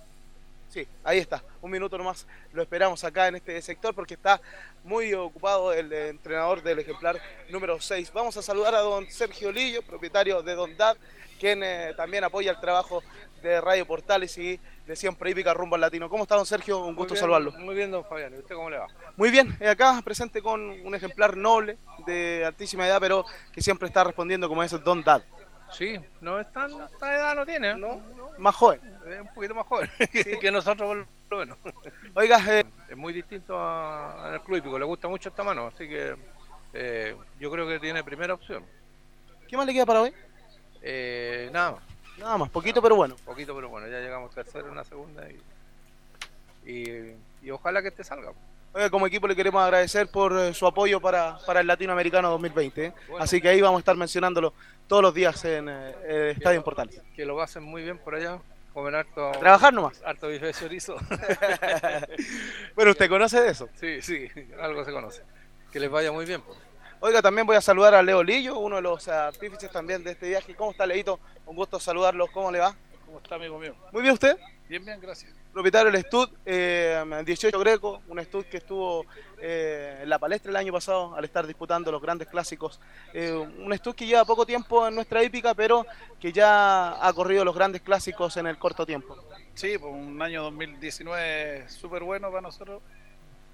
[0.69, 4.39] Sí, ahí está, un minuto nomás lo esperamos acá en este sector porque está
[4.83, 8.13] muy ocupado el entrenador del ejemplar número 6.
[8.13, 10.95] Vamos a saludar a don Sergio Lillo, propietario de Don Dad,
[11.39, 13.01] quien eh, también apoya el trabajo
[13.41, 16.07] de Radio Portales y de Siempre Hípica Rumbo al Latino.
[16.07, 16.85] ¿Cómo está don Sergio?
[16.85, 17.51] Un gusto bien, saludarlo.
[17.53, 18.33] Muy bien, don Fabián.
[18.35, 18.87] ¿Y usted cómo le va?
[19.17, 23.87] Muy bien, eh, acá presente con un ejemplar noble de altísima edad, pero que siempre
[23.87, 25.23] está respondiendo como es Don Dad.
[25.71, 27.75] Sí, no es tan, tanta edad no tiene.
[27.75, 28.01] ¿no?
[28.37, 28.81] Más joven.
[29.07, 29.89] Es un poquito más joven
[30.41, 31.57] que nosotros, por lo menos.
[32.15, 34.79] Oiga, eh, es muy distinto a- al club hípico.
[34.79, 36.15] Le gusta mucho esta mano, así que
[36.73, 38.63] eh, yo creo que tiene primera opción.
[39.47, 40.13] ¿qué más le queda para hoy?
[40.81, 41.81] Eh, nada más.
[42.17, 43.15] Nada más, poquito pero bueno.
[43.25, 43.87] Poquito, pero bueno.
[43.87, 45.39] Ya llegamos tercero en una segunda y,
[46.69, 48.31] y, y ojalá que te salga.
[48.71, 52.85] Oiga, como equipo le queremos agradecer por eh, su apoyo para, para el Latinoamericano 2020.
[52.85, 52.93] ¿eh?
[53.19, 54.53] Así que ahí vamos a estar mencionándolo
[54.87, 57.01] todos los días en eh, el Estadio en Portales.
[57.15, 58.39] Que lo hacen muy bien por allá.
[58.73, 59.31] Comen harto.
[59.39, 60.01] Trabajar nomás.
[60.05, 60.95] Harto bife de chorizo.
[62.75, 63.67] Bueno, ¿usted conoce de eso?
[63.75, 64.29] Sí, sí,
[64.61, 65.23] algo se conoce.
[65.71, 66.41] Que les vaya muy bien.
[66.41, 66.57] Pues.
[67.01, 70.11] Oiga, también voy a saludar a Leo Lillo, uno de los eh, artífices también de
[70.11, 70.53] este viaje.
[70.53, 71.19] ¿Cómo está, Leito?
[71.45, 72.27] Un gusto saludarlo.
[72.27, 72.75] ¿Cómo le va?
[73.05, 73.73] ¿Cómo está, amigo mío?
[73.91, 74.37] Muy bien, ¿usted?
[74.67, 75.33] Bien, bien, gracias.
[75.53, 79.05] Propietario del Stud, eh, 18 Greco, un Stud que estuvo
[79.41, 82.79] eh, en la palestra el año pasado al estar disputando los grandes clásicos.
[83.13, 85.85] Eh, un Stud que lleva poco tiempo en nuestra hípica, pero
[86.19, 89.17] que ya ha corrido los grandes clásicos en el corto tiempo.
[89.55, 92.81] Sí, pues un año 2019 súper bueno para nosotros.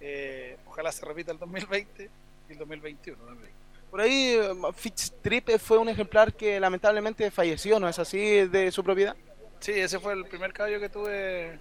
[0.02, 2.10] Eh, ojalá se repita el 2020
[2.50, 3.52] y el 2021 también.
[3.90, 8.84] Por ahí, eh, Fitztrip fue un ejemplar que lamentablemente falleció, ¿no es así, de su
[8.84, 9.16] propiedad?
[9.60, 11.58] Sí, ese fue el primer caballo que tuve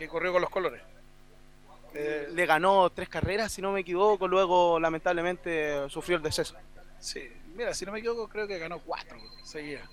[0.00, 0.80] que corrió con los colores.
[1.92, 6.54] Eh, le ganó tres carreras, si no me equivoco, luego lamentablemente sufrió el deceso.
[6.98, 9.86] Sí, mira, si no me equivoco, creo que ganó cuatro seguidas.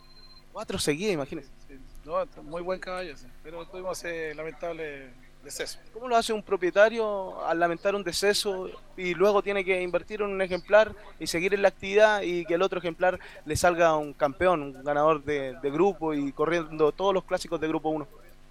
[0.53, 1.49] Cuatro seguidas, imagínese.
[1.67, 5.09] Sí, no, muy buen caballo, sí, pero tuvimos ese lamentable
[5.43, 5.77] deceso.
[5.91, 10.29] ¿Cómo lo hace un propietario al lamentar un deceso y luego tiene que invertir en
[10.29, 14.13] un ejemplar y seguir en la actividad y que el otro ejemplar le salga un
[14.13, 18.07] campeón, un ganador de, de grupo y corriendo todos los clásicos de grupo 1?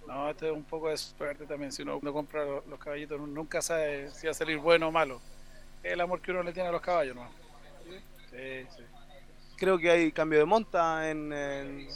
[0.07, 1.71] No, esto es un poco de suerte también.
[1.71, 5.19] Si uno no compra los, caballitos, nunca sabe si va a salir bueno o malo.
[5.83, 7.27] Es el amor que uno le tiene a los caballos, ¿no?
[8.31, 8.83] Sí, sí.
[9.57, 11.87] Creo que hay cambio de monta en, en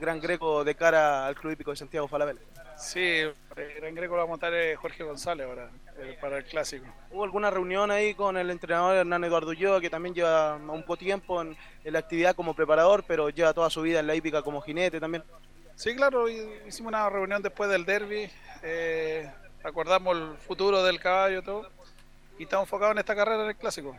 [0.00, 2.40] Gran Greco de cara al Club Hípico de Santiago Falabella.
[2.76, 3.34] Sí, el
[3.76, 6.86] Gran Greco lo va a montar eh, Jorge González ahora, eh, para el clásico.
[7.10, 10.96] ¿Hubo alguna reunión ahí con el entrenador Hernán Eduardo Ulloa, que también lleva un poco
[10.96, 14.42] tiempo en, en la actividad como preparador, pero lleva toda su vida en la hípica
[14.42, 15.22] como jinete también?
[15.80, 18.30] Sí, claro, hi- hicimos una reunión después del derby,
[18.62, 19.32] eh,
[19.64, 21.70] acordamos el futuro del caballo y todo,
[22.38, 23.96] y estamos enfocados en esta carrera en el clásico.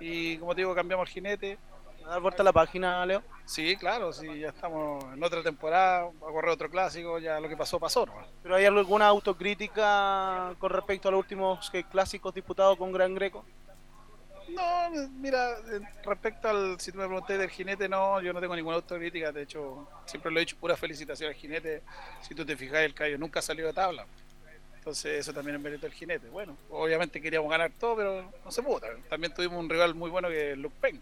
[0.00, 1.56] Y como te digo, cambiamos el jinete.
[2.04, 3.22] ¿A dar vuelta a la página, Leo?
[3.44, 7.56] Sí, claro, sí, ya estamos en otra temporada, a correr otro clásico, ya lo que
[7.56, 8.04] pasó, pasó.
[8.04, 8.14] ¿no?
[8.42, 13.44] ¿Pero hay alguna autocrítica con respecto a los últimos clásicos disputados con Gran Greco?
[14.54, 15.56] No, mira,
[16.04, 19.42] respecto al, si tú me pregunté del jinete, no, yo no tengo ninguna autocrítica, de
[19.42, 21.82] hecho, siempre lo he dicho, pura felicitación al jinete,
[22.22, 24.06] si tú te fijas, el caballo nunca salió de tabla,
[24.76, 28.62] entonces eso también es mérito del jinete, bueno, obviamente queríamos ganar todo, pero no se
[28.62, 31.00] pudo, también, también tuvimos un rival muy bueno que es Luke Penn.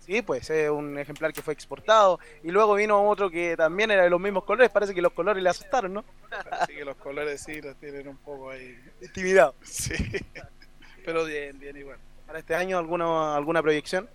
[0.00, 4.04] Sí, pues es un ejemplar que fue exportado y luego vino otro que también era
[4.04, 6.04] de los mismos colores, parece que los colores le asustaron, ¿no?
[6.52, 8.78] Así que los colores sí los tienen un poco ahí.
[9.02, 9.56] Intimidado.
[9.62, 9.94] Sí.
[11.04, 11.98] Pero bien, bien igual.
[12.26, 14.08] ¿Para este año alguna, alguna proyección?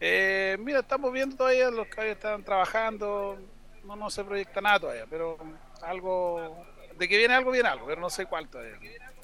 [0.00, 3.38] Eh, mira, estamos viendo todavía, los caballos están trabajando,
[3.84, 5.38] no, no se proyecta nada todavía, pero
[5.80, 6.64] algo,
[6.98, 8.74] de que viene algo, viene algo, pero no sé cuál todavía.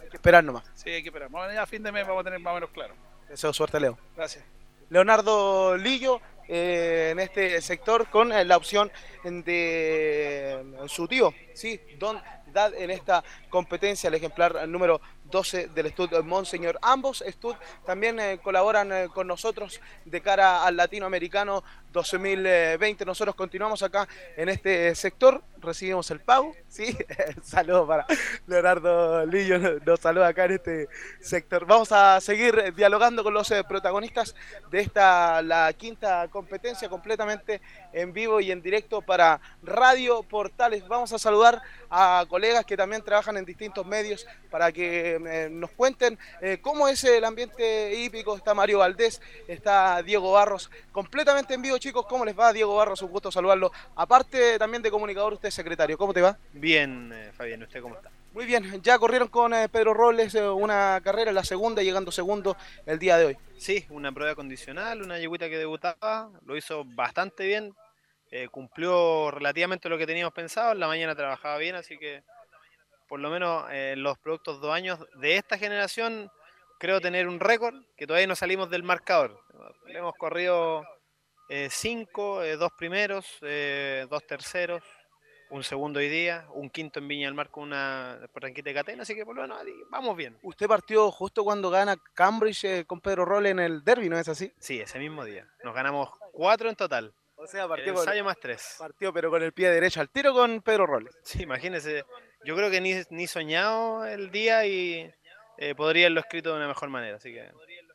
[0.01, 0.65] Hay que esperar nomás.
[0.75, 1.29] Sí, hay que esperar.
[1.29, 2.95] Bueno, ya a fin de mes vamos a tener más o menos claro.
[3.29, 3.99] Deseo suerte, Leo.
[4.17, 4.45] Gracias.
[4.89, 8.91] Leonardo Lillo eh, en este sector con eh, la opción
[9.23, 15.01] de su tío, sí, Don Dad en esta competencia, el ejemplar número
[15.31, 16.79] 12 del Stud Monseñor.
[16.83, 23.05] Ambos Stud también eh, colaboran eh, con nosotros de cara al latinoamericano 2020.
[23.05, 26.97] Nosotros continuamos acá en este sector, recibimos el pago, sí,
[27.43, 28.07] saludos para
[28.47, 30.89] Leonardo Lillo, nos saluda acá en este
[31.21, 31.67] sector.
[31.67, 34.35] Vamos a seguir eh, dialogando con los eh, protagonistas
[34.71, 37.61] de esta, la quinta competencia completamente
[37.93, 40.87] en vivo y en directo para Radio Portales.
[40.87, 41.61] Vamos a saludar
[41.91, 46.89] a colegas que también trabajan en distintos medios para que eh, nos cuenten eh, cómo
[46.89, 48.37] es el ambiente hípico.
[48.37, 52.07] Está Mario Valdés, está Diego Barros, completamente en vivo, chicos.
[52.07, 53.03] ¿Cómo les va, Diego Barros?
[53.03, 53.71] Un gusto saludarlo.
[53.97, 55.97] Aparte también de comunicador, usted es secretario.
[55.97, 56.37] ¿Cómo te va?
[56.53, 58.11] Bien, eh, Fabián, ¿usted cómo está?
[58.33, 62.57] Muy bien, ya corrieron con eh, Pedro Robles eh, una carrera, la segunda, llegando segundo
[62.87, 63.37] el día de hoy.
[63.57, 67.75] Sí, una prueba condicional, una yegüita que debutaba, lo hizo bastante bien,
[68.51, 72.23] cumplió relativamente lo que teníamos pensado, en la mañana trabajaba bien, así que
[73.09, 73.65] por lo menos
[73.97, 76.31] los productos dos años de esta generación
[76.79, 79.41] creo tener un récord, que todavía no salimos del marcador.
[79.89, 80.85] Hemos corrido
[81.49, 84.83] eh, cinco, eh, dos primeros, eh, dos terceros,
[85.51, 89.03] un segundo hoy día, un quinto en Viña del Mar con una franquita de catena,
[89.03, 89.59] así que por lo menos
[89.91, 90.37] vamos bien.
[90.43, 94.29] Usted partió justo cuando gana Cambridge eh, con Pedro Robles en el derby, ¿no es
[94.29, 94.53] así?
[94.59, 95.47] Sí, ese mismo día.
[95.65, 97.15] Nos ganamos cuatro en total.
[97.37, 98.75] O sea, El partió con, ensayo más tres.
[98.79, 101.17] partió pero con el pie derecho al tiro con Pedro Robles.
[101.23, 102.05] Sí, imagínese.
[102.45, 105.11] Yo creo que ni, ni soñado el día y
[105.57, 107.17] eh, podría haberlo escrito de una mejor manera.
[107.17, 107.51] Así que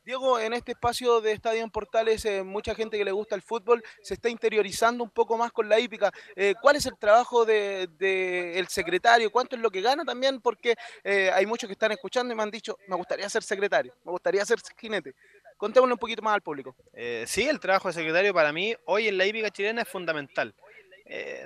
[0.05, 3.41] Diego, en este espacio de Estadio en Portales, eh, mucha gente que le gusta el
[3.41, 6.11] fútbol se está interiorizando un poco más con la hípica.
[6.35, 9.31] Eh, ¿Cuál es el trabajo del de, el secretario?
[9.31, 10.41] ¿Cuánto es lo que gana también?
[10.41, 10.75] Porque
[11.05, 14.11] eh, hay muchos que están escuchando y me han dicho, me gustaría ser secretario, me
[14.11, 15.15] gustaría ser jinete.
[15.55, 16.75] Contémosle un poquito más al público.
[17.25, 20.53] sí, el trabajo de secretario para mí hoy en la hípica chilena es fundamental.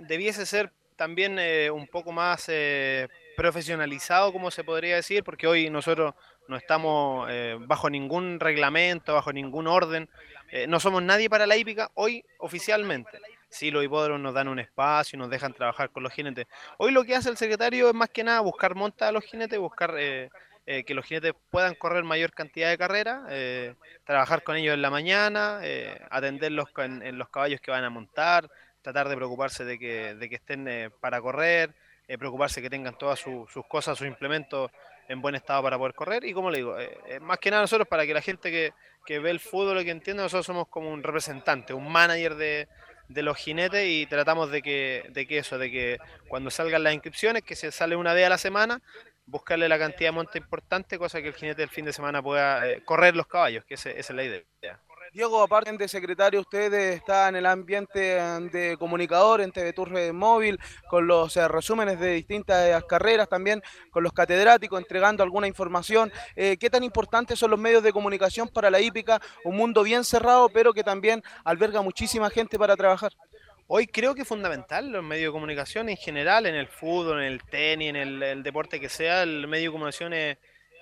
[0.08, 1.38] Debiese ser también
[1.72, 2.50] un poco más
[3.36, 6.16] profesionalizado, como se podría decir, porque hoy nosotros
[6.48, 10.10] no estamos eh, bajo ningún reglamento, bajo ningún orden.
[10.52, 13.20] Eh, no somos nadie para la hípica hoy oficialmente.
[13.50, 16.48] Sí, los hipódromos nos dan un espacio y nos dejan trabajar con los jinetes.
[16.78, 19.58] Hoy lo que hace el secretario es más que nada buscar monta a los jinetes,
[19.58, 20.30] buscar eh,
[20.66, 24.82] eh, que los jinetes puedan correr mayor cantidad de carreras, eh, trabajar con ellos en
[24.82, 28.50] la mañana, eh, atenderlos en los caballos que van a montar,
[28.82, 31.74] tratar de preocuparse de que, de que estén para correr,
[32.20, 34.72] preocuparse que tengan todas su- sus cosas, sus implementos
[35.08, 36.24] en buen estado para poder correr.
[36.26, 38.74] Y como le digo, eh, eh, más que nada nosotros, para que la gente que,
[39.06, 42.68] que ve el fútbol y que entiende, nosotros somos como un representante, un manager de,
[43.08, 45.98] de los jinetes y tratamos de que, de que eso, de que
[46.28, 48.82] cuando salgan las inscripciones, que se sale una vez a la semana,
[49.26, 52.68] buscarle la cantidad de monta importante, cosa que el jinete el fin de semana pueda
[52.70, 54.80] eh, correr los caballos, que ese- esa es la idea.
[55.18, 60.14] Diego, aparte de secretario, usted está en el ambiente eh, de comunicador en TV Tour
[60.14, 66.12] Móvil, con los eh, resúmenes de distintas carreras, también con los catedráticos, entregando alguna información.
[66.36, 69.20] Eh, ¿Qué tan importantes son los medios de comunicación para la hípica?
[69.44, 73.12] Un mundo bien cerrado, pero que también alberga muchísima gente para trabajar.
[73.66, 77.34] Hoy creo que es fundamental los medios de comunicación en general, en el fútbol, en
[77.34, 80.38] el tenis, en el, el deporte que sea, el medio de comunicación es,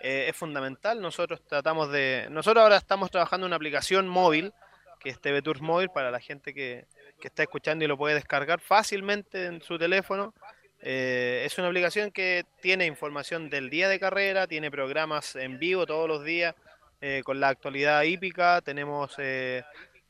[0.05, 1.01] eh, es fundamental.
[1.01, 2.27] Nosotros tratamos de.
[2.29, 4.53] Nosotros ahora estamos trabajando en una aplicación móvil,
[4.99, 6.85] que es TV Tours Móvil, para la gente que,
[7.19, 10.33] que está escuchando y lo puede descargar fácilmente en su teléfono.
[10.87, 15.87] Eh, es una aplicación que tiene información del día de carrera, tiene programas en vivo
[15.87, 16.53] todos los días
[17.01, 19.63] eh, con la actualidad hípica, tenemos eh,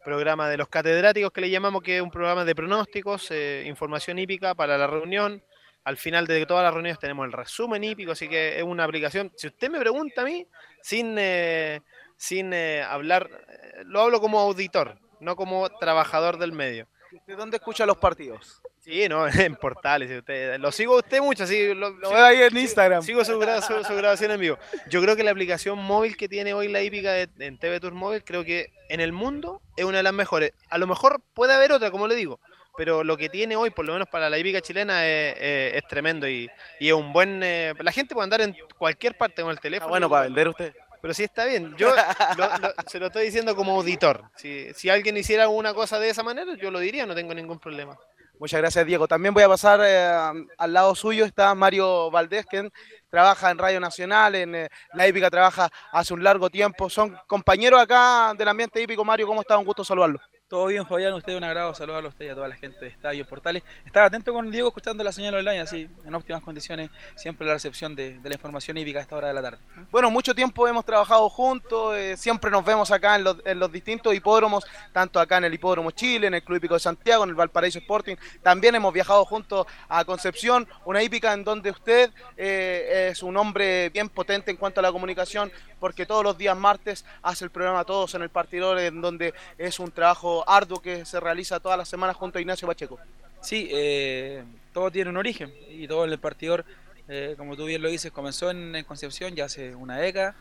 [0.03, 3.31] programa de los catedráticos que le llamamos que es un programa de pronósticos,
[3.65, 5.41] información hípica para la reunión.
[5.85, 9.31] Al final de todas las reuniones tenemos el resumen hípico, así que es una aplicación.
[9.37, 10.45] Si usted me pregunta a mí,
[10.81, 11.81] sin, eh,
[12.17, 16.87] sin eh, hablar, eh, lo hablo como auditor, no como trabajador del medio.
[17.27, 18.61] ¿De dónde escucha los partidos?
[18.79, 20.11] Sí, no, en portales.
[20.11, 21.73] Usted, lo sigo usted mucho, así.
[21.73, 23.01] Lo, Lo veo ahí en Instagram.
[23.03, 24.57] Sigo su, gra- su- su grabación en vivo.
[24.89, 27.93] Yo creo que la aplicación móvil que tiene hoy la hípica de- en TV Tour
[27.93, 30.51] Móvil, creo que en el mundo es una de las mejores.
[30.69, 32.39] A lo mejor puede haber otra, como le digo,
[32.77, 35.87] pero lo que tiene hoy, por lo menos para la hípica chilena, es, es- es
[35.87, 36.49] tremendo y,
[36.79, 37.41] y es un buen.
[37.43, 39.89] eh, la gente puede andar en cualquier parte con el teléfono.
[39.89, 40.73] bueno para vender usted.
[41.01, 41.75] Pero sí está bien.
[41.77, 41.93] Yo
[42.37, 44.23] lo- lo- se lo estoy diciendo como auditor.
[44.35, 47.59] Si, si alguien hiciera una cosa de esa manera, yo lo diría, no tengo ningún
[47.59, 47.95] problema.
[48.39, 49.07] Muchas gracias, Diego.
[49.07, 52.69] También voy a pasar eh, al lado suyo, está Mario Valdés, quien
[53.09, 56.89] trabaja en Radio Nacional, en eh, la hípica trabaja hace un largo tiempo.
[56.89, 59.05] Son compañeros acá del ambiente hípico.
[59.05, 59.57] Mario, ¿cómo está?
[59.57, 60.19] Un gusto saludarlo.
[60.47, 62.91] Todo bien, Fabián, usted un agrado saludarlo a usted y a toda la gente de
[62.91, 63.63] Estadio Portales.
[63.83, 67.95] Estaba atento con Diego escuchando la señal online, así en óptimas condiciones, siempre la recepción
[67.95, 69.57] de, la información hípica a esta hora de la tarde.
[69.89, 73.71] Bueno, mucho tiempo hemos trabajado juntos, eh, siempre nos vemos acá en los, en los
[73.71, 74.63] distintos hipódromos,
[74.93, 77.79] tanto acá en el Hipódromo Chile, en el Club Hípico de Santiago, en el Valparaíso
[77.79, 78.15] Sporting.
[78.43, 83.89] También hemos viajado juntos a Concepción, una hípica en donde usted eh, es un hombre
[83.89, 87.83] bien potente en cuanto a la comunicación, porque todos los días martes hace el programa
[87.83, 91.87] Todos en el Partidor, en donde es un trabajo arduo que se realiza todas las
[91.87, 92.99] semanas junto a Ignacio Pacheco.
[93.41, 94.43] Sí, eh,
[94.73, 96.65] todo tiene un origen y todo el partidor,
[97.07, 100.35] eh, como tú bien lo dices, comenzó en, en Concepción ya hace una década.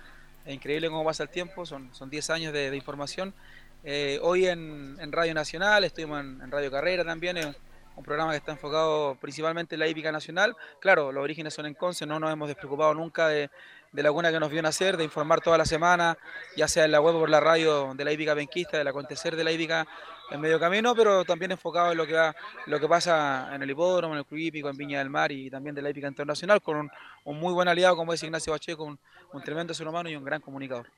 [0.46, 3.34] Increíble cómo pasa el tiempo, son, son 10 años de, de información.
[3.82, 7.54] Eh, hoy en, en Radio Nacional, estuvimos en, en Radio Carrera también, es
[7.96, 10.56] un programa que está enfocado principalmente en la hípica nacional.
[10.80, 13.50] Claro, los orígenes son en Conce, no nos hemos despreocupado nunca de,
[13.94, 16.18] de la cuna que nos vio nacer, de informar toda la semana,
[16.56, 19.36] ya sea en la web o por la radio de la hípica penquista, del acontecer
[19.36, 19.86] de la hípica
[20.32, 22.34] en medio camino, pero también enfocado en lo que va,
[22.66, 25.48] lo que pasa en el hipódromo, en el club hípico, en Viña del Mar y
[25.48, 26.90] también de la hípica internacional, con un,
[27.22, 28.98] un muy buen aliado como es Ignacio Pacheco, un,
[29.32, 30.90] un tremendo ser humano y un gran comunicador.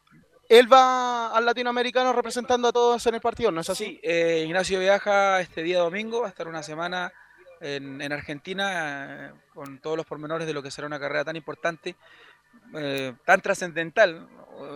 [0.49, 3.85] Él va al latinoamericano representando a todos en el partido, ¿no es así?
[3.85, 7.13] Sí, eh, Ignacio viaja este día domingo, va a estar una semana
[7.61, 11.37] en, en Argentina eh, con todos los pormenores de lo que será una carrera tan
[11.37, 11.97] importante,
[12.75, 14.29] eh, tan trascendental.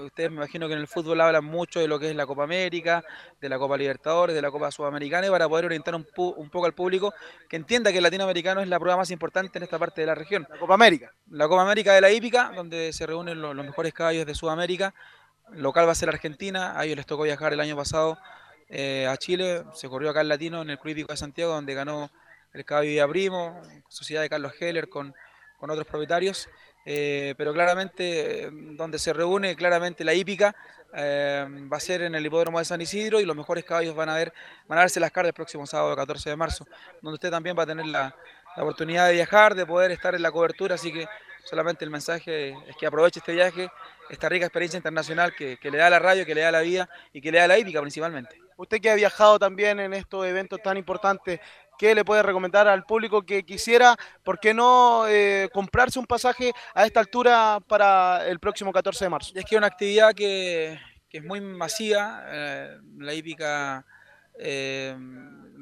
[0.04, 2.44] Ustedes me imagino que en el fútbol hablan mucho de lo que es la Copa
[2.44, 3.02] América,
[3.40, 6.50] de la Copa Libertadores, de la Copa Sudamericana, y para poder orientar un, pu- un
[6.50, 7.14] poco al público
[7.48, 10.14] que entienda que el latinoamericano es la prueba más importante en esta parte de la
[10.14, 10.46] región.
[10.50, 11.10] La Copa América.
[11.30, 14.92] La Copa América de la hípica, donde se reúnen lo- los mejores caballos de Sudamérica.
[15.52, 18.18] Local va a ser Argentina, a ellos les tocó viajar el año pasado
[18.68, 21.74] eh, a Chile, se corrió acá el Latino en el Club Hípico de Santiago, donde
[21.74, 22.10] ganó
[22.52, 25.14] el caballo Primo, sociedad de Carlos Heller con,
[25.58, 26.48] con otros propietarios,
[26.84, 30.54] eh, pero claramente eh, donde se reúne claramente la hípica
[30.94, 34.08] eh, va a ser en el hipódromo de San Isidro y los mejores caballos van
[34.08, 34.32] a ver,
[34.66, 36.66] van a darse las caras el próximo sábado 14 de marzo,
[37.00, 38.14] donde usted también va a tener la,
[38.56, 41.06] oportunidad de viajar, de poder estar en la cobertura, así que
[41.44, 43.70] solamente el mensaje es que aproveche este viaje,
[44.10, 46.88] esta rica experiencia internacional que, que le da la radio, que le da la vida
[47.12, 48.40] y que le da la hípica principalmente.
[48.60, 51.40] Usted que ha viajado también en estos eventos tan importantes,
[51.80, 56.52] ¿qué le puede recomendar al público que quisiera, por qué no eh, comprarse un pasaje
[56.74, 59.32] a esta altura para el próximo 14 de marzo?
[59.34, 60.78] Es que es una actividad que,
[61.10, 63.82] es muy masiva, eh, la hípica
[64.38, 64.94] eh,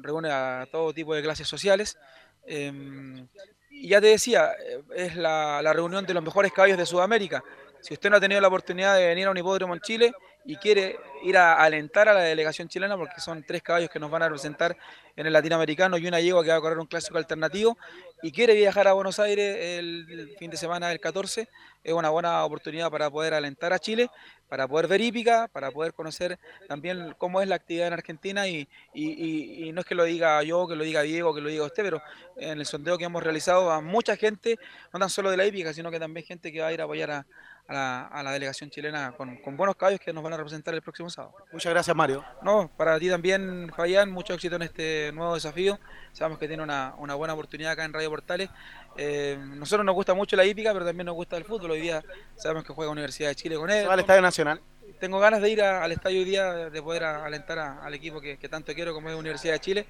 [0.01, 1.97] reúne a todo tipo de clases sociales.
[2.45, 4.51] y ya te decía,
[4.93, 7.41] es la, la reunión de los mejores caballos de Sudamérica.
[7.79, 10.11] Si usted no ha tenido la oportunidad de venir a un hipódromo en Chile
[10.43, 14.11] y quiere ir a alentar a la delegación chilena, porque son tres caballos que nos
[14.11, 14.75] van a representar
[15.19, 17.77] en el latinoamericano y una yegua que va a correr un clásico alternativo,
[18.21, 21.47] y quiere viajar a Buenos Aires el fin de semana del 14,
[21.83, 24.09] es una buena oportunidad para poder alentar a Chile,
[24.47, 28.67] para poder ver hípica, para poder conocer también cómo es la actividad en Argentina y,
[28.93, 31.65] y- y- no es que lo diga yo, que lo diga Diego, que lo diga
[31.65, 32.01] usted, pero
[32.37, 34.57] en el sondeo que hemos realizado a mucha gente,
[34.93, 36.85] no tan solo de la hípica, sino que también gente que va a ir a
[36.85, 37.25] apoyar a,
[37.69, 40.73] a la, a la delegación chilena con, con buenos caballos que nos van a representar
[40.73, 41.35] el próximo sábado.
[41.51, 42.25] Muchas gracias, Mario.
[42.41, 45.79] No, para ti también, Fabián, mucho éxito en este nuevo desafío.
[46.11, 48.49] Sabemos que tiene una, una buena oportunidad acá en Radio Portales.
[48.97, 51.71] Eh, nosotros nos gusta mucho la hípica, pero también nos gusta el fútbol.
[51.71, 52.03] Hoy día
[52.35, 53.81] sabemos que juega Universidad de Chile con él.
[53.83, 54.59] Se va al Estadio Nacional.
[54.99, 57.85] Tengo ganas de ir a- al estadio hoy día, de de poder a- alentar a-
[57.85, 59.85] al equipo que, que tanto quiero como es Universidad de Chile.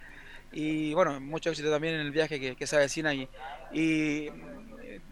[0.51, 3.29] Y bueno, mucho éxito también en el viaje que, que se avecina y,
[3.71, 4.29] y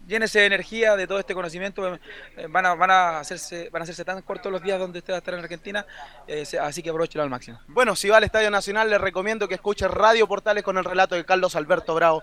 [0.08, 1.94] llénese de energía, de todo este conocimiento.
[1.94, 5.12] eh, van, a, van, a hacerse, van a hacerse tan cortos los días donde usted
[5.12, 5.86] va a estar en Argentina,
[6.26, 7.60] eh, así que aprovechelo al máximo.
[7.68, 11.14] Bueno, si va al Estadio Nacional, le recomiendo que escuche Radio Portales con el relato
[11.14, 12.22] de Carlos Alberto Bravo.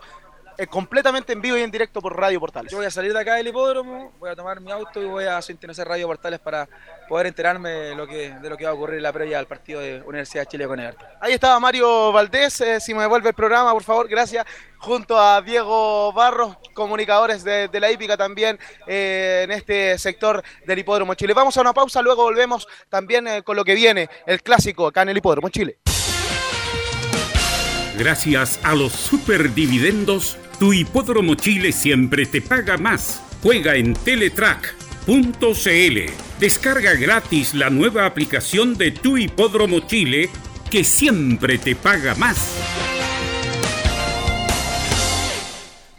[0.58, 2.72] Eh, completamente en vivo y en directo por Radio Portales.
[2.72, 5.26] Yo voy a salir de acá del hipódromo, voy a tomar mi auto y voy
[5.26, 6.68] a sintonizar Radio Portales para
[7.08, 9.48] poder enterarme de lo que, de lo que va a ocurrir en la previa al
[9.48, 11.08] partido de Universidad de Chile con Everton.
[11.22, 14.46] Ahí estaba Mario Valdés, eh, si me devuelve el programa, por favor, gracias.
[14.78, 20.80] Junto a Diego Barros, comunicadores de, de la hípica también eh, en este sector del
[20.80, 21.34] Hipódromo Chile.
[21.34, 25.02] Vamos a una pausa, luego volvemos también eh, con lo que viene, el clásico acá
[25.02, 25.80] en el Hipódromo Chile.
[27.98, 33.22] Gracias a los superdividendos, tu hipódromo Chile siempre te paga más.
[33.42, 36.00] Juega en Teletrack.cl.
[36.40, 40.30] Descarga gratis la nueva aplicación de tu hipódromo Chile
[40.70, 42.58] que siempre te paga más.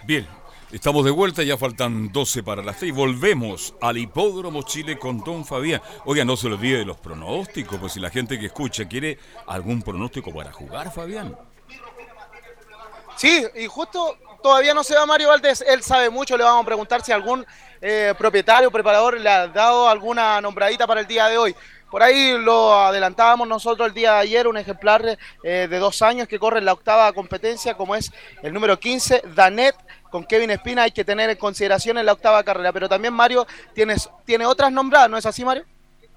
[0.05, 0.27] Bien,
[0.73, 2.95] estamos de vuelta, ya faltan 12 para las 6.
[2.95, 5.81] Volvemos al Hipódromo Chile con Don Fabián.
[6.05, 9.83] Oiga, no se olvide de los pronósticos, pues si la gente que escucha quiere algún
[9.83, 11.37] pronóstico para jugar, Fabián.
[13.17, 14.17] Sí, y justo
[14.47, 17.45] todavía no se va Mario Valdés, él sabe mucho, le vamos a preguntar si algún
[17.81, 21.53] eh, propietario, preparador le ha dado alguna nombradita para el día de hoy.
[21.91, 26.29] Por ahí lo adelantábamos nosotros el día de ayer, un ejemplar eh, de dos años
[26.29, 29.75] que corre en la octava competencia, como es el número 15, Danet,
[30.13, 32.73] con Kevin Espina, hay que tener en consideración en la octava carrera.
[32.73, 35.65] Pero también Mario tienes, tiene otras nombradas, ¿no es así Mario?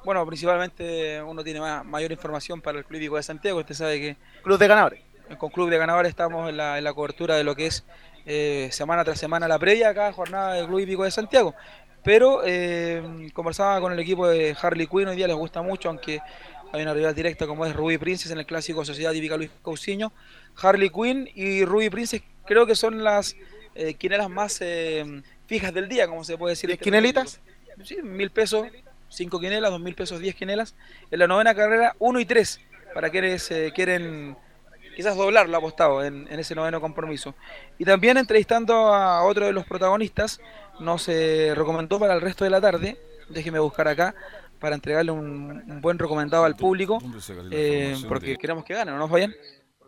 [0.05, 3.57] Bueno, principalmente uno tiene más, mayor información para el Club Hípico de Santiago.
[3.57, 4.17] Usted sabe que.
[4.43, 5.01] Club de Ganadores.
[5.37, 7.83] Con Club de Ganadores estamos en la, en la cobertura de lo que es
[8.25, 11.55] eh, semana tras semana la previa acá, jornada del Club Hípico de Santiago.
[12.03, 16.21] Pero eh, conversaba con el equipo de Harley Quinn, hoy día les gusta mucho, aunque
[16.71, 20.11] hay una rival directa como es Ruby Princess en el clásico Sociedad Típica Luis Cousiño.
[20.61, 23.35] Harley Quinn y Ruby Princess creo que son las
[23.75, 26.69] eh, quinelas más eh, fijas del día, como se puede decir.
[26.69, 27.39] ¿Diez quinelitas?
[27.83, 28.67] Sí, mil pesos,
[29.07, 30.75] cinco quinelas, dos mil pesos, diez quinelas.
[31.11, 32.59] En la novena carrera, uno y tres,
[32.93, 34.35] para quienes eh, quieren
[34.99, 37.33] quizás doblarlo apostado en, en ese noveno compromiso.
[37.77, 40.41] Y también entrevistando a otro de los protagonistas,
[40.81, 42.99] nos eh, recomendó para el resto de la tarde,
[43.29, 44.13] déjeme buscar acá,
[44.59, 47.01] para entregarle un, un buen recomendado al público,
[47.49, 49.33] eh, porque queremos que gane, ¿no nos vayan?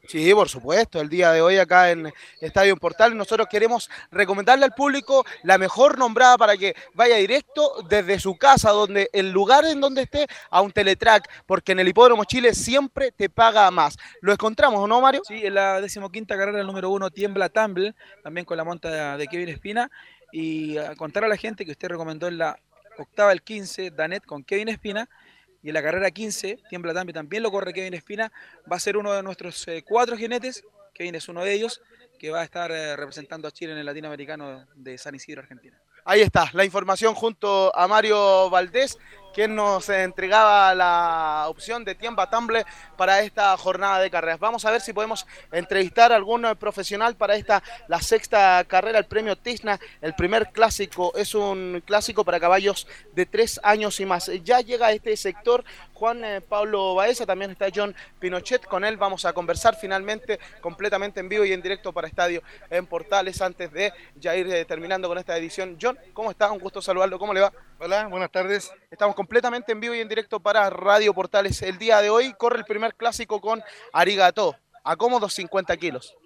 [0.07, 0.99] Sí, por supuesto.
[0.99, 2.11] El día de hoy acá en
[2.41, 8.19] Estadio Portal nosotros queremos recomendarle al público la mejor nombrada para que vaya directo desde
[8.19, 12.25] su casa, donde el lugar en donde esté, a un teletrack, porque en el Hipódromo
[12.25, 13.97] Chile siempre te paga más.
[14.21, 15.21] ¿Lo encontramos no, Mario?
[15.25, 19.27] Sí, en la decimoquinta carrera, el número uno, Tiembla Tumble, también con la monta de
[19.27, 19.91] Kevin Espina.
[20.33, 22.57] Y contar a la gente que usted recomendó en la
[22.97, 25.07] octava, el 15, Danet con Kevin Espina.
[25.63, 28.31] Y en la carrera 15, Tiembla Tumble, también lo corre Kevin Espina.
[28.71, 30.63] Va a ser uno de nuestros eh, cuatro jinetes.
[30.93, 31.81] Kevin es uno de ellos,
[32.19, 35.79] que va a estar eh, representando a Chile en el latinoamericano de San Isidro, Argentina.
[36.03, 38.97] Ahí está, la información junto a Mario Valdés,
[39.33, 42.65] quien nos entregaba la opción de Tiemba Tumble
[42.97, 44.39] para esta jornada de carreras.
[44.39, 49.05] Vamos a ver si podemos entrevistar a algún profesional para esta, la sexta carrera, el
[49.05, 54.31] premio Tisna, el primer clásico, es un clásico para caballos de tres años y más.
[54.43, 55.63] Ya llega a este sector
[55.93, 61.19] Juan eh, Pablo Baeza, también está John Pinochet, con él vamos a conversar finalmente completamente
[61.19, 62.41] en vivo y en directo para Estadio
[62.71, 65.77] en Portales antes de ya ir eh, terminando con esta edición.
[65.79, 66.51] John, ¿cómo está?
[66.51, 67.53] Un gusto saludarlo, ¿cómo le va?
[67.77, 68.71] Hola, buenas tardes.
[68.89, 71.61] Estamos completamente en vivo y en directo para Radio Portales.
[71.61, 73.61] El día de hoy corre el primer clásico con
[73.93, 76.17] Arigato, a cómodos 50 kilos.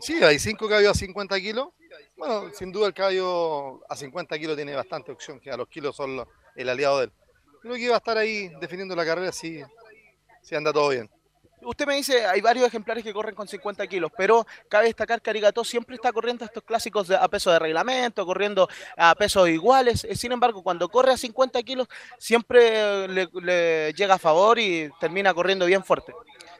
[0.00, 1.68] Sí, hay cinco caballos a 50 kilos.
[2.16, 5.94] Bueno, sin duda el caballo a 50 kilos tiene bastante opción, que a los kilos
[5.94, 7.12] son el aliado de él.
[7.62, 9.62] Creo que va a estar ahí definiendo la carrera si,
[10.42, 11.08] si anda todo bien.
[11.62, 15.30] Usted me dice, hay varios ejemplares que corren con 50 kilos, pero cabe destacar que
[15.30, 20.04] Arigato siempre está corriendo estos clásicos de- a peso de reglamento, corriendo a pesos iguales.
[20.04, 21.86] Eh, Sin embargo, cuando corre a 50 kilos,
[22.18, 26.12] siempre le, le llega a favor y termina corriendo bien fuerte.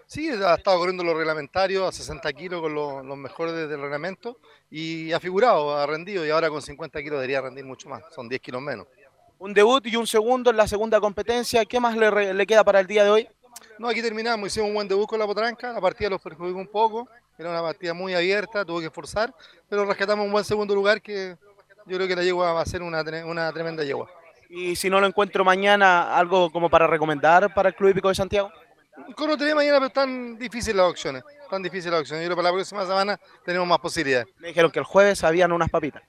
[0.06, 4.38] Sí, ha estado corriendo los reglamentarios a 60 kilos con los, los mejores del reglamento
[4.70, 8.28] y ha figurado, ha rendido y ahora con 50 kilos debería rendir mucho más, son
[8.28, 8.86] 10 kilos menos.
[9.38, 11.64] Un debut y un segundo en la segunda competencia.
[11.64, 13.28] ¿Qué más le, le queda para el día de hoy?
[13.78, 16.68] No, aquí terminamos, hicimos un buen debut con la potranca, la partida los perjudicó un
[16.68, 17.08] poco,
[17.38, 19.34] era una partida muy abierta, tuvo que esforzar,
[19.68, 21.36] pero rescatamos un buen segundo lugar que
[21.86, 24.10] yo creo que la yegua va a ser una, una tremenda yegua.
[24.48, 28.14] Y si no lo encuentro mañana, algo como para recomendar para el Club Hípico de
[28.14, 28.50] Santiago.
[29.16, 32.24] Con otro día mañana, pero están difíciles las opciones, tan difíciles las opciones.
[32.24, 34.26] Yo creo que para la próxima semana tenemos más posibilidades.
[34.38, 36.02] Me dijeron que el jueves habían unas papitas.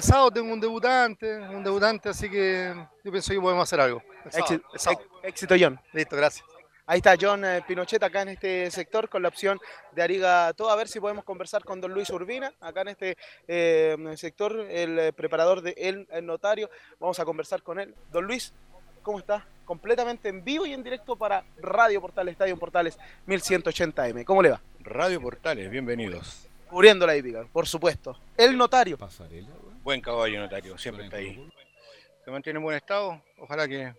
[0.00, 4.02] Sábado tengo un debutante, un debutante, así que yo pienso que podemos hacer algo.
[4.24, 5.06] El sábado, Éxito, el sábado.
[5.22, 5.80] éxito, John.
[5.92, 6.46] Listo, gracias.
[6.90, 9.60] Ahí está John eh, Pinochet acá en este sector con la opción
[9.92, 10.70] de Arigato.
[10.70, 14.98] A ver si podemos conversar con don Luis Urbina, acá en este eh, sector, el
[14.98, 16.70] eh, preparador de el, el notario.
[16.98, 17.94] Vamos a conversar con él.
[18.10, 18.54] Don Luis,
[19.02, 19.46] ¿cómo está?
[19.66, 24.24] Completamente en vivo y en directo para Radio Portales, Estadio Portales 1180M.
[24.24, 24.62] ¿Cómo le va?
[24.80, 26.48] Radio Portales, bienvenidos.
[26.70, 28.18] Cubriendo la hípica, por supuesto.
[28.34, 28.96] El notario.
[29.82, 31.50] Buen caballo notario, siempre está ahí.
[32.24, 33.92] Se mantiene en buen estado, ojalá que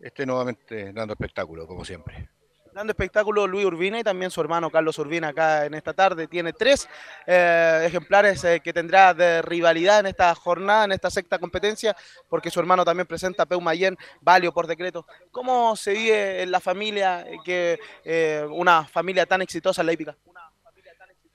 [0.00, 2.28] esté nuevamente dando espectáculo, como siempre.
[2.72, 6.28] Dando espectáculo Luis Urbina y también su hermano Carlos Urbina acá en esta tarde.
[6.28, 6.86] Tiene tres
[7.26, 11.96] eh, ejemplares eh, que tendrá de rivalidad en esta jornada, en esta sexta competencia,
[12.28, 15.06] porque su hermano también presenta Peumayén, Valio por decreto.
[15.30, 20.14] ¿Cómo se vive en la familia, que eh, una familia tan exitosa en la hípica?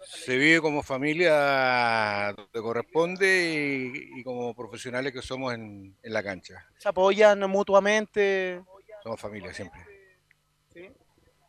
[0.04, 6.24] Se vive como familia donde corresponde y, y como profesionales que somos en, en la
[6.24, 6.66] cancha.
[6.78, 8.62] ¿Se apoyan mutuamente?
[9.04, 9.82] Somos familia siempre.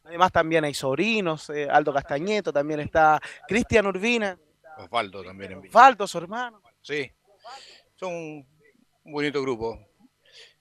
[0.05, 4.37] Además también hay sobrinos, eh, Aldo Castañeto, también está Cristian Urbina,
[4.77, 5.73] Osvaldo también en vivo.
[5.73, 6.61] Faldo, su hermano.
[6.81, 7.11] Sí,
[7.95, 8.47] son un
[9.05, 9.79] bonito grupo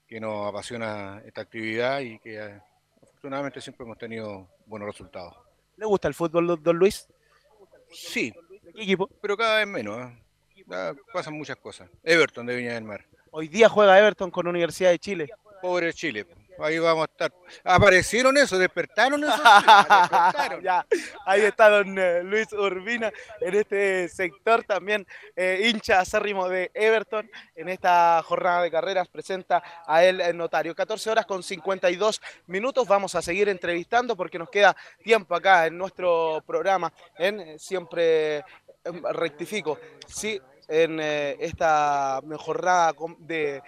[0.06, 2.60] que nos apasiona esta actividad y que eh,
[3.02, 5.34] afortunadamente siempre hemos tenido buenos resultados.
[5.76, 7.08] ¿Le gusta el fútbol, don Luis?
[7.92, 8.32] Sí,
[8.62, 9.08] ¿De qué equipo?
[9.20, 10.10] pero cada vez menos.
[10.10, 10.94] ¿eh?
[11.12, 11.88] Pasan muchas cosas.
[12.02, 13.04] Everton de Viña del Mar.
[13.30, 15.28] Hoy día juega Everton con Universidad de Chile.
[15.60, 16.26] Pobre Chile.
[16.64, 17.32] Ahí vamos a estar.
[17.64, 18.58] ¿Aparecieron eso?
[18.58, 19.32] ¿Despertaron eso?
[19.42, 20.62] Despertaron.
[20.62, 20.86] ya,
[21.26, 25.06] ahí está don eh, Luis Urbina en este sector también
[25.36, 30.74] eh, hincha acérrimo de Everton en esta jornada de carreras presenta a él el notario
[30.74, 35.78] 14 horas con 52 minutos vamos a seguir entrevistando porque nos queda tiempo acá en
[35.78, 38.44] nuestro programa en eh, siempre eh,
[39.12, 43.62] rectifico sí en eh, esta jornada de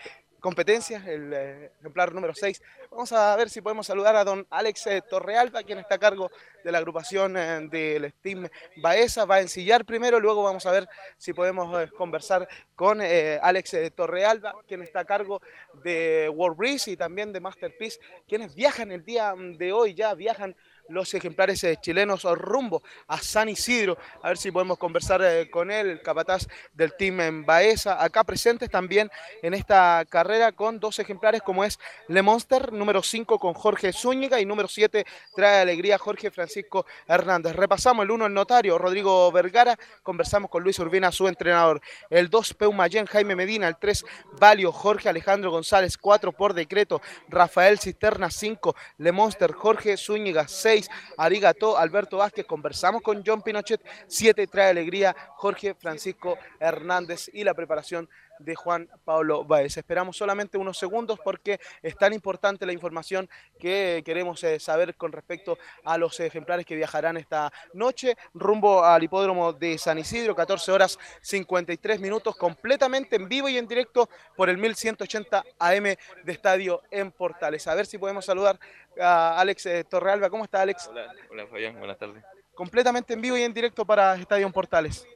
[0.45, 2.61] competencias, el eh, ejemplar número 6.
[2.91, 6.31] Vamos a ver si podemos saludar a don Alex eh, Torrealba, quien está a cargo
[6.62, 8.47] de la agrupación eh, del Steam
[8.77, 9.25] Baeza.
[9.25, 12.47] Va a ensillar primero, luego vamos a ver si podemos conversar
[12.77, 15.41] con Alex Torrealba, quien está a cargo
[15.83, 17.99] de World Breeze y también de Masterpiece,
[18.29, 20.55] quienes viajan el día mm, de hoy, ya viajan
[20.89, 23.97] los ejemplares eh, chilenos rumbo a San Isidro.
[24.23, 28.02] A ver si podemos conversar eh, con él, el capataz del team en Baeza.
[28.02, 29.11] Acá presentes también
[29.43, 31.78] en esta carrera con dos ejemplares como es
[32.09, 35.05] Le Monster, número 5 con Jorge Zúñiga y número 7
[35.35, 37.55] trae alegría Jorge Francisco Hernández.
[37.56, 41.81] Repasamos el 1 el notario Rodrigo Vergara, conversamos con Luis Urbina, su entrenador.
[42.11, 44.05] El 2 Peumayén Jaime Medina, el 3
[44.39, 50.74] Valio Jorge Alejandro González, 4 por decreto Rafael Cisterna, 5 Le Monster Jorge Zúñiga, 6
[51.17, 57.55] Arigato Alberto Vázquez, conversamos con John Pinochet, 7 trae alegría Jorge Francisco Hernández y la
[57.55, 59.77] preparación de Juan Pablo Baez.
[59.77, 63.28] Esperamos solamente unos segundos porque es tan importante la información
[63.59, 69.02] que queremos eh, saber con respecto a los ejemplares que viajarán esta noche rumbo al
[69.02, 74.48] hipódromo de San Isidro, 14 horas 53 minutos, completamente en vivo y en directo por
[74.48, 77.66] el 1180 AM de Estadio en Portales.
[77.66, 78.59] A ver si podemos saludar
[79.01, 80.31] a Alex eh, Torrealba.
[80.31, 80.89] ¿Cómo está Alex?
[80.89, 82.24] Hola, hola Fabián, buenas tardes.
[82.55, 85.06] Completamente en vivo y en directo para Estadio en Portales.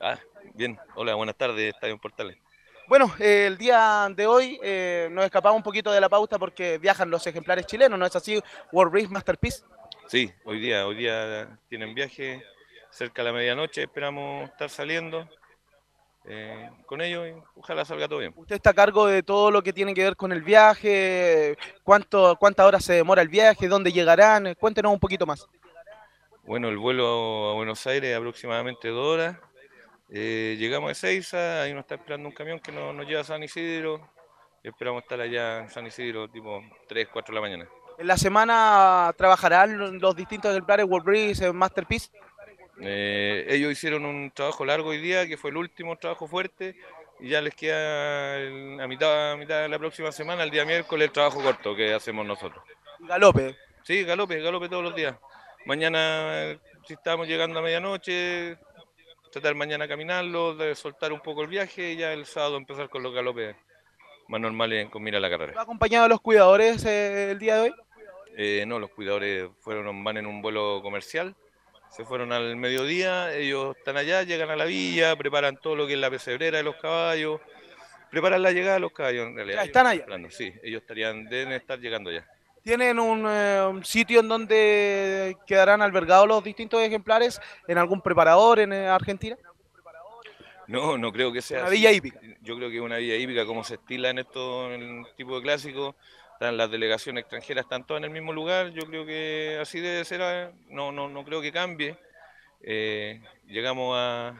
[0.00, 0.18] Ah,
[0.54, 2.36] bien, hola, buenas tardes, Estadio Portales.
[2.90, 6.76] Bueno, eh, el día de hoy eh, nos escapamos un poquito de la pauta porque
[6.78, 8.42] viajan los ejemplares chilenos, ¿no es así?
[8.72, 9.62] World Race Masterpiece.
[10.08, 12.42] Sí, hoy día, hoy día tienen viaje
[12.90, 15.28] cerca de la medianoche, esperamos estar saliendo
[16.24, 18.32] eh, con ellos y ojalá salga todo bien.
[18.34, 22.34] Usted está a cargo de todo lo que tiene que ver con el viaje, cuánto,
[22.40, 25.46] cuántas horas se demora el viaje, dónde llegarán, cuéntenos un poquito más.
[26.42, 29.36] Bueno, el vuelo a Buenos Aires aproximadamente dos horas.
[30.12, 33.24] Eh, llegamos a Ezeiza, ahí nos está esperando un camión que nos, nos lleva a
[33.24, 34.00] San Isidro.
[34.62, 37.68] Esperamos estar allá en San Isidro tipo 3, 4 de la mañana.
[37.98, 42.10] En la semana trabajarán los distintos ejemplares World Race eh, Masterpiece.
[42.80, 46.76] Eh, ellos hicieron un trabajo largo hoy día, que fue el último trabajo fuerte,
[47.20, 50.64] y ya les queda el- a mitad, a mitad de la próxima semana, el día
[50.64, 52.64] miércoles, el trabajo corto que hacemos nosotros.
[53.00, 53.56] Galope.
[53.82, 55.14] Sí, galope, galope todos los días.
[55.66, 58.56] Mañana, si estamos llegando a medianoche,
[59.30, 63.02] tratar mañana caminarlo, de soltar un poco el viaje y ya el sábado empezar con
[63.02, 63.54] los galopes
[64.28, 65.54] más normales con mira a la carrera.
[65.54, 67.74] ¿Va acompañado de los cuidadores eh, el día de hoy?
[68.36, 71.34] Eh, no, los cuidadores fueron, van en un vuelo comercial,
[71.90, 75.94] se fueron al mediodía, ellos están allá, llegan a la villa, preparan todo lo que
[75.94, 77.40] es la pesebrera de los caballos,
[78.10, 79.58] preparan la llegada de los caballos en realidad.
[79.58, 80.06] Ya están allá.
[80.30, 82.26] Sí, ellos estarían, deben estar llegando ya.
[82.62, 87.40] ¿Tienen un, eh, un sitio en donde quedarán albergados los distintos ejemplares?
[87.66, 89.36] ¿En algún preparador en eh, Argentina?
[90.66, 92.20] No, no creo que sea Una villa hípica.
[92.42, 94.70] Yo creo que es una villa hípica como se estila en estos
[95.16, 95.96] tipo de clásicos.
[96.34, 100.04] están las delegaciones extranjeras, están todas en el mismo lugar, yo creo que así debe
[100.04, 101.96] ser, eh, no, no, no creo que cambie.
[102.62, 104.34] Eh, llegamos a,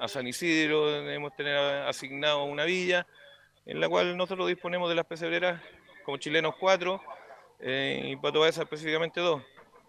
[0.00, 3.06] a San Isidro, debemos tener asignado una villa
[3.64, 5.62] en la cual nosotros disponemos de las pesebreras
[6.04, 7.00] como chilenos cuatro
[7.60, 9.42] eh, y Pato Baeza específicamente dos.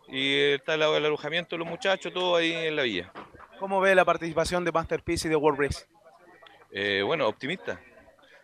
[0.07, 3.11] Y está el, el alojamiento de los muchachos, todo ahí en la villa.
[3.59, 5.85] ¿Cómo ve la participación de Masterpiece y de World Race?
[6.71, 7.79] Eh, bueno, optimista.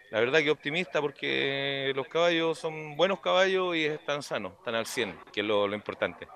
[0.10, 4.86] La verdad que optimista porque los caballos son buenos caballos y están sanos, están al
[4.86, 6.28] 100, que es lo, lo importante.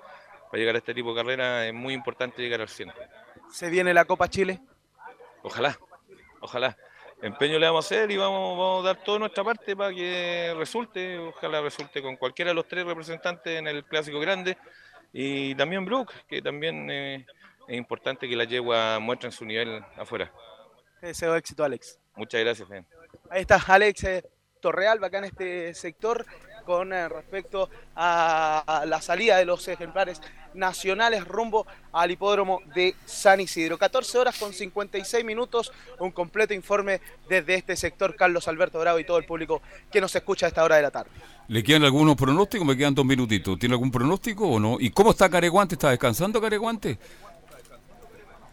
[0.49, 2.91] Para llegar a este tipo de carrera es muy importante llegar al 100.
[3.51, 4.61] ¿Se viene la Copa Chile?
[5.43, 5.77] Ojalá,
[6.39, 6.77] ojalá.
[7.21, 10.53] Empeño le vamos a hacer y vamos, vamos a dar toda nuestra parte para que
[10.55, 11.17] resulte.
[11.17, 14.57] Ojalá resulte con cualquiera de los tres representantes en el Clásico Grande.
[15.11, 17.25] Y también Brook, que también eh,
[17.67, 20.31] es importante que la yegua muestren su nivel afuera.
[20.99, 21.99] Te deseo éxito, Alex.
[22.15, 22.85] Muchas gracias, Fen.
[23.29, 24.23] Ahí está Alex eh,
[24.59, 26.25] Torreal, acá en este sector,
[26.67, 30.21] con eh, respecto a, la salida de los ejemplares
[30.53, 33.77] nacionales rumbo al hipódromo de San Isidro.
[33.77, 36.99] 14 horas con 56 minutos, un completo informe
[37.29, 40.63] desde este sector, Carlos Alberto Bravo y todo el público que nos escucha a esta
[40.65, 41.09] hora de la tarde.
[41.47, 42.67] ¿Le quedan algunos pronósticos?
[42.67, 43.57] Me quedan dos minutitos.
[43.57, 44.75] ¿Tiene algún pronóstico o no?
[44.77, 45.75] ¿Y cómo está Careguante?
[45.75, 46.99] ¿Está descansando Careguante?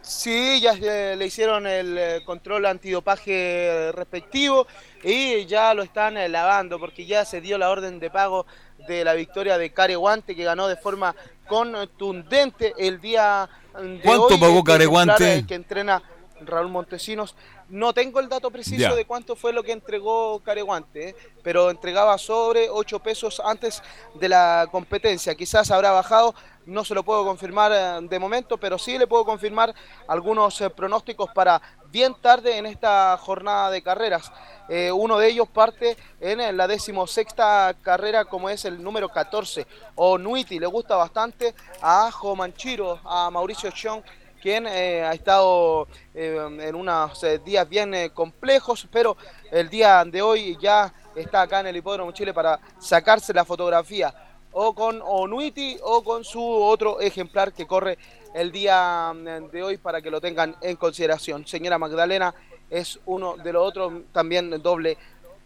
[0.05, 4.67] Sí, ya le hicieron el eh, control antidopaje respectivo
[5.03, 8.45] y ya lo están eh, lavando porque ya se dio la orden de pago
[8.87, 11.17] de la victoria de Careguante que ganó de forma
[11.47, 13.49] contundente el día
[13.81, 15.39] de ¿Cuánto hoy, pagó Careguante?
[15.39, 16.03] eh, que entrena
[16.47, 17.35] Raúl Montesinos.
[17.69, 22.17] No tengo el dato preciso de cuánto fue lo que entregó Careguante, eh, pero entregaba
[22.19, 23.83] sobre 8 pesos antes
[24.15, 25.35] de la competencia.
[25.35, 26.35] Quizás habrá bajado,
[26.67, 29.75] no se lo puedo confirmar eh, de momento, pero sí le puedo confirmar
[30.09, 31.61] algunos eh, pronósticos para
[31.91, 34.33] bien tarde en esta jornada de carreras.
[34.69, 39.67] Eh, uno de ellos parte en la decimosexta carrera, como es el número 14.
[39.95, 44.03] Onuiti le gusta bastante a Ajo Manchiro, a Mauricio Chong,
[44.45, 49.17] quien eh, ha estado eh, en unos eh, días bien complejos, pero
[49.51, 54.13] el día de hoy ya está acá en el Hipódromo Chile para sacarse la fotografía
[54.53, 57.97] o con Onuiti o con su otro ejemplar que corre
[58.35, 61.47] el día mm, de hoy para que lo tengan en consideración.
[61.47, 62.35] Señora Magdalena
[62.69, 64.99] es uno de los otros también doble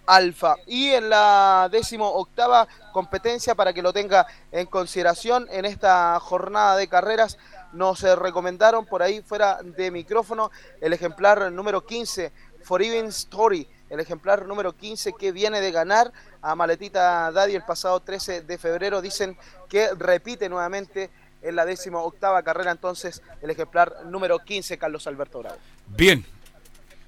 [0.07, 0.57] alfa.
[0.67, 6.77] Y en la décimo octava competencia para que lo tenga en consideración en esta jornada
[6.77, 7.39] de carreras
[7.73, 10.51] nos eh, recomendaron por ahí fuera de micrófono
[10.81, 12.33] el ejemplar número 15,
[12.63, 16.13] For Even Story, el ejemplar número 15 que viene de ganar
[16.43, 19.01] a Maletita Daddy el pasado 13 de febrero.
[19.01, 19.37] Dicen
[19.69, 21.11] que repite nuevamente
[21.43, 25.59] en la décimo octava carrera entonces el ejemplar número 15, Carlos Alberto Bravo.
[25.87, 26.25] Bien.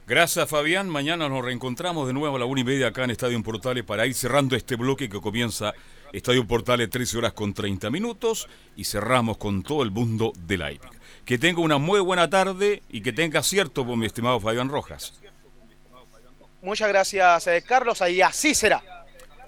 [0.06, 0.88] Gracias, Fabián.
[0.88, 4.06] Mañana nos reencontramos de nuevo a la una y media acá en Estadio Portales para
[4.06, 5.72] ir cerrando este bloque que comienza
[6.12, 10.72] Estadio Portales 13 horas con 30 minutos y cerramos con todo el mundo de la
[10.72, 10.98] hípica.
[11.24, 15.20] Que tenga una muy buena tarde y que tenga acierto por mi estimado Fabián Rojas.
[16.62, 18.82] Muchas gracias, eh, Carlos, y así será.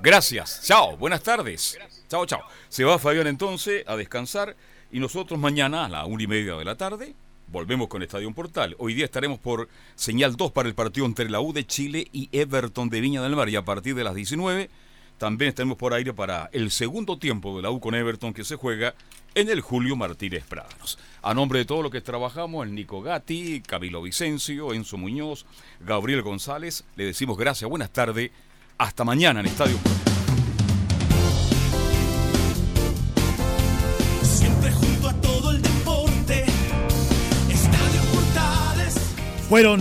[0.01, 0.62] Gracias.
[0.64, 0.97] Chao.
[0.97, 1.78] Buenas tardes.
[2.09, 2.43] Chao, chao.
[2.68, 4.56] Se va Fabián entonces a descansar
[4.90, 7.14] y nosotros mañana a la una y media de la tarde
[7.48, 8.74] volvemos con Estadio Portal.
[8.78, 12.28] Hoy día estaremos por señal 2 para el partido entre la U de Chile y
[12.32, 14.70] Everton de Viña del Mar y a partir de las 19
[15.18, 18.56] también estaremos por aire para el segundo tiempo de la U con Everton que se
[18.56, 18.94] juega
[19.34, 20.98] en el Julio Martínez Prados.
[21.22, 25.47] A nombre de todos los que trabajamos, el Nico Gatti, Camilo Vicencio, Enzo Muñoz,
[25.80, 28.30] Gabriel González, le decimos gracias, buenas tardes,
[28.78, 30.12] hasta mañana en Estadio Portal.
[34.22, 36.44] Siempre junto a todo el deporte.
[37.48, 38.94] Estadio Portales.
[39.48, 39.80] Fueron